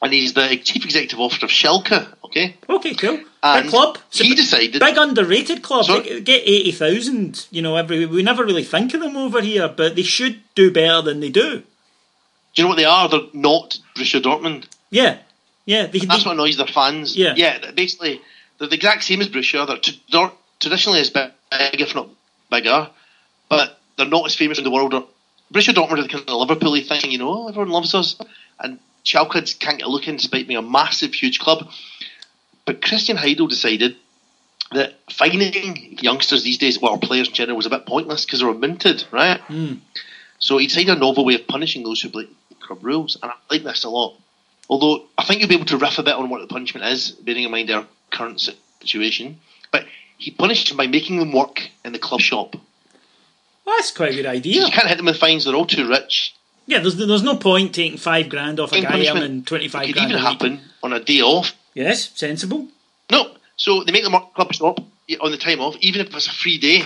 and 0.00 0.12
he's 0.12 0.34
the 0.34 0.56
chief 0.58 0.84
executive 0.84 1.18
officer 1.18 1.46
of 1.46 1.50
Schalke. 1.50 2.06
Okay. 2.24 2.56
Okay, 2.68 2.94
cool. 2.94 3.20
And 3.42 3.64
big 3.64 3.70
club. 3.70 3.98
He 4.10 4.32
a 4.32 4.36
decided 4.36 4.80
big 4.80 4.96
underrated 4.96 5.62
club. 5.62 5.86
They 5.86 6.20
get 6.20 6.42
eighty 6.44 6.72
thousand. 6.72 7.46
You 7.50 7.62
know, 7.62 7.76
every 7.76 8.06
we 8.06 8.22
never 8.22 8.44
really 8.44 8.64
think 8.64 8.94
of 8.94 9.00
them 9.00 9.16
over 9.16 9.40
here, 9.40 9.68
but 9.68 9.96
they 9.96 10.02
should 10.02 10.40
do 10.54 10.70
better 10.72 11.02
than 11.02 11.20
they 11.20 11.30
do. 11.30 11.58
Do 11.60 11.64
you 12.54 12.64
know 12.64 12.68
what 12.68 12.76
they 12.76 12.84
are? 12.84 13.08
They're 13.08 13.20
not 13.32 13.78
Borussia 13.96 14.22
Dortmund. 14.22 14.66
Yeah, 14.90 15.18
yeah. 15.66 15.86
They, 15.86 15.98
That's 16.00 16.24
they, 16.24 16.28
what 16.28 16.34
annoys 16.34 16.56
their 16.56 16.66
fans. 16.66 17.16
Yeah, 17.16 17.34
yeah. 17.36 17.70
Basically, 17.72 18.20
they're 18.58 18.68
the 18.68 18.76
exact 18.76 19.04
same 19.04 19.20
as 19.20 19.28
Borussia. 19.28 19.66
They're, 19.66 19.78
t- 19.78 20.02
they're 20.10 20.30
traditionally 20.60 21.00
as 21.00 21.10
big, 21.10 21.32
if 21.50 21.94
not 21.94 22.08
bigger, 22.50 22.90
but 23.48 23.78
they're 23.96 24.06
not 24.06 24.26
as 24.26 24.34
famous 24.34 24.58
in 24.58 24.64
the 24.64 24.70
world. 24.70 24.92
Borussia 25.52 25.74
Dortmund 25.74 25.98
are 25.98 26.02
the 26.02 26.08
kind 26.08 26.24
of 26.28 26.36
Liverpool 26.36 26.80
thing, 26.80 27.10
you 27.10 27.18
know, 27.18 27.48
everyone 27.48 27.70
loves 27.70 27.94
us, 27.94 28.16
and 28.58 28.78
Schalke 29.04 29.58
can't 29.58 29.78
get 29.78 29.86
a 29.86 29.90
look 29.90 30.08
in 30.08 30.16
despite 30.16 30.48
being 30.48 30.58
a 30.58 30.62
massive, 30.62 31.12
huge 31.14 31.38
club. 31.38 31.68
But 32.64 32.82
Christian 32.82 33.16
Heidel 33.16 33.46
decided 33.46 33.96
that 34.72 34.94
finding 35.10 35.98
youngsters 36.00 36.42
these 36.42 36.58
days, 36.58 36.80
well, 36.80 36.98
players 36.98 37.28
in 37.28 37.34
general, 37.34 37.56
was 37.56 37.66
a 37.66 37.70
bit 37.70 37.86
pointless 37.86 38.24
because 38.24 38.40
they 38.40 38.46
were 38.46 38.54
minted, 38.54 39.04
right? 39.10 39.40
Mm. 39.48 39.80
So 40.38 40.58
he 40.58 40.66
decided 40.66 40.96
a 40.96 40.98
novel 40.98 41.24
way 41.24 41.34
of 41.34 41.46
punishing 41.46 41.82
those 41.82 42.00
who 42.00 42.08
break 42.08 42.30
club 42.60 42.82
rules, 42.82 43.16
and 43.22 43.30
I 43.30 43.34
like 43.50 43.62
this 43.62 43.84
a 43.84 43.90
lot. 43.90 44.14
Although 44.68 45.04
I 45.18 45.24
think 45.24 45.40
you'll 45.40 45.48
be 45.48 45.56
able 45.56 45.66
to 45.66 45.76
riff 45.76 45.98
a 45.98 46.02
bit 46.02 46.14
on 46.14 46.30
what 46.30 46.40
the 46.40 46.46
punishment 46.46 46.86
is, 46.86 47.10
bearing 47.10 47.44
in 47.44 47.50
mind 47.50 47.70
our 47.70 47.86
current 48.10 48.40
situation. 48.80 49.40
But 49.70 49.86
he 50.18 50.30
punished 50.30 50.68
them 50.68 50.76
by 50.76 50.86
making 50.86 51.18
them 51.18 51.32
work 51.32 51.68
in 51.84 51.92
the 51.92 51.98
club 51.98 52.20
shop. 52.20 52.56
Well, 53.64 53.76
that's 53.76 53.90
quite 53.90 54.12
a 54.12 54.16
good 54.16 54.26
idea. 54.26 54.66
You 54.66 54.70
can't 54.70 54.88
hit 54.88 54.96
them 54.96 55.06
with 55.06 55.16
fines; 55.18 55.44
they're 55.44 55.54
all 55.54 55.66
too 55.66 55.88
rich. 55.88 56.34
Yeah, 56.66 56.80
there's 56.80 56.96
there's 56.96 57.22
no 57.22 57.36
point 57.36 57.74
taking 57.74 57.98
five 57.98 58.28
grand 58.28 58.60
off 58.60 58.72
a 58.72 58.80
guy 58.80 59.06
earning 59.06 59.44
twenty 59.44 59.68
five 59.68 59.86
could 59.86 59.94
grand. 59.94 60.10
even 60.10 60.22
happen 60.22 60.60
on 60.82 60.92
a 60.92 61.00
day 61.00 61.20
off. 61.20 61.54
Yes, 61.74 62.10
sensible. 62.14 62.68
No, 63.10 63.36
so 63.56 63.84
they 63.84 63.92
make 63.92 64.04
them 64.04 64.12
work 64.12 64.34
club 64.34 64.52
shop 64.52 64.80
on 65.20 65.30
the 65.30 65.36
time 65.36 65.60
off, 65.60 65.76
even 65.80 66.00
if 66.00 66.14
it's 66.14 66.26
a 66.26 66.32
free 66.32 66.58
day. 66.58 66.82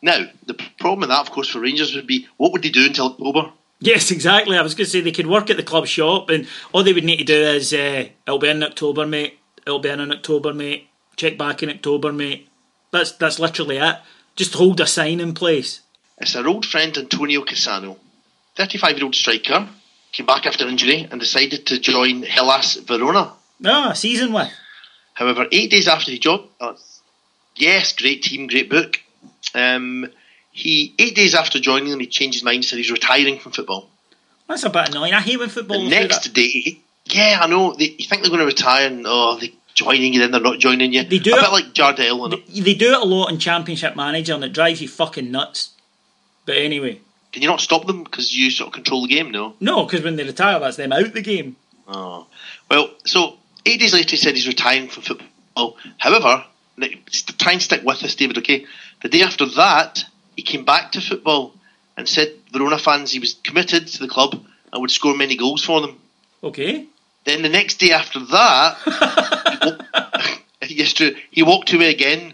Now, 0.00 0.26
the 0.46 0.54
problem 0.78 1.00
with 1.00 1.08
that, 1.08 1.20
of 1.20 1.30
course, 1.32 1.48
for 1.48 1.60
Rangers 1.60 1.94
would 1.94 2.06
be 2.06 2.26
what 2.36 2.52
would 2.52 2.62
they 2.62 2.68
do 2.68 2.86
until 2.86 3.06
October? 3.06 3.50
Yes, 3.80 4.10
exactly. 4.10 4.56
I 4.56 4.62
was 4.62 4.74
going 4.74 4.86
to 4.86 4.90
say 4.90 5.00
they 5.00 5.12
could 5.12 5.26
work 5.26 5.50
at 5.50 5.56
the 5.56 5.62
club 5.62 5.86
shop, 5.86 6.30
and 6.30 6.46
all 6.72 6.82
they 6.82 6.92
would 6.92 7.04
need 7.04 7.18
to 7.18 7.24
do 7.24 7.34
is 7.34 7.72
uh, 7.72 8.08
it'll 8.26 8.38
be 8.38 8.48
in 8.48 8.62
October, 8.62 9.06
mate. 9.06 9.38
It'll 9.66 9.78
be 9.78 9.88
in 9.88 10.00
in 10.00 10.10
October, 10.12 10.54
mate. 10.54 10.88
Check 11.16 11.36
back 11.36 11.62
in 11.62 11.70
October, 11.70 12.12
mate. 12.12 12.47
That's 12.90 13.12
that's 13.12 13.38
literally 13.38 13.78
it. 13.78 13.96
Just 14.36 14.54
hold 14.54 14.80
a 14.80 14.86
sign 14.86 15.20
in 15.20 15.34
place. 15.34 15.80
It's 16.18 16.34
our 16.36 16.46
old 16.46 16.66
friend 16.66 16.96
Antonio 16.96 17.42
Cassano, 17.44 17.96
35 18.56 18.96
year 18.96 19.04
old 19.04 19.14
striker, 19.14 19.68
came 20.12 20.26
back 20.26 20.46
after 20.46 20.66
injury 20.66 21.06
and 21.10 21.20
decided 21.20 21.66
to 21.66 21.78
join 21.78 22.22
Hellas 22.22 22.76
Verona. 22.76 23.32
Ah, 23.64 23.92
season 23.92 24.32
with. 24.32 24.50
However, 25.14 25.46
eight 25.50 25.70
days 25.70 25.88
after 25.88 26.10
he 26.10 26.18
joined, 26.18 26.44
uh, 26.60 26.74
yes, 27.56 27.92
great 27.92 28.22
team, 28.22 28.46
great 28.46 28.70
book. 28.70 29.00
Um, 29.54 30.06
he 30.50 30.94
eight 30.98 31.14
days 31.14 31.34
after 31.34 31.60
joining 31.60 31.90
them, 31.90 32.00
he 32.00 32.06
changed 32.06 32.36
his 32.36 32.44
mind, 32.44 32.64
said 32.64 32.78
he's 32.78 32.90
retiring 32.90 33.38
from 33.38 33.52
football. 33.52 33.90
That's 34.48 34.64
a 34.64 34.70
bit 34.70 34.88
annoying. 34.88 35.12
I 35.12 35.20
hate 35.20 35.38
when 35.38 35.48
football. 35.50 35.82
Next 35.82 36.32
day, 36.32 36.80
yeah, 37.04 37.38
I 37.42 37.46
know. 37.48 37.74
They, 37.74 37.96
you 37.98 38.06
think 38.06 38.22
they're 38.22 38.30
going 38.30 38.40
to 38.40 38.46
retire, 38.46 38.86
and 38.86 39.04
oh, 39.06 39.38
they 39.38 39.52
joining 39.78 40.12
you, 40.14 40.20
then 40.20 40.30
they're 40.32 40.40
not 40.40 40.58
joining 40.58 40.92
you. 40.92 41.04
They 41.04 41.18
do 41.18 41.32
a 41.32 41.36
it- 41.36 41.40
bit 41.42 41.52
like 41.52 41.72
Jardel. 41.74 42.24
And 42.24 42.32
They, 42.48 42.60
they 42.60 42.74
do 42.74 42.92
it 42.92 43.00
a 43.00 43.04
lot 43.04 43.30
in 43.30 43.38
Championship 43.38 43.94
Manager, 43.96 44.34
and 44.34 44.44
it 44.44 44.52
drives 44.52 44.80
you 44.82 44.88
fucking 44.88 45.30
nuts. 45.30 45.70
But 46.46 46.56
anyway, 46.58 47.00
can 47.32 47.42
you 47.42 47.48
not 47.48 47.60
stop 47.60 47.86
them 47.86 48.04
because 48.04 48.34
you 48.34 48.50
sort 48.50 48.68
of 48.68 48.74
control 48.74 49.02
the 49.02 49.08
game? 49.14 49.30
No. 49.30 49.54
no, 49.60 49.84
because 49.84 50.02
when 50.02 50.16
they 50.16 50.24
retire, 50.24 50.58
that's 50.58 50.76
them 50.76 50.92
out 50.92 51.12
the 51.12 51.22
game. 51.22 51.56
Oh. 51.86 52.26
Well, 52.70 52.90
so 53.04 53.38
eight 53.66 53.80
days 53.80 53.94
later, 53.94 54.10
he 54.10 54.16
said 54.16 54.34
he's 54.34 54.48
retiring 54.48 54.88
from 54.88 55.02
football. 55.04 55.76
However, 55.98 56.44
try 57.38 57.52
and 57.52 57.62
stick 57.62 57.82
with 57.84 58.02
us, 58.02 58.14
David, 58.14 58.38
okay? 58.38 58.66
The 59.02 59.08
day 59.08 59.22
after 59.22 59.46
that, 59.46 60.04
he 60.36 60.42
came 60.42 60.64
back 60.64 60.92
to 60.92 61.00
football 61.00 61.54
and 61.96 62.08
said 62.08 62.32
Verona 62.52 62.78
fans 62.78 63.10
he 63.12 63.18
was 63.18 63.34
committed 63.34 63.86
to 63.88 63.98
the 64.00 64.08
club 64.08 64.34
and 64.72 64.80
would 64.80 64.90
score 64.90 65.16
many 65.16 65.36
goals 65.36 65.64
for 65.64 65.80
them. 65.80 65.98
Okay. 66.42 66.86
Then 67.28 67.42
the 67.42 67.48
next 67.50 67.74
day 67.78 67.92
after 67.92 68.20
that, 68.20 68.78
he, 70.62 70.82
wa- 71.00 71.10
he 71.30 71.42
walked 71.42 71.72
away 71.74 71.90
again, 71.90 72.32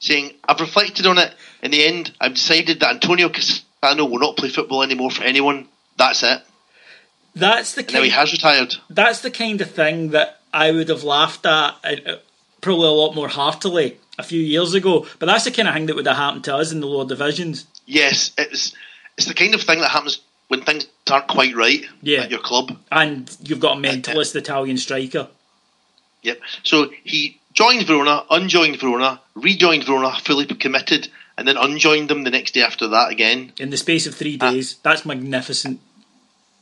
saying, 0.00 0.32
I've 0.44 0.58
reflected 0.60 1.06
on 1.06 1.18
it. 1.18 1.32
In 1.62 1.70
the 1.70 1.84
end, 1.86 2.12
I've 2.20 2.34
decided 2.34 2.80
that 2.80 2.90
Antonio 2.94 3.28
Cassano 3.28 4.10
will 4.10 4.18
not 4.18 4.36
play 4.36 4.48
football 4.48 4.82
anymore 4.82 5.12
for 5.12 5.22
anyone. 5.22 5.68
That's 5.96 6.24
it. 6.24 6.42
That's 7.36 7.74
the 7.74 7.82
And 7.82 7.92
now 7.92 8.02
he 8.02 8.10
kind. 8.10 8.20
has 8.20 8.32
retired. 8.32 8.74
That's 8.90 9.20
the 9.20 9.30
kind 9.30 9.60
of 9.60 9.70
thing 9.70 10.10
that 10.10 10.40
I 10.52 10.72
would 10.72 10.88
have 10.88 11.04
laughed 11.04 11.46
at, 11.46 11.76
uh, 11.84 12.16
probably 12.60 12.88
a 12.88 12.90
lot 12.90 13.14
more 13.14 13.28
heartily 13.28 13.98
a 14.18 14.24
few 14.24 14.40
years 14.40 14.74
ago. 14.74 15.06
But 15.20 15.26
that's 15.26 15.44
the 15.44 15.52
kind 15.52 15.68
of 15.68 15.74
thing 15.74 15.86
that 15.86 15.94
would 15.94 16.06
have 16.06 16.16
happened 16.16 16.44
to 16.44 16.56
us 16.56 16.72
in 16.72 16.80
the 16.80 16.88
lower 16.88 17.06
divisions. 17.06 17.64
Yes, 17.86 18.32
it's 18.36 18.74
it's 19.16 19.26
the 19.28 19.34
kind 19.34 19.54
of 19.54 19.62
thing 19.62 19.80
that 19.80 19.90
happens 19.90 20.20
when 20.52 20.60
things 20.60 20.86
aren't 21.10 21.26
quite 21.28 21.54
right 21.56 21.82
Yeah. 22.02 22.20
at 22.24 22.30
your 22.30 22.40
club. 22.40 22.76
And 22.90 23.34
you've 23.42 23.58
got 23.58 23.78
a 23.78 23.80
mentalist 23.80 24.36
Italian 24.36 24.76
striker. 24.76 25.28
Yep. 26.22 26.40
So 26.62 26.90
he 27.04 27.38
joined 27.54 27.86
Verona, 27.86 28.24
unjoined 28.30 28.78
Verona, 28.78 29.18
rejoined 29.34 29.84
Verona, 29.84 30.12
fully 30.22 30.44
committed, 30.44 31.08
and 31.38 31.48
then 31.48 31.56
unjoined 31.56 32.10
them 32.10 32.24
the 32.24 32.30
next 32.30 32.52
day 32.52 32.62
after 32.62 32.86
that 32.88 33.10
again. 33.10 33.52
in 33.56 33.70
the 33.70 33.78
space 33.78 34.06
of 34.06 34.14
three 34.14 34.36
Ah. 34.38 34.50
days. 34.50 34.76
That's 34.82 35.06
magnificent. 35.06 35.80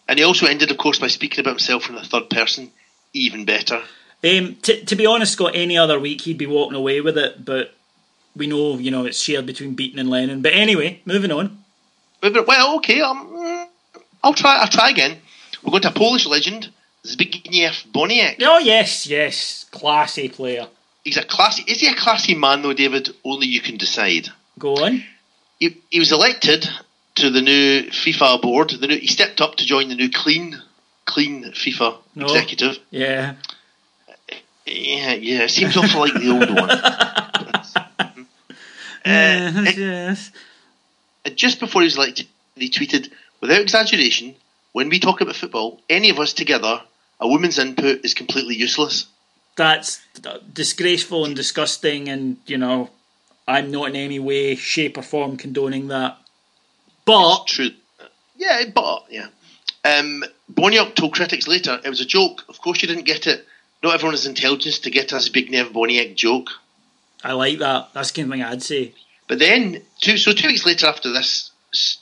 And 0.06 0.18
he 0.20 0.24
also 0.24 0.46
ended, 0.46 0.70
of 0.70 0.78
course, 0.78 1.00
by 1.00 1.08
speaking 1.08 1.40
about 1.40 1.50
himself 1.58 1.88
in 1.88 1.96
the 1.96 2.04
third 2.04 2.30
person. 2.30 2.70
Even 3.12 3.44
better. 3.44 3.82
Um, 4.22 4.56
t- 4.62 4.84
to 4.84 4.94
be 4.94 5.04
honest, 5.04 5.32
Scott, 5.32 5.52
any 5.54 5.76
other 5.76 5.98
week 5.98 6.20
he'd 6.22 6.38
be 6.38 6.46
walking 6.46 6.76
away 6.76 7.00
with 7.00 7.18
it, 7.18 7.44
but 7.44 7.74
we 8.36 8.46
know, 8.46 8.78
you 8.78 8.92
know, 8.92 9.04
it's 9.04 9.20
shared 9.20 9.46
between 9.46 9.74
Beaton 9.74 9.98
and 9.98 10.08
Lennon. 10.08 10.42
But 10.42 10.52
anyway, 10.52 11.00
moving 11.04 11.32
on. 11.32 11.58
Well, 12.22 12.76
okay, 12.76 13.00
um, 13.00 13.18
I'll 14.22 14.34
try. 14.34 14.58
I'll 14.58 14.68
try 14.68 14.90
again. 14.90 15.18
We're 15.62 15.70
going 15.70 15.82
to 15.82 15.88
a 15.88 15.92
Polish 15.92 16.26
legend, 16.26 16.70
Zbigniew 17.04 17.90
Boniek. 17.92 18.36
Oh 18.42 18.58
yes, 18.58 19.06
yes, 19.06 19.66
classy 19.70 20.28
player. 20.28 20.66
He's 21.04 21.16
a 21.16 21.24
classy. 21.24 21.64
Is 21.66 21.80
he 21.80 21.88
a 21.88 21.94
classy 21.94 22.34
man 22.34 22.62
though, 22.62 22.72
David? 22.74 23.10
Only 23.24 23.46
you 23.46 23.60
can 23.60 23.76
decide. 23.76 24.28
Go 24.58 24.74
on. 24.76 25.02
he, 25.58 25.76
he 25.90 25.98
was 25.98 26.12
elected 26.12 26.68
to 27.16 27.30
the 27.30 27.40
new 27.40 27.84
FIFA 27.90 28.42
board. 28.42 28.70
The 28.70 28.86
new, 28.86 28.98
he 28.98 29.06
stepped 29.06 29.40
up 29.40 29.56
to 29.56 29.64
join 29.66 29.88
the 29.88 29.94
new 29.94 30.10
clean, 30.10 30.60
clean 31.06 31.44
FIFA 31.52 31.96
No. 32.14 32.26
executive. 32.26 32.78
Yeah. 32.90 33.34
Yeah, 34.66 35.14
yeah, 35.14 35.42
it 35.44 35.50
seems 35.50 35.76
awful 35.76 36.00
like 36.00 36.14
the 36.14 36.30
old 36.30 36.54
one. 36.54 36.70
Uh, 39.02 39.08
yes, 39.08 39.66
it- 39.68 39.78
yes. 39.78 40.30
And 41.24 41.36
just 41.36 41.58
before 41.58 41.80
he 41.82 41.86
was 41.86 41.96
elected, 41.96 42.28
he 42.54 42.68
tweeted, 42.68 43.10
"Without 43.40 43.60
exaggeration, 43.60 44.34
when 44.72 44.88
we 44.88 44.98
talk 44.98 45.20
about 45.20 45.36
football, 45.36 45.80
any 45.88 46.10
of 46.10 46.18
us 46.18 46.32
together, 46.32 46.82
a 47.18 47.28
woman's 47.28 47.58
input 47.58 48.04
is 48.04 48.14
completely 48.14 48.56
useless." 48.56 49.06
That's 49.56 50.00
disgraceful 50.52 51.24
and 51.24 51.36
disgusting, 51.36 52.08
and 52.08 52.38
you 52.46 52.56
know, 52.56 52.90
I'm 53.46 53.70
not 53.70 53.90
in 53.90 53.96
any 53.96 54.18
way, 54.18 54.54
shape, 54.54 54.96
or 54.96 55.02
form 55.02 55.36
condoning 55.36 55.88
that. 55.88 56.18
But 57.04 57.46
True. 57.46 57.70
Yeah, 58.36 58.62
but 58.74 59.04
yeah. 59.10 59.26
Um, 59.84 60.24
Boniek 60.52 60.94
told 60.94 61.14
critics 61.14 61.48
later 61.48 61.80
it 61.84 61.88
was 61.88 62.00
a 62.00 62.06
joke. 62.06 62.44
Of 62.48 62.60
course, 62.60 62.82
you 62.82 62.88
didn't 62.88 63.04
get 63.04 63.26
it. 63.26 63.46
Not 63.82 63.94
everyone 63.94 64.14
has 64.14 64.26
intelligence 64.26 64.78
to 64.80 64.90
get 64.90 65.12
us 65.12 65.26
a 65.26 65.30
Zbigniew 65.30 65.72
Boniek 65.72 66.14
joke. 66.14 66.50
I 67.24 67.32
like 67.32 67.58
that. 67.58 67.90
That's 67.92 68.10
the 68.10 68.22
kind 68.22 68.32
of 68.32 68.38
thing 68.38 68.42
I'd 68.42 68.62
say. 68.62 68.94
But 69.26 69.38
then, 69.38 69.82
two, 70.00 70.16
so 70.16 70.32
two 70.32 70.48
weeks 70.48 70.66
later 70.66 70.86
after 70.86 71.10
this 71.10 71.49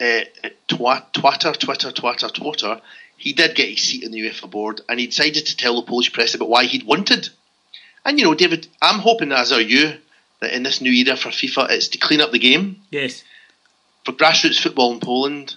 uh, 0.00 0.20
twat, 0.68 1.12
twatter, 1.12 1.52
twitter, 1.58 1.90
twatter, 1.92 2.28
twatter, 2.32 2.80
he 3.16 3.32
did 3.32 3.54
get 3.56 3.68
his 3.68 3.80
seat 3.82 4.02
in 4.04 4.12
the 4.12 4.20
UEFA 4.20 4.48
board 4.50 4.80
and 4.88 4.98
he 5.00 5.06
decided 5.06 5.46
to 5.46 5.56
tell 5.56 5.76
the 5.76 5.86
Polish 5.86 6.12
press 6.12 6.34
about 6.34 6.48
why 6.48 6.64
he'd 6.64 6.84
wanted. 6.86 7.28
And 8.04 8.18
you 8.18 8.24
know, 8.24 8.34
David, 8.34 8.68
I'm 8.80 9.00
hoping, 9.00 9.32
as 9.32 9.52
are 9.52 9.60
you, 9.60 9.94
that 10.40 10.52
in 10.54 10.62
this 10.62 10.80
new 10.80 10.92
era 10.92 11.16
for 11.16 11.30
FIFA, 11.30 11.70
it's 11.70 11.88
to 11.88 11.98
clean 11.98 12.20
up 12.20 12.30
the 12.30 12.38
game 12.38 12.80
Yes. 12.90 13.24
for 14.04 14.12
grassroots 14.12 14.60
football 14.60 14.92
in 14.92 15.00
Poland. 15.00 15.56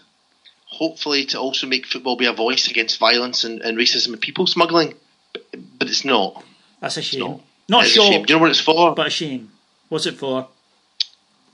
Hopefully, 0.66 1.26
to 1.26 1.38
also 1.40 1.68
make 1.68 1.86
football 1.86 2.16
be 2.16 2.26
a 2.26 2.34
voice 2.34 2.68
against 2.70 2.98
violence 2.98 3.44
and, 3.44 3.62
and 3.62 3.78
racism 3.78 4.14
and 4.14 4.22
people 4.22 4.48
smuggling. 4.48 4.96
But, 5.34 5.46
but 5.78 5.88
it's 5.90 6.06
not. 6.06 6.44
That's 6.80 6.98
a 6.98 7.02
shame. 7.02 7.20
not. 7.20 7.42
Not 7.70 7.84
It's 7.86 7.96
a 7.98 8.00
shame. 8.02 8.24
Do 8.26 8.34
you 8.34 8.38
know 8.40 8.42
what 8.42 8.50
it's 8.52 8.60
for? 8.62 8.96
but 8.96 9.08
a 9.08 9.10
shame. 9.10 9.52
What's 9.90 10.06
it 10.06 10.16
for? 10.16 10.48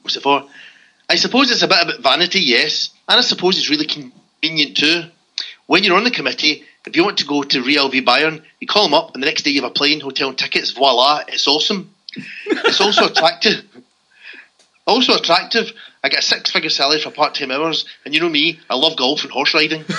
What's 0.04 0.16
it 0.16 0.22
for? 0.24 0.48
I 1.10 1.16
suppose 1.16 1.50
it's 1.52 1.62
a 1.64 1.68
bit 1.68 1.82
about 1.82 2.02
vanity, 2.02 2.42
yes, 2.42 2.90
and 3.08 3.18
I 3.18 3.22
suppose 3.22 3.58
it's 3.58 3.70
really 3.70 3.86
convenient 3.86 4.76
too. 4.76 5.04
When 5.66 5.84
you're 5.84 5.96
on 5.96 6.04
the 6.04 6.12
committee, 6.12 6.64
if 6.86 6.96
you 6.96 7.04
want 7.04 7.20
to 7.20 7.26
go 7.26 7.44
to 7.44 7.62
Real 7.62 7.90
v 7.90 8.02
Bayern, 8.02 8.44
you 8.60 8.68
call 8.68 8.84
them 8.84 8.94
up, 8.94 9.14
and 9.14 9.24
the 9.24 9.28
next 9.28 9.44
day 9.44 9.52
you 9.52 9.62
have 9.62 9.72
a 9.72 9.74
plane, 9.74 10.02
hotel, 10.02 10.30
and 10.30 10.38
tickets. 10.38 10.72
Voila, 10.72 11.24
it's 11.28 11.48
awesome. 11.48 11.94
It's 12.46 12.82
also 12.82 13.06
attractive. 13.12 13.64
Also 14.86 15.14
attractive. 15.16 15.72
I 16.04 16.10
get 16.10 16.20
a 16.20 16.24
six-figure 16.24 16.70
salary 16.70 17.02
for 17.02 17.12
part-time 17.12 17.52
hours, 17.52 17.86
and 18.04 18.14
you 18.14 18.20
know 18.20 18.30
me, 18.30 18.60
I 18.70 18.76
love 18.76 18.98
golf 18.98 19.24
and 19.24 19.32
horse 19.32 19.54
riding. 19.54 19.86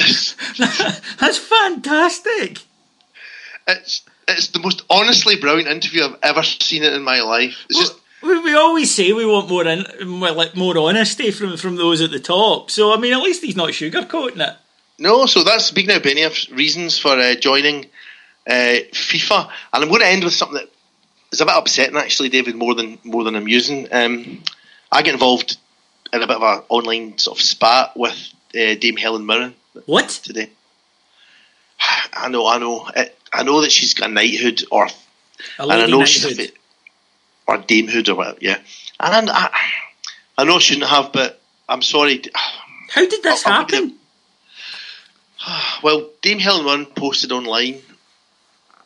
That's 0.58 1.38
fantastic. 1.38 2.58
it's 3.66 4.02
it's 4.30 4.48
the 4.48 4.58
most 4.60 4.82
honestly 4.90 5.36
brilliant 5.36 5.68
interview 5.68 6.04
I've 6.04 6.16
ever 6.22 6.42
seen 6.42 6.82
it 6.82 6.92
in 6.92 7.02
my 7.02 7.20
life. 7.20 7.56
It's 7.68 7.78
just 7.78 7.94
We, 8.22 8.38
we 8.40 8.54
always 8.54 8.94
say 8.94 9.12
we 9.12 9.24
want 9.26 9.48
more 9.48 9.66
in, 9.66 9.84
more, 10.06 10.30
like 10.32 10.54
more 10.56 10.76
honesty 10.78 11.30
from 11.30 11.56
from 11.56 11.76
those 11.76 12.00
at 12.00 12.10
the 12.10 12.20
top. 12.20 12.70
So 12.70 12.92
I 12.92 12.96
mean, 12.98 13.12
at 13.12 13.22
least 13.22 13.42
he's 13.42 13.56
not 13.56 13.70
sugarcoating 13.70 14.40
it. 14.46 14.56
No, 14.98 15.26
so 15.26 15.42
that's 15.42 15.70
Zbigniew 15.70 16.00
Boniek's 16.00 16.50
reasons 16.50 16.98
for 16.98 17.12
uh, 17.12 17.34
joining 17.34 17.86
uh, 18.46 18.76
FIFA. 18.92 19.48
And 19.72 19.82
I'm 19.82 19.88
going 19.88 20.02
to 20.02 20.06
end 20.06 20.24
with 20.24 20.34
something 20.34 20.58
that 20.58 20.70
is 21.32 21.40
a 21.40 21.46
bit 21.46 21.54
upsetting 21.56 21.96
actually, 21.96 22.28
David, 22.28 22.56
more 22.56 22.74
than 22.74 22.98
more 23.04 23.24
than 23.24 23.34
amusing. 23.36 23.88
Um, 23.92 24.42
I 24.92 25.02
get 25.02 25.14
involved 25.14 25.56
in 26.12 26.22
a 26.22 26.26
bit 26.26 26.36
of 26.36 26.42
an 26.42 26.62
online 26.68 27.16
sort 27.18 27.38
of 27.38 27.42
spat 27.42 27.96
with 27.96 28.18
uh, 28.54 28.74
Dame 28.74 28.96
Helen 28.96 29.24
Mirren 29.24 29.54
What? 29.86 30.08
today. 30.08 30.50
I 32.12 32.28
know, 32.28 32.46
I 32.46 32.58
know, 32.58 32.88
it, 32.94 33.16
I 33.32 33.42
know 33.42 33.60
that 33.62 33.72
she's 33.72 33.94
got 33.94 34.10
a 34.10 34.12
knighthood 34.12 34.64
or 34.70 34.86
A 34.86 35.62
and 35.62 35.72
I 35.72 35.86
know 35.86 36.04
she's 36.04 36.24
a 36.24 36.28
knighthood. 36.28 36.52
bit, 36.52 36.56
or 37.46 37.58
damehood 37.58 38.08
or 38.08 38.14
whatever, 38.16 38.38
yeah. 38.40 38.58
And 38.98 39.30
I, 39.30 39.50
I 40.36 40.44
know 40.44 40.56
I 40.56 40.58
shouldn't 40.58 40.88
have, 40.88 41.12
but 41.12 41.40
I'm 41.68 41.82
sorry. 41.82 42.22
How 42.90 43.06
did 43.08 43.22
this 43.22 43.46
I'll 43.46 43.52
happen? 43.52 43.96
Well, 45.82 46.10
Dame 46.20 46.38
Helen 46.38 46.66
Mirren 46.66 46.84
posted 46.84 47.32
online 47.32 47.80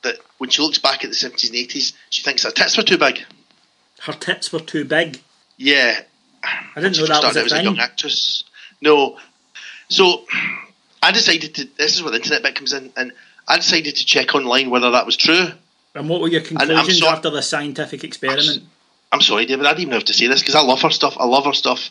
that 0.02 0.16
when 0.38 0.50
she 0.50 0.62
looks 0.62 0.78
back 0.78 1.02
at 1.02 1.10
the 1.10 1.16
70s 1.16 1.48
and 1.48 1.68
80s, 1.68 1.92
she 2.10 2.22
thinks 2.22 2.44
her 2.44 2.52
tits 2.52 2.76
were 2.76 2.84
too 2.84 2.96
big. 2.96 3.24
Her 4.02 4.12
tits 4.12 4.52
were 4.52 4.60
too 4.60 4.84
big. 4.84 5.20
Yeah, 5.56 6.00
I 6.44 6.80
didn't 6.80 6.94
she 6.94 7.00
know 7.02 7.08
that 7.08 7.24
was 7.24 7.36
a 7.36 7.44
as 7.44 7.52
a 7.52 7.62
young 7.62 7.78
actress. 7.78 8.44
No, 8.80 9.18
so 9.88 10.24
I 11.02 11.10
decided 11.10 11.54
to. 11.56 11.64
This 11.76 11.96
is 11.96 12.02
where 12.02 12.12
the 12.12 12.18
internet 12.18 12.42
bit 12.42 12.54
comes 12.54 12.72
in, 12.72 12.92
and 12.96 13.12
I 13.46 13.56
decided 13.56 13.96
to 13.96 14.04
check 14.06 14.34
online 14.34 14.70
whether 14.70 14.90
that 14.92 15.06
was 15.06 15.16
true. 15.16 15.48
And 15.94 16.08
what 16.08 16.20
were 16.20 16.28
your 16.28 16.40
conclusions 16.40 16.98
sorry- 16.98 17.12
after 17.12 17.30
the 17.30 17.42
scientific 17.42 18.02
experiment? 18.04 18.64
I'm 19.12 19.20
sorry, 19.20 19.46
David. 19.46 19.66
I 19.66 19.70
didn't 19.70 19.82
even 19.82 19.92
have 19.94 20.04
to 20.04 20.14
say 20.14 20.26
this 20.26 20.40
because 20.40 20.54
I 20.56 20.60
love 20.62 20.82
her 20.82 20.90
stuff. 20.90 21.16
I 21.18 21.24
love 21.24 21.44
her 21.44 21.52
stuff. 21.52 21.90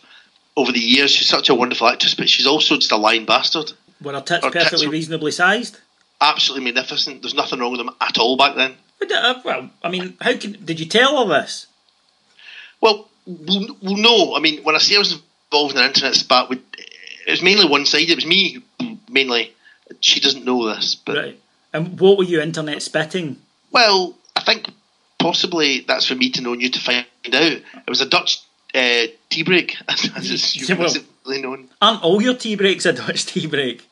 Over 0.57 0.71
the 0.71 0.79
years, 0.79 1.11
she's 1.11 1.29
such 1.29 1.49
a 1.49 1.55
wonderful 1.55 1.87
actress, 1.87 2.13
but 2.15 2.27
she's 2.29 2.45
also 2.45 2.75
just 2.75 2.91
a 2.91 2.97
lying 2.97 3.25
bastard. 3.25 3.71
Were 4.01 4.13
her 4.13 4.19
tits 4.21 4.43
Her 4.43 4.51
tits 4.51 4.65
perfectly 4.65 4.87
were- 4.87 4.91
reasonably 4.93 5.31
sized? 5.31 5.77
Absolutely 6.19 6.65
magnificent. 6.65 7.21
There's 7.21 7.33
nothing 7.33 7.59
wrong 7.59 7.71
with 7.71 7.79
them 7.79 7.89
at 8.01 8.17
all 8.17 8.35
back 8.37 8.55
then. 8.55 8.75
But, 8.99 9.11
uh, 9.11 9.39
well, 9.43 9.69
I 9.83 9.89
mean, 9.89 10.15
how 10.21 10.35
can, 10.37 10.57
did 10.63 10.79
you 10.79 10.85
tell 10.85 11.25
her 11.27 11.41
this? 11.41 11.67
Well, 12.81 13.09
well, 13.25 13.67
well, 13.81 13.95
no. 13.97 14.35
I 14.35 14.39
mean, 14.39 14.63
when 14.63 14.75
I 14.75 14.79
say 14.79 14.95
I 14.95 14.99
was 14.99 15.19
involved 15.51 15.75
in 15.75 15.81
an 15.81 15.87
internet 15.87 16.15
spat, 16.15 16.51
it 16.51 16.61
was 17.31 17.41
mainly 17.41 17.65
one 17.65 17.85
side. 17.85 18.09
It 18.09 18.15
was 18.15 18.25
me 18.25 18.59
mainly. 19.09 19.53
She 20.01 20.19
doesn't 20.19 20.45
know 20.45 20.73
this, 20.73 20.95
but 20.95 21.15
Right. 21.17 21.39
And 21.73 21.99
what 21.99 22.17
were 22.17 22.23
you 22.23 22.41
internet 22.41 22.81
spitting? 22.81 23.37
well, 23.71 24.15
I 24.35 24.41
think 24.41 24.67
possibly 25.19 25.81
that's 25.87 26.05
for 26.07 26.15
me 26.15 26.29
to 26.31 26.41
know 26.41 26.53
and 26.53 26.61
you 26.61 26.69
to 26.69 26.79
find 26.79 27.05
out. 27.27 27.33
It 27.33 27.63
was 27.87 28.01
a 28.01 28.05
Dutch 28.09 28.39
uh, 28.75 29.03
tea 29.29 29.43
break, 29.43 29.75
as 29.87 30.29
it's 30.31 30.69
well- 30.69 30.93
known. 31.41 31.69
Aren't 31.81 32.03
all 32.03 32.21
your 32.21 32.33
tea 32.35 32.55
breaks 32.55 32.85
a 32.85 32.93
Dutch 32.93 33.25
tea 33.25 33.47
break? 33.47 33.87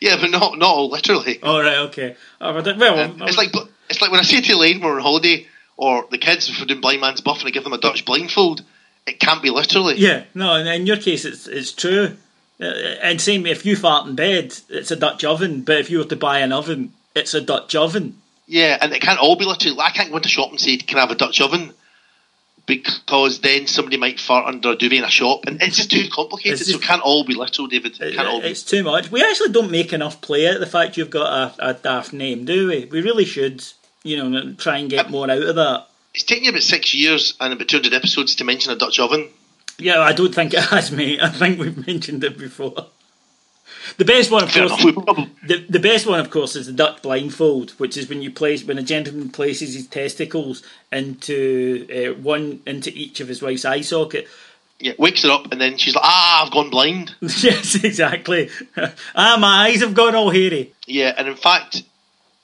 Yeah, 0.00 0.16
but 0.20 0.30
not 0.30 0.58
not 0.58 0.68
all 0.68 0.90
literally. 0.90 1.40
All 1.42 1.62
right, 1.62 1.78
okay. 1.88 2.16
Oh, 2.40 2.52
well, 2.54 2.98
Um, 2.98 3.22
it's 3.22 3.36
like 3.36 3.52
it's 3.88 4.00
like 4.00 4.10
when 4.10 4.20
I 4.20 4.24
say 4.24 4.40
to 4.40 4.52
Elaine 4.52 4.80
we're 4.80 4.96
on 4.96 5.00
holiday 5.02 5.46
or 5.76 6.06
the 6.10 6.18
kids 6.18 6.48
if 6.48 6.58
we're 6.58 6.66
doing 6.66 6.80
blind 6.80 7.00
man's 7.00 7.20
buff 7.20 7.38
and 7.40 7.48
I 7.48 7.50
give 7.50 7.64
them 7.64 7.72
a 7.72 7.78
Dutch 7.78 8.04
blindfold. 8.04 8.62
It 9.06 9.20
can't 9.20 9.42
be 9.42 9.50
literally. 9.50 9.96
yeah, 9.96 10.24
no. 10.34 10.54
In, 10.56 10.66
in 10.66 10.86
your 10.86 10.96
case, 10.96 11.24
it's 11.24 11.46
it's 11.46 11.72
true. 11.72 12.16
Uh, 12.60 12.64
and 12.64 13.20
same 13.20 13.46
if 13.46 13.64
you 13.64 13.76
fart 13.76 14.06
in 14.08 14.16
bed, 14.16 14.56
it's 14.68 14.90
a 14.90 14.96
Dutch 14.96 15.22
oven. 15.24 15.62
But 15.62 15.78
if 15.78 15.90
you 15.90 15.98
were 15.98 16.04
to 16.04 16.16
buy 16.16 16.40
an 16.40 16.52
oven, 16.52 16.92
it's 17.16 17.34
a 17.34 17.40
Dutch 17.40 17.74
oven. 17.74 18.20
Yeah, 18.46 18.78
and 18.80 18.92
it 18.92 19.02
can't 19.02 19.18
all 19.18 19.36
be 19.36 19.44
literally. 19.44 19.76
I 19.80 19.90
can't 19.90 20.10
go 20.10 20.16
into 20.16 20.28
a 20.28 20.30
shop 20.30 20.50
and 20.50 20.60
say, 20.60 20.76
"Can 20.76 20.98
I 20.98 21.00
have 21.00 21.10
a 21.10 21.16
Dutch 21.16 21.40
oven?" 21.40 21.72
Because 22.66 23.40
then 23.40 23.68
somebody 23.68 23.96
might 23.96 24.18
fart 24.18 24.46
under 24.46 24.70
a 24.70 24.76
duvet 24.76 24.98
in 24.98 25.04
a 25.04 25.10
shop, 25.10 25.46
and 25.46 25.62
it's 25.62 25.76
just 25.76 25.90
too 25.90 26.08
complicated. 26.12 26.60
It's 26.60 26.70
so 26.70 26.78
it 26.78 26.82
can't 26.82 27.02
all 27.02 27.24
be 27.24 27.34
literal, 27.34 27.68
David. 27.68 28.00
It 28.00 28.14
can't 28.14 28.28
all 28.28 28.40
be. 28.40 28.48
It's 28.48 28.62
too 28.62 28.82
much. 28.82 29.10
We 29.10 29.22
actually 29.22 29.50
don't 29.52 29.70
make 29.70 29.92
enough 29.92 30.20
play 30.20 30.48
out 30.48 30.54
of 30.54 30.60
the 30.60 30.66
fact 30.66 30.96
you've 30.96 31.10
got 31.10 31.56
a, 31.58 31.70
a 31.70 31.74
daft 31.74 32.12
name, 32.12 32.44
do 32.44 32.68
we? 32.68 32.84
We 32.86 33.02
really 33.02 33.24
should, 33.24 33.64
you 34.02 34.16
know, 34.16 34.54
try 34.54 34.78
and 34.78 34.90
get 34.90 35.10
more 35.10 35.30
out 35.30 35.42
of 35.42 35.54
that. 35.56 35.86
It's 36.14 36.24
taken 36.24 36.44
you 36.44 36.50
about 36.50 36.62
six 36.62 36.94
years 36.94 37.36
and 37.40 37.52
about 37.52 37.68
200 37.68 37.92
episodes 37.92 38.36
to 38.36 38.44
mention 38.44 38.72
a 38.72 38.76
Dutch 38.76 38.98
oven. 38.98 39.28
Yeah, 39.78 40.00
I 40.00 40.12
don't 40.12 40.34
think 40.34 40.54
it 40.54 40.64
has, 40.64 40.90
mate. 40.90 41.20
I 41.20 41.28
think 41.28 41.60
we've 41.60 41.86
mentioned 41.86 42.24
it 42.24 42.38
before. 42.38 42.86
The 43.96 44.04
best 44.04 44.30
one, 44.30 44.44
of 44.44 44.52
course, 44.52 44.70
enough. 44.72 44.84
We 44.84 44.92
probably, 45.04 45.30
the, 45.46 45.66
the 45.68 45.80
best 45.80 46.06
one, 46.06 46.20
of 46.20 46.30
course, 46.30 46.56
is 46.56 46.66
the 46.66 46.72
Dutch 46.72 47.02
blindfold, 47.02 47.70
which 47.72 47.96
is 47.96 48.08
when 48.08 48.22
you 48.22 48.30
place 48.30 48.64
when 48.64 48.78
a 48.78 48.82
gentleman 48.82 49.30
places 49.30 49.74
his 49.74 49.86
testicles 49.86 50.62
into 50.92 51.86
uh, 51.90 52.20
one 52.20 52.60
into 52.66 52.90
each 52.92 53.20
of 53.20 53.28
his 53.28 53.42
wife's 53.42 53.64
eye 53.64 53.80
socket. 53.82 54.26
yeah, 54.78 54.92
wakes 54.98 55.22
her 55.22 55.30
up 55.30 55.50
and 55.52 55.60
then 55.60 55.76
she's 55.78 55.94
like, 55.94 56.04
"Ah, 56.04 56.44
I've 56.44 56.52
gone 56.52 56.70
blind." 56.70 57.14
yes, 57.20 57.74
exactly. 57.82 58.50
ah, 59.14 59.36
my 59.38 59.68
eyes 59.68 59.80
have 59.80 59.94
gone 59.94 60.14
all 60.14 60.30
hairy. 60.30 60.72
Yeah, 60.86 61.14
and 61.16 61.28
in 61.28 61.36
fact, 61.36 61.82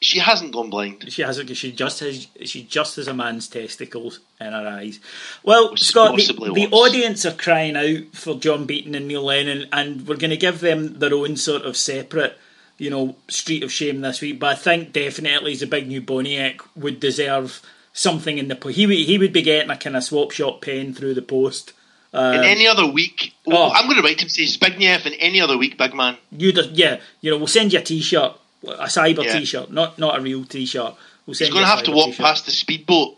she 0.02 0.18
hasn't 0.18 0.52
gone 0.52 0.68
blind. 0.70 1.04
She 1.12 1.22
hasn't. 1.22 1.56
She 1.56 1.72
just 1.72 2.00
has. 2.00 2.26
She 2.44 2.64
just 2.64 2.96
has 2.96 3.08
a 3.08 3.14
man's 3.14 3.48
testicles 3.48 4.20
in 4.40 4.52
her 4.52 4.66
eyes. 4.68 5.00
Well, 5.42 5.70
Which 5.70 5.82
Scott, 5.84 6.16
the, 6.16 6.52
the 6.54 6.68
audience 6.70 7.24
are 7.24 7.32
crying 7.32 7.76
out 7.76 8.14
for 8.14 8.34
John 8.34 8.66
Beaton 8.66 8.94
and 8.94 9.08
Neil 9.08 9.22
Lennon, 9.24 9.66
and 9.72 10.06
we're 10.06 10.16
going 10.16 10.30
to 10.30 10.36
give 10.36 10.60
them 10.60 10.98
their 10.98 11.14
own 11.14 11.36
sort 11.36 11.62
of 11.62 11.76
separate, 11.76 12.36
you 12.78 12.90
know, 12.90 13.16
street 13.28 13.62
of 13.62 13.72
shame 13.72 14.00
this 14.00 14.20
week. 14.20 14.38
But 14.40 14.50
I 14.50 14.54
think 14.56 14.92
definitely 14.92 15.56
the 15.56 15.66
Zbigniew 15.66 16.04
Boniek 16.04 16.60
would 16.76 17.00
deserve 17.00 17.62
something 17.92 18.38
in 18.38 18.48
the. 18.48 18.56
Po- 18.56 18.68
he 18.68 18.86
would. 18.86 18.96
He 18.96 19.18
would 19.18 19.32
be 19.32 19.42
getting 19.42 19.70
a 19.70 19.76
kind 19.76 19.96
of 19.96 20.04
swap 20.04 20.32
shop 20.32 20.60
pen 20.62 20.92
through 20.94 21.14
the 21.14 21.22
post. 21.22 21.72
in 22.14 22.44
any 22.44 22.66
other 22.66 22.86
week, 22.86 23.34
Um, 23.46 23.54
oh. 23.54 23.70
I'm 23.72 23.86
going 23.86 23.96
to 23.96 24.02
write 24.02 24.20
him 24.20 24.28
say 24.28 24.42
Zbigniew 24.44 25.06
in 25.06 25.14
any 25.14 25.40
other 25.40 25.56
week, 25.56 25.78
big 25.78 25.94
man. 25.94 26.16
You 26.30 26.52
just, 26.52 26.70
yeah, 26.70 27.00
you 27.20 27.30
know, 27.30 27.38
we'll 27.38 27.46
send 27.46 27.72
you 27.72 27.78
a 27.78 27.82
T-shirt, 27.82 28.32
a 28.64 28.86
cyber 28.86 29.24
Yeah. 29.24 29.38
T-shirt, 29.38 29.70
not 29.70 29.98
not 29.98 30.18
a 30.18 30.22
real 30.22 30.44
T-shirt. 30.44 30.94
We'll 31.26 31.34
He's 31.36 31.50
going 31.50 31.62
to 31.62 31.66
have 31.66 31.82
to 31.84 31.92
walk 31.92 32.06
T-shirt. 32.06 32.24
past 32.26 32.46
the 32.46 32.50
speedboat, 32.52 33.16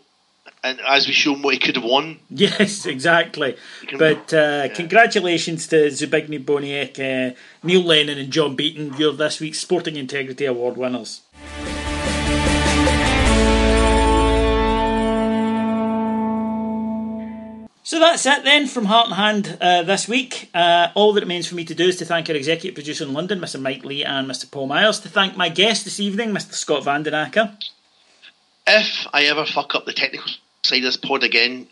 and 0.63 0.79
as 0.87 1.07
we 1.07 1.13
show 1.13 1.33
him 1.33 1.41
what 1.41 1.53
he 1.55 1.59
could 1.59 1.75
have 1.75 1.83
won. 1.85 2.19
Yes, 2.29 2.85
exactly. 2.85 3.55
But 3.97 4.33
uh, 4.33 4.69
congratulations 4.75 5.67
to 5.69 5.87
Zbigniew 5.87 6.43
Boniek, 6.45 6.99
uh, 6.99 7.35
Neil 7.63 7.81
Lennon, 7.81 8.17
and 8.17 8.31
John 8.31 8.55
Beaton. 8.55 8.93
You're 8.97 9.13
this 9.13 9.39
week's 9.39 9.59
Sporting 9.59 9.95
Integrity 9.95 10.45
Award 10.45 10.77
winners. 10.77 11.21
So 17.85 17.99
that's 17.99 18.25
it 18.25 18.43
then 18.43 18.65
from 18.65 18.85
Heart 18.85 19.09
and 19.09 19.15
Hand 19.15 19.57
uh, 19.61 19.83
this 19.83 20.07
week. 20.07 20.49
Uh, 20.55 20.87
all 20.95 21.13
that 21.13 21.21
remains 21.21 21.45
for 21.45 21.53
me 21.53 21.63
to 21.65 21.75
do 21.75 21.85
is 21.85 21.97
to 21.97 22.05
thank 22.05 22.27
our 22.27 22.35
executive 22.35 22.73
producer 22.73 23.03
in 23.03 23.13
London, 23.13 23.39
Mr. 23.39 23.61
Mike 23.61 23.85
Lee, 23.85 24.03
and 24.03 24.27
Mr. 24.27 24.49
Paul 24.49 24.65
Myers. 24.65 24.99
To 25.01 25.07
thank 25.07 25.37
my 25.37 25.49
guest 25.49 25.83
this 25.83 25.99
evening, 25.99 26.31
Mr. 26.31 26.53
Scott 26.53 26.81
Vandenacker. 26.81 27.55
If 28.65 29.05
I 29.13 29.25
ever 29.25 29.45
fuck 29.45 29.75
up 29.75 29.85
the 29.85 29.93
technical 29.93 30.27
side 30.63 30.77
of 30.77 30.85
this 30.85 30.97
pod 30.97 31.23
again, 31.23 31.67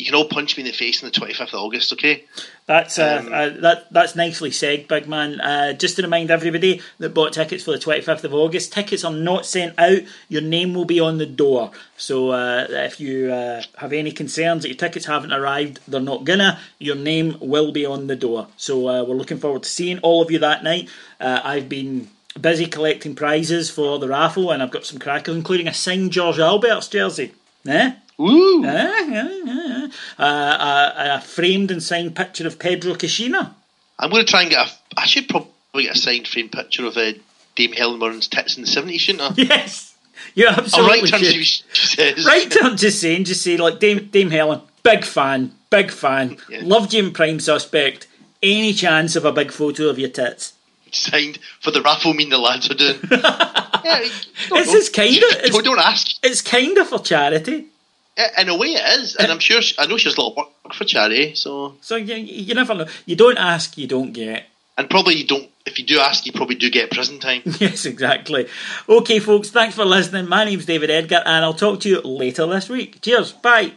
you 0.00 0.06
can 0.06 0.14
all 0.14 0.24
punch 0.24 0.56
me 0.56 0.62
in 0.62 0.66
the 0.66 0.72
face 0.72 1.02
on 1.02 1.10
the 1.10 1.20
25th 1.20 1.48
of 1.48 1.54
August, 1.54 1.92
okay? 1.92 2.24
That's 2.64 2.98
uh, 2.98 3.22
Um, 3.26 3.32
uh, 3.32 3.48
that 3.60 3.92
that's 3.92 4.16
nicely 4.16 4.50
said, 4.50 4.88
big 4.88 5.06
man. 5.06 5.40
Uh, 5.40 5.72
just 5.74 5.96
to 5.96 6.02
remind 6.02 6.30
everybody 6.30 6.80
that 6.98 7.12
bought 7.12 7.34
tickets 7.34 7.64
for 7.64 7.72
the 7.72 7.78
twenty 7.78 8.00
fifth 8.00 8.24
of 8.24 8.32
August, 8.32 8.72
tickets 8.72 9.04
are 9.04 9.12
not 9.12 9.44
sent 9.44 9.78
out. 9.78 10.00
Your 10.28 10.42
name 10.42 10.72
will 10.72 10.84
be 10.84 11.00
on 11.00 11.18
the 11.18 11.26
door. 11.26 11.72
So 11.96 12.30
uh, 12.30 12.66
if 12.70 12.98
you 13.00 13.30
uh, 13.30 13.62
have 13.78 13.92
any 13.92 14.12
concerns 14.12 14.62
that 14.62 14.68
your 14.68 14.76
tickets 14.76 15.06
haven't 15.06 15.32
arrived, 15.32 15.80
they're 15.86 16.00
not 16.00 16.24
gonna. 16.24 16.58
Your 16.78 16.96
name 16.96 17.36
will 17.40 17.72
be 17.72 17.84
on 17.84 18.06
the 18.06 18.16
door. 18.16 18.46
So 18.56 18.88
uh, 18.88 19.04
we're 19.04 19.16
looking 19.16 19.38
forward 19.38 19.64
to 19.64 19.68
seeing 19.68 19.98
all 19.98 20.22
of 20.22 20.30
you 20.30 20.38
that 20.38 20.62
night. 20.64 20.88
Uh, 21.20 21.40
I've 21.42 21.68
been 21.68 22.08
busy 22.40 22.66
collecting 22.66 23.16
prizes 23.16 23.68
for 23.68 23.98
the 23.98 24.08
raffle, 24.08 24.52
and 24.52 24.62
I've 24.62 24.70
got 24.70 24.86
some 24.86 24.98
crackers, 25.00 25.34
including 25.36 25.66
a 25.66 25.74
signed 25.74 26.12
George 26.12 26.38
Albert's 26.38 26.88
jersey. 26.88 27.32
Eh? 27.66 27.92
Woo! 28.16 28.64
Eh? 28.64 28.68
Eh? 28.68 29.42
Eh? 29.48 29.88
Uh, 30.18 30.24
a, 30.24 31.14
a 31.16 31.20
framed 31.20 31.70
and 31.70 31.82
signed 31.82 32.14
picture 32.16 32.46
of 32.46 32.58
Pedro 32.58 32.94
Cachina. 32.94 33.54
I'm 33.98 34.10
going 34.10 34.24
to 34.24 34.30
try 34.30 34.42
and 34.42 34.50
get 34.50 34.66
a. 34.66 34.70
I 34.96 35.06
should 35.06 35.28
probably 35.28 35.50
get 35.84 35.96
a 35.96 35.98
signed 35.98 36.26
frame 36.28 36.48
picture 36.48 36.86
of 36.86 36.96
uh, 36.96 37.12
Dame 37.56 37.72
Helen 37.72 38.00
Mirren's 38.00 38.28
tits 38.28 38.56
in 38.56 38.62
the 38.64 38.68
70s, 38.68 39.00
shouldn't 39.00 39.38
I? 39.38 39.42
Yes, 39.42 39.94
you 40.34 40.46
absolutely 40.48 41.00
write 41.02 41.10
her 41.10 41.16
and 41.16 41.24
should. 41.24 41.32
see 41.32 41.38
what 41.38 41.46
she 41.46 41.62
she 41.72 41.96
says. 41.96 42.26
Right 42.26 42.50
to 42.50 42.76
just 42.76 43.00
saying, 43.00 43.24
just 43.24 43.42
say 43.42 43.56
like 43.56 43.78
Dame 43.78 44.08
Dame 44.10 44.30
Helen, 44.30 44.60
big 44.82 45.04
fan, 45.04 45.52
big 45.70 45.90
fan, 45.90 46.36
Yeah. 46.50 46.60
loved 46.62 46.92
you 46.92 47.04
in 47.04 47.12
Prime 47.12 47.40
Suspect. 47.40 48.06
Any 48.42 48.72
chance 48.72 49.16
of 49.16 49.24
a 49.26 49.32
big 49.32 49.52
photo 49.52 49.88
of 49.88 49.98
your 49.98 50.08
tits? 50.08 50.54
Signed 50.92 51.38
for 51.60 51.70
the 51.70 51.82
raffle 51.82 52.14
mean 52.14 52.30
the 52.30 52.38
lads 52.38 52.70
are 52.70 52.74
doing. 52.74 52.98
yeah, 53.10 54.00
you 54.00 54.10
don't 54.48 54.68
It's 54.68 54.88
kind 54.88 55.16
of- 55.16 55.22
it's- 55.22 55.50
Don't, 55.50 55.64
don't 55.64 55.78
ask. 55.78 56.16
It's 56.22 56.42
kind 56.42 56.76
of 56.78 56.88
for 56.88 56.98
charity, 56.98 57.66
In 58.38 58.48
a 58.48 58.56
way, 58.56 58.68
it 58.68 59.00
is, 59.00 59.16
and 59.16 59.30
I'm 59.32 59.38
sure 59.38 59.62
she, 59.62 59.74
I 59.78 59.86
know 59.86 59.96
she 59.96 60.04
does 60.08 60.16
a 60.18 60.20
lot 60.20 60.30
of 60.32 60.36
work 60.36 60.74
for 60.74 60.84
charity. 60.84 61.34
So, 61.34 61.76
so 61.80 61.96
you, 61.96 62.14
you 62.16 62.54
never 62.54 62.74
know. 62.74 62.86
You 63.06 63.16
don't 63.16 63.38
ask, 63.38 63.78
you 63.78 63.86
don't 63.86 64.12
get. 64.12 64.46
and 64.76 64.88
probably 64.90 65.14
you 65.14 65.26
don't. 65.26 65.48
If 65.66 65.78
you 65.78 65.84
do 65.86 65.98
ask, 66.00 66.26
you 66.26 66.32
probably 66.32 66.56
do 66.56 66.70
get 66.70 66.90
prison 66.90 67.18
time. 67.20 67.42
Yes, 67.60 67.84
exactly. 67.86 68.48
Okay, 68.88 69.18
folks, 69.20 69.50
thanks 69.50 69.74
for 69.76 69.84
listening. 69.84 70.28
My 70.28 70.44
name's 70.44 70.66
David 70.66 70.90
Edgar, 70.90 71.22
and 71.24 71.44
I'll 71.44 71.54
talk 71.54 71.80
to 71.80 71.88
you 71.88 72.00
later 72.00 72.46
this 72.46 72.68
week. 72.68 73.00
Cheers, 73.02 73.32
bye. 73.32 73.72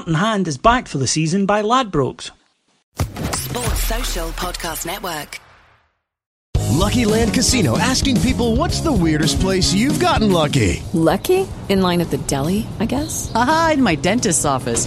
Heart 0.00 0.08
and 0.08 0.16
Hand 0.16 0.48
is 0.48 0.56
backed 0.56 0.88
for 0.88 0.96
the 0.96 1.06
season 1.06 1.44
by 1.44 1.60
Ladbrokes. 1.60 2.30
Sports 3.34 3.82
Social 3.82 4.28
Podcast 4.30 4.86
Network. 4.86 5.38
Lucky 6.72 7.04
Land 7.04 7.34
Casino 7.34 7.76
asking 7.76 8.18
people 8.22 8.56
what's 8.56 8.80
the 8.80 8.92
weirdest 8.92 9.40
place 9.40 9.74
you've 9.74 10.00
gotten 10.00 10.32
lucky? 10.32 10.82
Lucky? 10.94 11.46
In 11.68 11.82
line 11.82 12.00
at 12.00 12.08
the 12.08 12.16
deli, 12.16 12.66
I 12.78 12.86
guess? 12.86 13.30
Aha, 13.34 13.72
in 13.74 13.82
my 13.82 13.94
dentist's 13.94 14.46
office. 14.46 14.86